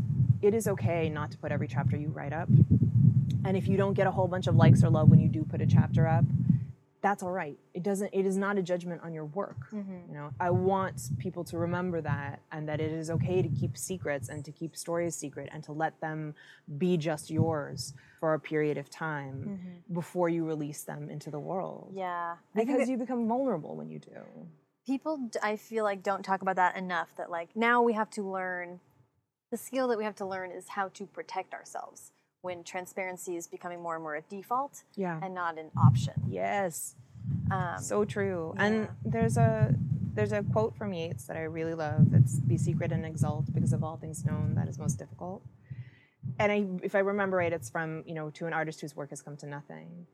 it 0.42 0.54
is 0.54 0.66
okay 0.68 1.08
not 1.08 1.30
to 1.32 1.38
put 1.38 1.52
every 1.52 1.68
chapter 1.68 1.96
you 1.96 2.08
write 2.08 2.32
up. 2.32 2.48
And 3.44 3.56
if 3.56 3.68
you 3.68 3.76
don't 3.76 3.94
get 3.94 4.06
a 4.06 4.10
whole 4.10 4.28
bunch 4.28 4.46
of 4.46 4.56
likes 4.56 4.82
or 4.84 4.90
love 4.90 5.08
when 5.08 5.20
you 5.20 5.28
do 5.28 5.44
put 5.44 5.60
a 5.60 5.66
chapter 5.66 6.06
up, 6.06 6.24
that's 7.02 7.22
all 7.22 7.30
right. 7.30 7.58
It 7.72 7.82
doesn't 7.82 8.10
it 8.12 8.26
is 8.26 8.36
not 8.36 8.58
a 8.58 8.62
judgment 8.62 9.00
on 9.02 9.12
your 9.12 9.24
work. 9.26 9.70
Mm-hmm. 9.72 10.08
You 10.08 10.14
know, 10.14 10.30
I 10.38 10.50
want 10.50 11.00
people 11.18 11.44
to 11.44 11.58
remember 11.58 12.00
that 12.00 12.40
and 12.52 12.68
that 12.68 12.80
it 12.80 12.92
is 12.92 13.10
okay 13.10 13.42
to 13.42 13.48
keep 13.48 13.76
secrets 13.76 14.28
and 14.28 14.44
to 14.44 14.52
keep 14.52 14.76
stories 14.76 15.14
secret 15.14 15.48
and 15.52 15.62
to 15.64 15.72
let 15.72 16.00
them 16.00 16.34
be 16.78 16.96
just 16.96 17.30
yours 17.30 17.94
for 18.18 18.34
a 18.34 18.40
period 18.40 18.76
of 18.76 18.90
time 18.90 19.34
mm-hmm. 19.34 19.94
before 19.94 20.28
you 20.28 20.44
release 20.44 20.82
them 20.82 21.08
into 21.08 21.30
the 21.30 21.40
world. 21.40 21.92
Yeah, 21.94 22.36
Because 22.54 22.88
you 22.88 22.98
become 22.98 23.26
vulnerable 23.26 23.76
when 23.76 23.88
you 23.88 23.98
do. 23.98 24.48
people 24.86 25.30
I 25.42 25.56
feel 25.56 25.84
like 25.84 26.02
don't 26.02 26.22
talk 26.22 26.42
about 26.42 26.56
that 26.56 26.76
enough 26.76 27.08
that 27.16 27.30
like 27.30 27.56
now 27.56 27.82
we 27.82 27.94
have 27.94 28.10
to 28.10 28.22
learn 28.22 28.80
the 29.50 29.56
skill 29.56 29.88
that 29.88 29.98
we 29.98 30.04
have 30.04 30.14
to 30.16 30.26
learn 30.26 30.52
is 30.52 30.68
how 30.68 30.88
to 30.88 31.06
protect 31.06 31.54
ourselves 31.54 32.12
when 32.42 32.64
transparency 32.64 33.36
is 33.36 33.46
becoming 33.46 33.80
more 33.82 33.94
and 33.94 34.02
more 34.02 34.16
a 34.16 34.22
default 34.22 34.82
Yeah. 34.94 35.20
and 35.22 35.34
not 35.34 35.58
an 35.58 35.70
option 35.76 36.14
Yes. 36.28 36.94
um, 37.50 37.78
So 37.78 38.04
true. 38.04 38.54
And 38.58 38.88
there's 39.04 39.36
a 39.36 39.74
there's 40.12 40.32
a 40.32 40.42
quote 40.42 40.74
from 40.76 40.92
Yeats 40.92 41.26
that 41.26 41.36
I 41.36 41.42
really 41.42 41.74
love. 41.74 42.12
It's 42.12 42.40
be 42.40 42.58
secret 42.58 42.90
and 42.90 43.06
exult 43.06 43.52
because 43.54 43.72
of 43.72 43.84
all 43.84 43.96
things 43.96 44.24
known 44.24 44.54
that 44.56 44.66
is 44.68 44.78
most 44.78 44.98
difficult. 44.98 45.42
And 46.38 46.50
I 46.50 46.66
if 46.82 46.94
I 46.94 46.98
remember 47.00 47.36
right, 47.36 47.52
it's 47.52 47.70
from, 47.70 48.02
you 48.06 48.14
know, 48.14 48.30
to 48.30 48.46
an 48.46 48.52
artist 48.52 48.80
whose 48.80 48.96
work 48.96 49.10
has 49.10 49.22
come 49.22 49.36
to 49.38 49.46
nothing. 49.46 50.06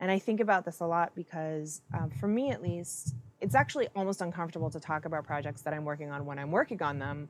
And 0.00 0.10
I 0.10 0.18
think 0.18 0.40
about 0.40 0.64
this 0.64 0.80
a 0.80 0.86
lot 0.86 1.14
because 1.14 1.82
um, 1.96 2.10
for 2.10 2.26
me 2.26 2.50
at 2.50 2.60
least, 2.62 3.14
it's 3.40 3.54
actually 3.54 3.88
almost 3.94 4.20
uncomfortable 4.20 4.70
to 4.70 4.80
talk 4.80 5.04
about 5.04 5.24
projects 5.24 5.62
that 5.62 5.72
I'm 5.72 5.84
working 5.84 6.10
on 6.10 6.26
when 6.26 6.38
I'm 6.38 6.50
working 6.50 6.82
on 6.82 6.98
them 6.98 7.28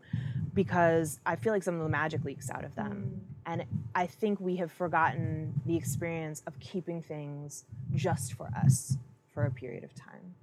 because 0.54 1.20
I 1.26 1.36
feel 1.36 1.52
like 1.52 1.62
some 1.62 1.74
of 1.76 1.82
the 1.82 1.88
magic 1.90 2.24
leaks 2.24 2.50
out 2.50 2.64
of 2.64 2.74
them. 2.74 3.20
And 3.46 3.64
I 3.94 4.06
think 4.06 4.40
we 4.40 4.56
have 4.56 4.72
forgotten 4.72 5.60
the 5.66 5.76
experience 5.76 6.42
of 6.46 6.58
keeping 6.60 7.02
things 7.02 7.64
just 7.94 8.34
for 8.34 8.48
us 8.64 8.96
for 9.32 9.44
a 9.44 9.50
period 9.50 9.84
of 9.84 9.94
time. 9.94 10.34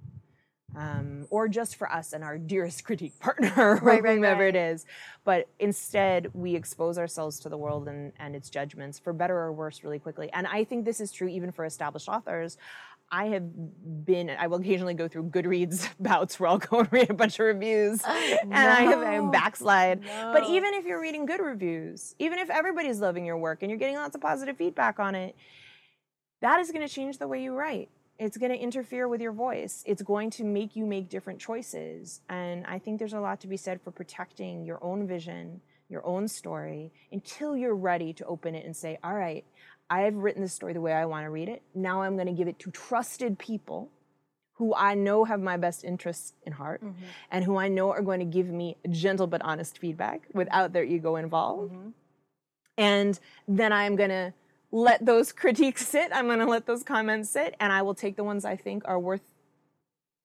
Um, 0.74 1.26
or 1.28 1.48
just 1.48 1.76
for 1.76 1.92
us 1.92 2.14
and 2.14 2.24
our 2.24 2.38
dearest 2.38 2.84
critique 2.86 3.18
partner, 3.20 3.52
or 3.56 3.74
Right, 3.76 4.02
right, 4.02 4.14
whomever 4.14 4.44
it 4.44 4.54
right. 4.54 4.72
is. 4.72 4.86
But 5.22 5.48
instead, 5.58 6.30
we 6.32 6.54
expose 6.54 6.96
ourselves 6.96 7.38
to 7.40 7.50
the 7.50 7.58
world 7.58 7.88
and, 7.88 8.12
and 8.18 8.34
its 8.34 8.48
judgments, 8.48 8.98
for 8.98 9.12
better 9.12 9.36
or 9.36 9.52
worse, 9.52 9.84
really 9.84 9.98
quickly. 9.98 10.30
And 10.32 10.46
I 10.46 10.64
think 10.64 10.86
this 10.86 10.98
is 11.00 11.12
true 11.12 11.28
even 11.28 11.52
for 11.52 11.66
established 11.66 12.08
authors. 12.08 12.56
I 13.12 13.26
have 13.26 14.06
been, 14.06 14.30
I 14.30 14.46
will 14.46 14.56
occasionally 14.56 14.94
go 14.94 15.06
through 15.06 15.24
Goodreads 15.24 15.86
bouts 16.00 16.40
where 16.40 16.48
I'll 16.48 16.58
go 16.58 16.80
and 16.80 16.90
read 16.90 17.10
a 17.10 17.14
bunch 17.14 17.38
of 17.38 17.44
reviews 17.44 18.00
oh, 18.06 18.38
and 18.40 18.54
I 18.54 18.82
have 18.84 19.00
I 19.00 19.18
No. 19.18 19.30
backslide. 19.30 20.00
But 20.32 20.44
even 20.48 20.72
if 20.74 20.86
you're 20.86 21.00
reading 21.00 21.26
good 21.26 21.40
reviews, 21.40 22.14
even 22.18 22.38
if 22.38 22.48
everybody's 22.48 23.00
loving 23.00 23.26
your 23.26 23.36
work 23.36 23.58
and 23.62 23.70
you're 23.70 23.78
getting 23.78 23.96
lots 23.96 24.14
of 24.14 24.22
positive 24.22 24.56
feedback 24.56 24.98
on 24.98 25.14
it, 25.14 25.36
that 26.40 26.58
is 26.58 26.70
going 26.72 26.86
to 26.86 26.92
change 26.92 27.18
the 27.18 27.28
way 27.28 27.42
you 27.42 27.52
write. 27.52 27.90
It's 28.18 28.36
going 28.38 28.50
to 28.50 28.58
interfere 28.58 29.08
with 29.08 29.20
your 29.20 29.32
voice. 29.32 29.82
It's 29.86 30.02
going 30.02 30.30
to 30.30 30.44
make 30.44 30.74
you 30.74 30.86
make 30.86 31.10
different 31.10 31.38
choices. 31.38 32.22
And 32.30 32.64
I 32.66 32.78
think 32.78 32.98
there's 32.98 33.12
a 33.12 33.20
lot 33.20 33.40
to 33.40 33.46
be 33.46 33.56
said 33.58 33.80
for 33.82 33.90
protecting 33.90 34.64
your 34.64 34.82
own 34.82 35.06
vision, 35.06 35.60
your 35.88 36.04
own 36.06 36.28
story, 36.28 36.92
until 37.10 37.56
you're 37.56 37.74
ready 37.74 38.12
to 38.14 38.24
open 38.24 38.54
it 38.54 38.64
and 38.64 38.74
say, 38.76 38.98
all 39.04 39.14
right, 39.14 39.44
I 39.92 40.00
have 40.06 40.14
written 40.14 40.40
this 40.40 40.54
story 40.54 40.72
the 40.72 40.80
way 40.80 40.94
I 40.94 41.04
want 41.04 41.26
to 41.26 41.30
read 41.30 41.50
it. 41.50 41.60
Now 41.74 42.00
I'm 42.00 42.14
going 42.14 42.26
to 42.26 42.32
give 42.32 42.48
it 42.48 42.58
to 42.60 42.70
trusted 42.70 43.38
people 43.38 43.90
who 44.54 44.74
I 44.74 44.94
know 44.94 45.24
have 45.24 45.40
my 45.40 45.58
best 45.58 45.84
interests 45.84 46.32
in 46.46 46.52
heart 46.54 46.82
Mm-hmm. 46.82 47.04
and 47.30 47.44
who 47.44 47.58
I 47.58 47.68
know 47.68 47.90
are 47.90 48.00
going 48.00 48.20
to 48.20 48.24
give 48.38 48.46
me 48.46 48.78
gentle 48.88 49.26
but 49.26 49.42
honest 49.42 49.76
feedback 49.76 50.28
without 50.32 50.72
their 50.72 50.84
ego 50.84 51.16
involved. 51.16 51.74
Mm-hmm. 51.74 51.88
And 52.78 53.20
then 53.46 53.70
I'm 53.70 53.94
going 53.96 54.08
to 54.08 54.32
let 54.70 55.04
those 55.04 55.30
critiques 55.42 55.86
sit. 55.86 56.08
I'm 56.10 56.26
going 56.26 56.38
to 56.38 56.46
let 56.46 56.64
those 56.64 56.82
comments 56.82 57.28
sit 57.28 57.54
and 57.60 57.70
I 57.70 57.82
will 57.82 57.94
take 57.94 58.16
the 58.16 58.24
ones 58.24 58.46
I 58.46 58.56
think 58.56 58.84
are 58.86 58.98
worth 58.98 59.28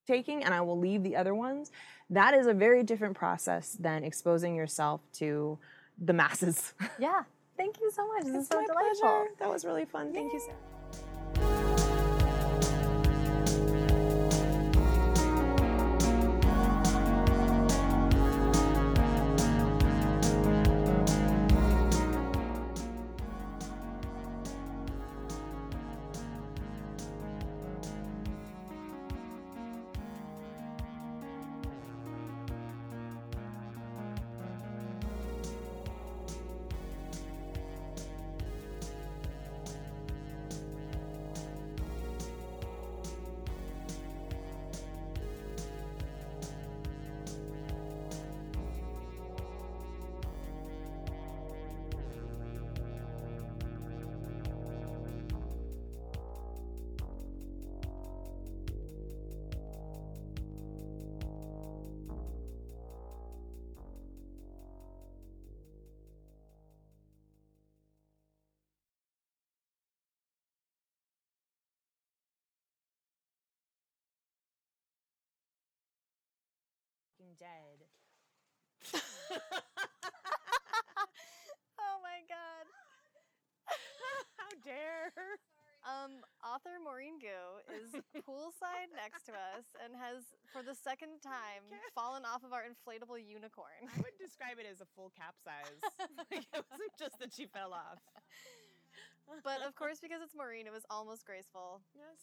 taking 0.08 0.46
and 0.46 0.54
I 0.54 0.62
will 0.62 0.80
leave 0.80 1.04
the 1.04 1.18
other 1.18 1.36
ones. 1.36 1.72
That 2.10 2.34
is 2.34 2.48
a 2.48 2.54
very 2.54 2.84
different 2.84 3.18
process 3.18 3.76
than 3.78 4.06
exposing 4.06 4.56
yourself 4.56 5.02
to 5.20 5.60
the 6.10 6.14
masses. 6.14 6.74
Yeah. 7.00 7.24
Thank 7.58 7.80
you 7.82 7.92
so 7.92 8.08
much. 8.08 8.24
This 8.24 8.36
is 8.44 8.48
so 8.48 8.58
my 8.62 8.66
delightful. 8.66 9.02
pleasure. 9.02 9.30
That 9.40 9.50
was 9.50 9.66
really 9.66 9.86
fun. 9.86 10.14
Thank 10.14 10.32
you, 10.34 10.40
Sarah. 10.40 10.77
Dead. 77.40 77.86
Oh 81.80 81.98
my 82.02 82.20
god. 82.28 82.66
How 84.38 84.52
dare? 84.64 85.14
Um, 85.88 86.20
author 86.44 86.76
Maureen 86.84 87.16
Goo 87.16 87.64
is 87.72 87.96
poolside 88.28 88.92
next 88.92 89.24
to 89.32 89.34
us 89.34 89.64
and 89.80 89.96
has, 89.96 90.36
for 90.52 90.60
the 90.60 90.76
second 90.76 91.24
time, 91.24 91.64
fallen 91.96 92.28
off 92.28 92.44
of 92.44 92.52
our 92.52 92.68
inflatable 92.68 93.16
unicorn. 93.24 93.88
I 93.88 93.96
would 94.04 94.18
describe 94.20 94.60
it 94.60 94.68
as 94.68 94.82
a 94.82 94.90
full 95.00 95.16
capsize. 95.16 95.80
like 96.32 96.44
it 96.52 96.66
wasn't 96.68 96.92
just 97.00 97.20
that 97.24 97.32
she 97.32 97.48
fell 97.48 97.72
off. 97.72 98.04
But 99.44 99.64
of 99.64 99.76
course, 99.76 100.00
because 100.04 100.20
it's 100.20 100.36
Maureen, 100.36 100.68
it 100.68 100.74
was 100.76 100.84
almost 100.90 101.26
graceful. 101.26 101.80
Yes. 101.96 102.20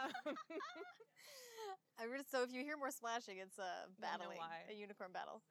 Um, 0.00 0.34
so 2.30 2.42
if 2.42 2.52
you 2.52 2.62
hear 2.62 2.76
more 2.76 2.90
splashing, 2.90 3.38
it's 3.38 3.58
a 3.58 3.88
battling, 4.00 4.38
a 4.68 4.74
unicorn 4.74 5.12
battle. 5.12 5.42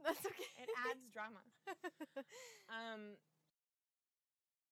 That's 0.04 0.24
okay. 0.24 0.48
it 0.56 0.68
adds 0.88 1.08
drama. 1.12 1.40
Um, 2.70 3.18